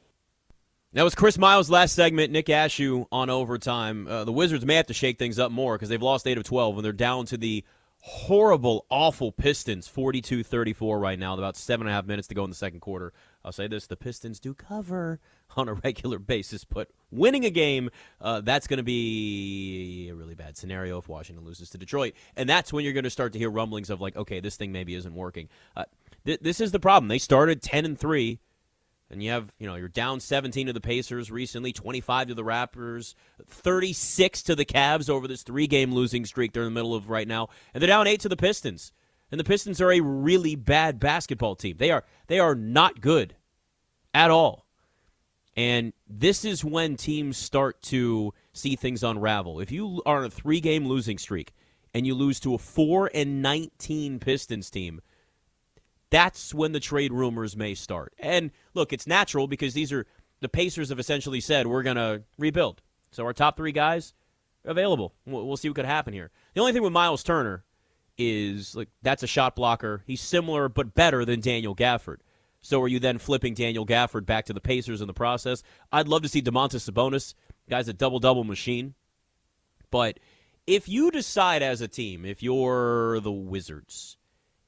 That 0.94 1.04
was 1.04 1.14
Chris 1.14 1.38
Miles' 1.38 1.70
last 1.70 1.94
segment. 1.94 2.32
Nick 2.32 2.48
Ashooh 2.48 3.06
on 3.12 3.30
overtime. 3.30 4.08
Uh, 4.08 4.24
the 4.24 4.32
Wizards 4.32 4.66
may 4.66 4.74
have 4.76 4.88
to 4.88 4.94
shake 4.94 5.20
things 5.20 5.38
up 5.38 5.52
more 5.52 5.76
because 5.76 5.90
they've 5.90 6.02
lost 6.02 6.26
8 6.26 6.38
of 6.38 6.44
12 6.44 6.78
and 6.78 6.86
they're 6.86 6.94
down 6.94 7.26
to 7.28 7.38
the 7.38 7.64
horrible, 8.00 8.88
awful 8.90 9.32
Pistons, 9.32 9.88
42 9.88 10.44
34 10.44 10.98
right 10.98 11.20
now, 11.20 11.36
about 11.36 11.58
seven 11.58 11.86
and 11.86 11.92
a 11.92 11.96
half 11.96 12.06
minutes 12.06 12.28
to 12.30 12.36
go 12.36 12.44
in 12.44 12.50
the 12.50 12.56
second 12.56 12.80
quarter. 12.80 13.14
I'll 13.46 13.52
say 13.52 13.68
this 13.68 13.86
the 13.86 13.96
Pistons 13.96 14.40
do 14.40 14.56
cover 14.56 15.20
on 15.56 15.70
a 15.70 15.74
regular 15.76 16.18
basis, 16.18 16.66
but 16.66 16.90
winning 17.12 17.46
a 17.46 17.52
game, 17.52 17.92
uh, 18.20 18.42
that's 18.42 18.66
going 18.66 18.78
to 18.78 18.84
be 18.84 20.10
a 20.10 20.16
really 20.16 20.34
bad 20.34 20.58
scenario 20.58 20.98
if 20.98 21.08
Washington 21.08 21.46
loses 21.46 21.70
to 21.70 21.78
Detroit. 21.78 22.16
And 22.36 22.50
that's 22.50 22.74
when 22.74 22.84
you're 22.84 22.94
going 22.94 23.04
to 23.04 23.10
start 23.12 23.34
to 23.34 23.40
hear 23.40 23.52
rumblings 23.52 23.92
of, 23.92 24.02
like, 24.02 24.16
okay, 24.16 24.40
this 24.40 24.58
thing 24.58 24.72
maybe 24.72 24.96
isn't 24.96 25.14
working. 25.14 25.48
Uh, 25.78 25.86
th- 26.26 26.40
this 26.42 26.60
is 26.60 26.72
the 26.72 26.80
problem. 26.80 27.08
They 27.08 27.20
started 27.20 27.62
10 27.62 27.86
and 27.86 28.00
3. 28.00 28.40
And 29.12 29.22
you 29.22 29.30
have, 29.30 29.54
you 29.60 29.68
know, 29.68 29.76
you're 29.76 29.88
down 29.88 30.20
17 30.20 30.66
to 30.66 30.74
the 30.74 30.82
Pacers 30.82 31.30
recently, 31.30 31.72
25 31.72 32.30
to 32.30 32.34
the 32.34 32.44
Raptors, 32.44 33.14
36 33.48 34.42
to 34.42 34.56
the 34.56 34.66
Cavs 34.66 35.12
over 35.12 35.28
this 35.28 35.44
three 35.44 35.68
game 35.68 35.94
losing 35.94 36.26
streak 36.26 36.54
they're 36.54 36.64
in 36.64 36.74
the 36.74 36.80
middle 36.80 36.96
of 36.96 37.08
right 37.08 37.28
now. 37.28 37.50
And 37.76 37.82
they're 37.82 37.88
down 37.88 38.08
8 38.08 38.20
to 38.22 38.30
the 38.30 38.36
Pistons. 38.36 38.92
And 39.36 39.40
the 39.42 39.44
Pistons 39.44 39.82
are 39.82 39.92
a 39.92 40.00
really 40.00 40.56
bad 40.56 40.98
basketball 40.98 41.58
team. 41.58 41.76
They 41.78 41.92
are 41.92 42.06
they 42.28 42.40
are 42.40 42.56
not 42.56 43.02
good 43.02 43.36
at 44.14 44.32
all. 44.32 44.66
And 45.58 45.92
this 46.08 46.46
is 46.46 46.64
when 46.64 46.96
teams 46.96 47.36
start 47.36 47.82
to 47.82 48.34
see 48.54 48.78
things 48.78 49.04
unravel. 49.04 49.60
If 49.60 49.74
you 49.74 50.02
are 50.06 50.20
on 50.20 50.24
a 50.24 50.30
three 50.30 50.62
game 50.62 50.88
losing 50.88 51.18
streak 51.18 51.52
and 51.94 52.08
you 52.08 52.16
lose 52.16 52.40
to 52.40 52.54
a 52.54 52.58
4 52.58 53.12
and 53.14 53.42
19 53.42 54.20
Pistons 54.20 54.70
team, 54.70 55.02
that's 56.10 56.54
when 56.54 56.72
the 56.72 56.80
trade 56.80 57.12
rumors 57.12 57.58
may 57.58 57.76
start. 57.76 58.14
And 58.18 58.52
look, 58.74 58.94
it's 58.94 59.06
natural 59.06 59.48
because 59.48 59.74
these 59.74 59.92
are 59.92 60.06
the 60.40 60.48
Pacers 60.48 60.88
have 60.88 61.00
essentially 61.00 61.42
said 61.42 61.68
we're 61.68 61.84
going 61.84 61.98
to 61.98 62.24
rebuild. 62.38 62.82
So 63.12 63.26
our 63.26 63.34
top 63.34 63.58
3 63.58 63.74
guys 63.74 64.14
available. 64.64 65.14
We'll 65.26 65.58
see 65.58 65.68
what 65.68 65.76
could 65.76 65.84
happen 65.84 66.14
here. 66.14 66.32
The 66.54 66.62
only 66.62 66.72
thing 66.72 66.84
with 66.84 66.94
Miles 66.94 67.22
Turner 67.22 67.66
is 68.18 68.76
like 68.76 68.90
that's 69.02 69.24
a 69.24 69.28
shot 69.28 69.56
blocker. 69.56 70.04
He's 70.06 70.22
similar 70.22 70.70
but 70.70 70.94
better 70.94 71.26
than 71.26 71.42
Daniel 71.42 71.76
Gafford. 71.76 72.18
So 72.62 72.82
are 72.82 72.88
you 72.88 73.00
then 73.00 73.20
flipping 73.20 73.54
Daniel 73.54 73.86
Gafford 73.86 74.26
back 74.26 74.46
to 74.46 74.54
the 74.54 74.62
Pacers 74.62 75.02
in 75.02 75.08
the 75.08 75.14
process? 75.14 75.62
I'd 75.92 76.08
love 76.08 76.24
to 76.24 76.30
see 76.30 76.42
Domantas 76.42 76.90
Sabonis. 76.90 77.36
Guy's 77.70 77.88
a 77.88 77.94
double 77.94 78.20
double 78.20 78.44
machine. 78.44 78.96
But 79.92 80.20
if 80.68 80.90
you 80.90 81.12
decide 81.12 81.62
as 81.62 81.82
a 81.82 81.88
team, 81.88 82.26
if 82.26 82.42
you're 82.42 83.20
the 83.20 83.32
Wizards 83.32 84.18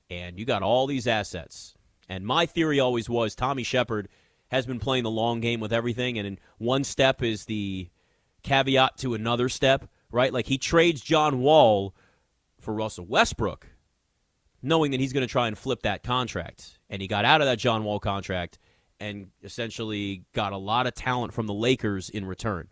and 0.09 0.37
you 0.37 0.45
got 0.45 0.61
all 0.61 0.85
these 0.85 1.07
assets, 1.07 1.75
and 2.07 2.25
my 2.25 2.45
theory 2.45 2.79
always 2.79 3.09
was 3.09 3.35
Tommy 3.35 3.63
Sheppard 3.63 4.09
has 4.49 4.65
been 4.65 4.79
playing 4.79 5.03
the 5.03 5.11
long 5.11 5.41
game 5.41 5.59
with 5.59 5.73
everything, 5.73 6.17
and 6.17 6.39
one 6.57 6.83
step 6.83 7.21
is 7.21 7.45
the 7.45 7.89
caveat 8.43 8.97
to 8.97 9.13
another 9.13 9.49
step, 9.49 9.89
right? 10.11 10.31
Like 10.31 10.45
he 10.45 10.57
trades 10.57 11.01
John 11.01 11.39
Wall 11.39 11.93
for 12.67 12.73
Russell 12.73 13.05
Westbrook 13.05 13.65
knowing 14.61 14.91
that 14.91 14.99
he's 14.99 15.13
going 15.13 15.25
to 15.25 15.31
try 15.31 15.47
and 15.47 15.57
flip 15.57 15.83
that 15.83 16.03
contract. 16.03 16.79
And 16.89 17.01
he 17.01 17.07
got 17.07 17.23
out 17.23 17.39
of 17.39 17.47
that 17.47 17.59
John 17.59 17.85
Wall 17.85 17.97
contract 17.97 18.59
and 18.99 19.27
essentially 19.41 20.25
got 20.33 20.51
a 20.51 20.57
lot 20.57 20.85
of 20.85 20.93
talent 20.93 21.33
from 21.33 21.47
the 21.47 21.53
Lakers 21.53 22.09
in 22.09 22.25
return. 22.25 22.67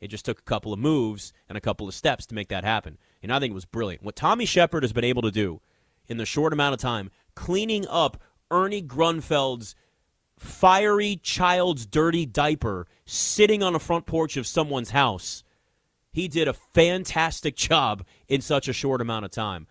It 0.00 0.08
just 0.08 0.24
took 0.24 0.38
a 0.38 0.44
couple 0.44 0.72
of 0.72 0.78
moves 0.78 1.32
and 1.48 1.56
a 1.56 1.60
couple 1.60 1.88
of 1.88 1.94
steps 1.94 2.26
to 2.26 2.34
make 2.34 2.48
that 2.48 2.64
happen. 2.64 2.98
And 3.22 3.32
I 3.32 3.40
think 3.40 3.50
it 3.50 3.54
was 3.54 3.64
brilliant. 3.64 4.04
What 4.04 4.16
Tommy 4.16 4.44
Sheppard 4.44 4.82
has 4.82 4.92
been 4.92 5.02
able 5.02 5.22
to 5.22 5.30
do 5.30 5.60
in 6.06 6.16
the 6.16 6.26
short 6.26 6.52
amount 6.52 6.74
of 6.74 6.80
time, 6.80 7.10
cleaning 7.34 7.86
up 7.88 8.20
Ernie 8.52 8.82
Grunfeld's 8.82 9.74
fiery 10.38 11.16
child's 11.22 11.86
dirty 11.86 12.26
diaper 12.26 12.86
sitting 13.06 13.62
on 13.62 13.74
a 13.74 13.78
front 13.78 14.04
porch 14.06 14.36
of 14.36 14.46
someone's 14.46 14.90
house. 14.90 15.43
He 16.14 16.28
did 16.28 16.46
a 16.46 16.52
fantastic 16.52 17.56
job 17.56 18.04
in 18.28 18.40
such 18.40 18.68
a 18.68 18.72
short 18.72 19.00
amount 19.00 19.24
of 19.24 19.32
time. 19.32 19.66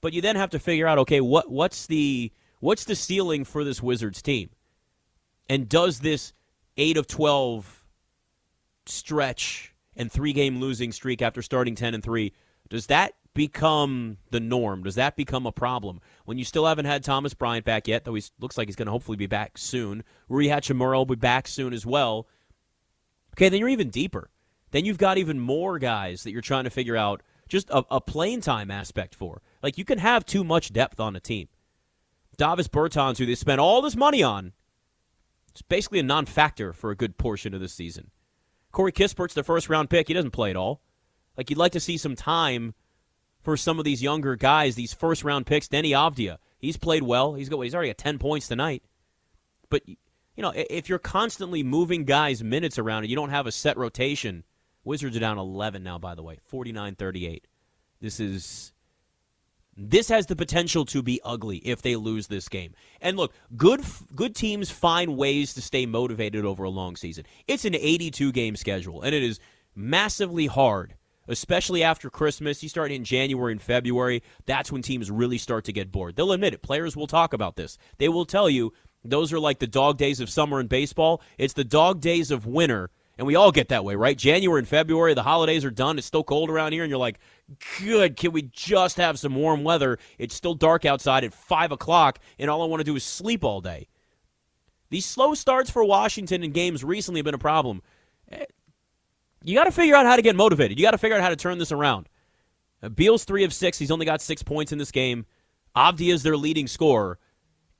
But 0.00 0.12
you 0.12 0.22
then 0.22 0.36
have 0.36 0.50
to 0.50 0.60
figure 0.60 0.86
out, 0.86 0.98
okay, 0.98 1.20
what 1.20 1.50
what's 1.50 1.86
the 1.86 2.32
what's 2.60 2.84
the 2.84 2.94
ceiling 2.94 3.44
for 3.44 3.64
this 3.64 3.82
Wizards 3.82 4.22
team? 4.22 4.50
And 5.48 5.68
does 5.68 5.98
this 5.98 6.32
eight 6.76 6.96
of 6.96 7.08
twelve 7.08 7.84
stretch 8.86 9.74
and 9.96 10.10
three 10.10 10.32
game 10.32 10.60
losing 10.60 10.92
streak 10.92 11.22
after 11.22 11.42
starting 11.42 11.74
ten 11.74 11.92
and 11.92 12.04
three, 12.04 12.34
does 12.68 12.86
that 12.86 13.14
become 13.34 14.16
the 14.30 14.38
norm? 14.38 14.84
Does 14.84 14.94
that 14.94 15.16
become 15.16 15.44
a 15.44 15.52
problem 15.52 16.00
when 16.24 16.38
you 16.38 16.44
still 16.44 16.66
haven't 16.66 16.86
had 16.86 17.02
Thomas 17.02 17.34
Bryant 17.34 17.64
back 17.64 17.88
yet? 17.88 18.04
Though 18.04 18.14
he 18.14 18.22
looks 18.38 18.56
like 18.56 18.68
he's 18.68 18.76
going 18.76 18.86
to 18.86 18.92
hopefully 18.92 19.16
be 19.16 19.26
back 19.26 19.58
soon. 19.58 20.04
Rui 20.28 20.46
Hachimura 20.46 20.94
will 20.94 21.04
be 21.04 21.16
back 21.16 21.48
soon 21.48 21.72
as 21.72 21.84
well. 21.84 22.28
Okay, 23.34 23.48
then 23.48 23.58
you're 23.58 23.68
even 23.68 23.90
deeper. 23.90 24.30
Then 24.70 24.84
you've 24.84 24.98
got 24.98 25.18
even 25.18 25.40
more 25.40 25.78
guys 25.78 26.22
that 26.22 26.32
you're 26.32 26.40
trying 26.40 26.64
to 26.64 26.70
figure 26.70 26.96
out 26.96 27.22
just 27.48 27.70
a, 27.70 27.84
a 27.90 28.00
playing 28.00 28.40
time 28.40 28.70
aspect 28.70 29.14
for. 29.14 29.42
Like 29.62 29.78
you 29.78 29.84
can 29.84 29.98
have 29.98 30.24
too 30.24 30.44
much 30.44 30.72
depth 30.72 31.00
on 31.00 31.16
a 31.16 31.20
team. 31.20 31.48
Davis 32.36 32.68
Bertans, 32.68 33.18
who 33.18 33.26
they 33.26 33.34
spent 33.34 33.60
all 33.60 33.82
this 33.82 33.96
money 33.96 34.22
on, 34.22 34.52
it's 35.50 35.62
basically 35.62 35.98
a 35.98 36.04
non-factor 36.04 36.72
for 36.72 36.90
a 36.90 36.96
good 36.96 37.18
portion 37.18 37.52
of 37.52 37.60
the 37.60 37.68
season. 37.68 38.10
Corey 38.72 38.92
Kispert's 38.92 39.34
the 39.34 39.42
first 39.42 39.68
round 39.68 39.90
pick. 39.90 40.08
He 40.08 40.14
doesn't 40.14 40.30
play 40.30 40.50
at 40.50 40.56
all. 40.56 40.80
Like 41.36 41.50
you'd 41.50 41.58
like 41.58 41.72
to 41.72 41.80
see 41.80 41.96
some 41.96 42.14
time 42.14 42.74
for 43.42 43.56
some 43.56 43.78
of 43.78 43.84
these 43.84 44.02
younger 44.02 44.36
guys, 44.36 44.74
these 44.74 44.94
first 44.94 45.24
round 45.24 45.46
picks. 45.46 45.68
Deni 45.68 45.90
Avdija, 45.90 46.38
he's 46.58 46.76
played 46.76 47.02
well. 47.02 47.34
He's 47.34 47.48
got 47.48 47.60
he's 47.60 47.74
already 47.74 47.90
got 47.90 47.98
ten 47.98 48.18
points 48.18 48.46
tonight. 48.48 48.84
But 49.68 49.82
you 49.88 49.96
know, 50.42 50.52
if 50.54 50.88
you're 50.88 50.98
constantly 50.98 51.62
moving 51.62 52.04
guys 52.04 52.42
minutes 52.42 52.78
around 52.78 53.02
and 53.02 53.10
you 53.10 53.16
don't 53.16 53.30
have 53.30 53.46
a 53.46 53.52
set 53.52 53.76
rotation, 53.76 54.44
Wizards 54.84 55.16
are 55.16 55.20
down 55.20 55.38
11 55.38 55.82
now. 55.82 55.98
By 55.98 56.14
the 56.14 56.22
way, 56.22 56.38
49-38. 56.52 57.42
This 58.00 58.20
is 58.20 58.72
this 59.76 60.08
has 60.08 60.26
the 60.26 60.36
potential 60.36 60.84
to 60.86 61.02
be 61.02 61.20
ugly 61.24 61.58
if 61.58 61.80
they 61.80 61.96
lose 61.96 62.26
this 62.26 62.48
game. 62.48 62.74
And 63.00 63.16
look, 63.16 63.32
good 63.56 63.82
good 64.14 64.34
teams 64.34 64.70
find 64.70 65.16
ways 65.16 65.54
to 65.54 65.62
stay 65.62 65.86
motivated 65.86 66.44
over 66.44 66.64
a 66.64 66.70
long 66.70 66.96
season. 66.96 67.24
It's 67.46 67.64
an 67.64 67.74
82 67.74 68.32
game 68.32 68.56
schedule 68.56 69.02
and 69.02 69.14
it 69.14 69.22
is 69.22 69.40
massively 69.74 70.46
hard, 70.46 70.94
especially 71.28 71.82
after 71.82 72.10
Christmas. 72.10 72.62
You 72.62 72.68
start 72.68 72.90
in 72.90 73.04
January 73.04 73.52
and 73.52 73.62
February, 73.62 74.22
that's 74.46 74.72
when 74.72 74.82
teams 74.82 75.10
really 75.10 75.38
start 75.38 75.64
to 75.66 75.72
get 75.72 75.92
bored. 75.92 76.16
They'll 76.16 76.32
admit 76.32 76.54
it. 76.54 76.62
Players 76.62 76.96
will 76.96 77.06
talk 77.06 77.32
about 77.32 77.56
this. 77.56 77.78
They 77.98 78.08
will 78.08 78.26
tell 78.26 78.50
you 78.50 78.72
those 79.04 79.32
are 79.32 79.40
like 79.40 79.60
the 79.60 79.66
dog 79.66 79.96
days 79.96 80.20
of 80.20 80.28
summer 80.28 80.60
in 80.60 80.66
baseball. 80.66 81.22
It's 81.38 81.54
the 81.54 81.64
dog 81.64 82.00
days 82.00 82.30
of 82.30 82.46
winter. 82.46 82.90
And 83.20 83.26
we 83.26 83.34
all 83.34 83.52
get 83.52 83.68
that 83.68 83.84
way, 83.84 83.96
right? 83.96 84.16
January 84.16 84.60
and 84.60 84.66
February, 84.66 85.12
the 85.12 85.22
holidays 85.22 85.62
are 85.66 85.70
done. 85.70 85.98
It's 85.98 86.06
still 86.06 86.24
cold 86.24 86.48
around 86.48 86.72
here, 86.72 86.84
and 86.84 86.88
you're 86.88 86.98
like, 86.98 87.18
good, 87.78 88.16
can 88.16 88.32
we 88.32 88.40
just 88.40 88.96
have 88.96 89.18
some 89.18 89.34
warm 89.34 89.62
weather? 89.62 89.98
It's 90.16 90.34
still 90.34 90.54
dark 90.54 90.86
outside 90.86 91.22
at 91.24 91.34
5 91.34 91.72
o'clock, 91.72 92.18
and 92.38 92.48
all 92.48 92.62
I 92.62 92.64
want 92.64 92.80
to 92.80 92.84
do 92.84 92.96
is 92.96 93.04
sleep 93.04 93.44
all 93.44 93.60
day. 93.60 93.88
These 94.88 95.04
slow 95.04 95.34
starts 95.34 95.68
for 95.68 95.84
Washington 95.84 96.42
in 96.42 96.52
games 96.52 96.82
recently 96.82 97.18
have 97.18 97.26
been 97.26 97.34
a 97.34 97.38
problem. 97.38 97.82
Eh, 98.30 98.46
you 99.44 99.54
got 99.54 99.64
to 99.64 99.70
figure 99.70 99.96
out 99.96 100.06
how 100.06 100.16
to 100.16 100.22
get 100.22 100.34
motivated. 100.34 100.78
You 100.78 100.86
got 100.86 100.92
to 100.92 100.98
figure 100.98 101.14
out 101.14 101.22
how 101.22 101.28
to 101.28 101.36
turn 101.36 101.58
this 101.58 101.72
around. 101.72 102.08
Uh, 102.82 102.88
Beal's 102.88 103.24
three 103.24 103.44
of 103.44 103.52
six. 103.52 103.78
He's 103.78 103.90
only 103.90 104.06
got 104.06 104.22
six 104.22 104.42
points 104.42 104.72
in 104.72 104.78
this 104.78 104.92
game. 104.92 105.26
Avdija 105.76 106.14
is 106.14 106.22
their 106.22 106.38
leading 106.38 106.66
scorer. 106.66 107.18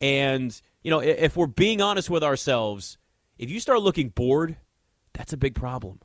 And, 0.03 0.61
you 0.83 0.91
know, 0.91 1.01
if 1.01 1.35
we're 1.35 1.47
being 1.47 1.81
honest 1.81 2.11
with 2.11 2.23
ourselves, 2.23 2.99
if 3.39 3.49
you 3.49 3.59
start 3.59 3.81
looking 3.81 4.11
bored, 4.11 4.59
that's 5.13 5.33
a 5.33 5.37
big 5.37 5.55
problem. 5.55 6.01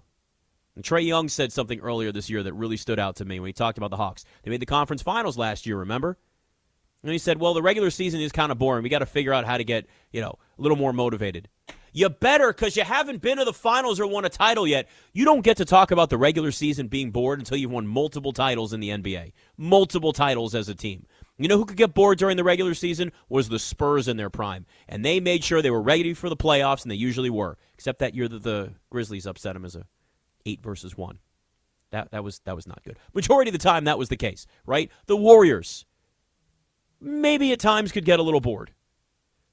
And 0.75 0.83
Trae 0.83 1.05
Young 1.05 1.29
said 1.29 1.53
something 1.53 1.79
earlier 1.79 2.11
this 2.11 2.29
year 2.29 2.43
that 2.43 2.53
really 2.53 2.77
stood 2.77 2.99
out 2.99 3.15
to 3.17 3.25
me 3.25 3.39
when 3.39 3.47
he 3.47 3.53
talked 3.53 3.77
about 3.77 3.91
the 3.91 3.97
Hawks. 3.97 4.25
They 4.43 4.51
made 4.51 4.59
the 4.61 4.65
conference 4.65 5.01
finals 5.01 5.37
last 5.37 5.65
year, 5.65 5.77
remember? 5.77 6.17
And 7.01 7.11
he 7.11 7.17
said, 7.17 7.39
well, 7.39 7.53
the 7.53 7.61
regular 7.61 7.91
season 7.91 8.19
is 8.19 8.31
kind 8.31 8.51
of 8.51 8.57
boring. 8.57 8.83
We 8.83 8.89
got 8.89 8.99
to 8.99 9.05
figure 9.05 9.33
out 9.33 9.45
how 9.45 9.57
to 9.57 9.63
get, 9.63 9.85
you 10.11 10.21
know, 10.21 10.39
a 10.57 10.61
little 10.61 10.77
more 10.77 10.91
motivated. 10.91 11.47
You 11.93 12.09
better 12.09 12.51
because 12.51 12.75
you 12.75 12.83
haven't 12.83 13.21
been 13.21 13.37
to 13.37 13.45
the 13.45 13.53
finals 13.53 14.01
or 14.01 14.07
won 14.07 14.25
a 14.25 14.29
title 14.29 14.67
yet. 14.67 14.89
You 15.13 15.23
don't 15.23 15.45
get 15.45 15.57
to 15.57 15.65
talk 15.65 15.91
about 15.91 16.09
the 16.09 16.17
regular 16.17 16.51
season 16.51 16.87
being 16.87 17.11
bored 17.11 17.39
until 17.39 17.55
you've 17.55 17.71
won 17.71 17.87
multiple 17.87 18.33
titles 18.33 18.73
in 18.73 18.81
the 18.81 18.89
NBA. 18.89 19.31
Multiple 19.55 20.11
titles 20.11 20.55
as 20.55 20.67
a 20.67 20.75
team. 20.75 21.05
You 21.37 21.49
know 21.49 21.57
who 21.57 21.65
could 21.65 21.77
get 21.77 21.93
bored 21.93 22.17
during 22.17 22.37
the 22.37 22.43
regular 22.43 22.73
season? 22.73 23.11
Was 23.27 23.49
the 23.49 23.59
Spurs 23.59 24.07
in 24.07 24.17
their 24.17 24.29
prime. 24.29 24.65
And 24.87 25.03
they 25.03 25.19
made 25.19 25.43
sure 25.43 25.61
they 25.61 25.71
were 25.71 25.81
ready 25.81 26.13
for 26.13 26.29
the 26.29 26.37
playoffs, 26.37 26.83
and 26.83 26.91
they 26.91 26.95
usually 26.95 27.29
were. 27.29 27.57
Except 27.73 27.99
that 27.99 28.15
year 28.15 28.27
that 28.27 28.43
the 28.43 28.73
Grizzlies 28.89 29.25
upset 29.25 29.53
them 29.53 29.65
as 29.65 29.75
a 29.75 29.85
eight 30.45 30.61
versus 30.61 30.97
one. 30.97 31.19
That 31.91 32.11
that 32.11 32.23
was 32.23 32.39
that 32.45 32.55
was 32.55 32.67
not 32.67 32.83
good. 32.83 32.97
Majority 33.13 33.49
of 33.49 33.53
the 33.53 33.59
time 33.59 33.85
that 33.85 33.97
was 33.97 34.09
the 34.09 34.17
case, 34.17 34.47
right? 34.65 34.89
The 35.07 35.17
Warriors 35.17 35.85
maybe 37.01 37.51
at 37.51 37.59
times 37.59 37.91
could 37.91 38.05
get 38.05 38.19
a 38.19 38.23
little 38.23 38.41
bored. 38.41 38.73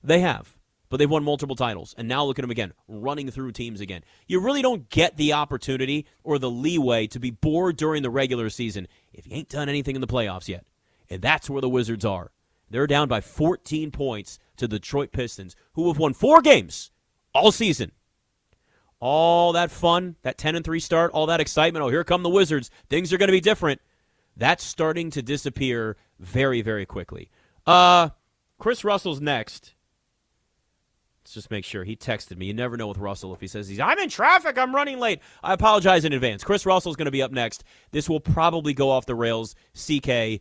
They 0.03 0.21
have 0.21 0.57
but 0.93 0.99
they've 0.99 1.09
won 1.09 1.25
multiple 1.25 1.57
titles. 1.57 1.95
And 1.97 2.07
now 2.07 2.23
look 2.23 2.39
at 2.39 2.43
them 2.43 2.51
again, 2.51 2.75
running 2.87 3.31
through 3.31 3.53
teams 3.53 3.81
again. 3.81 4.05
You 4.27 4.41
really 4.41 4.61
don't 4.61 4.91
get 4.91 5.17
the 5.17 5.33
opportunity 5.33 6.05
or 6.23 6.39
the 6.39 6.51
leeway 6.51 7.07
to 7.07 7.19
be 7.19 7.31
bored 7.31 7.79
during 7.79 8.03
the 8.03 8.11
regular 8.11 8.51
season 8.51 8.87
if 9.11 9.27
you 9.27 9.35
ain't 9.35 9.49
done 9.49 9.71
anything 9.71 9.95
in 9.95 10.03
the 10.03 10.07
playoffs 10.07 10.49
yet. 10.49 10.67
And 11.13 11.21
that's 11.21 11.51
where 11.51 11.61
the 11.61 11.69
Wizards 11.69 12.07
are. 12.07 12.33
They're 12.71 12.87
down 12.87 13.07
by 13.07 13.21
14 13.21 13.91
points 13.91 14.39
to 14.57 14.67
the 14.67 14.79
Detroit 14.79 15.13
Pistons, 15.13 15.55
who 15.75 15.89
have 15.89 15.99
won 15.99 16.15
four 16.15 16.41
games 16.41 16.91
all 17.35 17.53
season. 17.53 17.93
All 18.99 19.53
that 19.53 19.71
fun, 19.71 20.17
that 20.23 20.39
10 20.39 20.57
and 20.57 20.65
3 20.65 20.81
start, 20.81 21.13
all 21.13 21.27
that 21.27 21.41
excitement. 21.41 21.85
Oh, 21.85 21.89
here 21.89 22.03
come 22.03 22.23
the 22.23 22.31
Wizards. 22.31 22.71
Things 22.89 23.13
are 23.13 23.19
going 23.19 23.29
to 23.29 23.33
be 23.33 23.41
different. 23.41 23.83
That's 24.39 24.65
starting 24.65 25.11
to 25.11 25.21
disappear 25.21 25.99
very, 26.19 26.63
very 26.63 26.87
quickly. 26.87 27.29
Uh, 27.67 28.09
Chris 28.59 28.83
Russell's 28.83 29.21
next. 29.21 29.75
Let's 31.23 31.35
just 31.35 31.51
make 31.53 31.65
sure. 31.65 31.85
He 31.85 31.95
texted 31.95 32.37
me. 32.37 32.47
You 32.47 32.55
never 32.55 32.77
know 32.77 32.89
with 32.89 32.99
Russell 32.99 33.33
if 33.33 33.41
he 33.41 33.47
says 33.47 33.69
he's 33.69 33.79
I'm 33.79 33.99
in 34.01 34.09
traffic, 34.09 34.59
I'm 34.59 34.75
running 34.75 34.99
late. 34.99 35.21
I 35.43 35.53
apologize 35.53 36.05
in 36.05 36.13
advance. 36.13 36.43
Chris 36.43 36.67
Russell's 36.67 36.97
going 36.97 37.07
to 37.07 37.13
be 37.13 37.23
up 37.23 37.31
next. 37.31 37.63
This 37.93 38.09
will 38.09 38.19
probably 38.19 38.75
go 38.75 38.91
off 38.91 39.07
the 39.07 39.15
rails. 39.15 39.55
CK, 39.75 40.41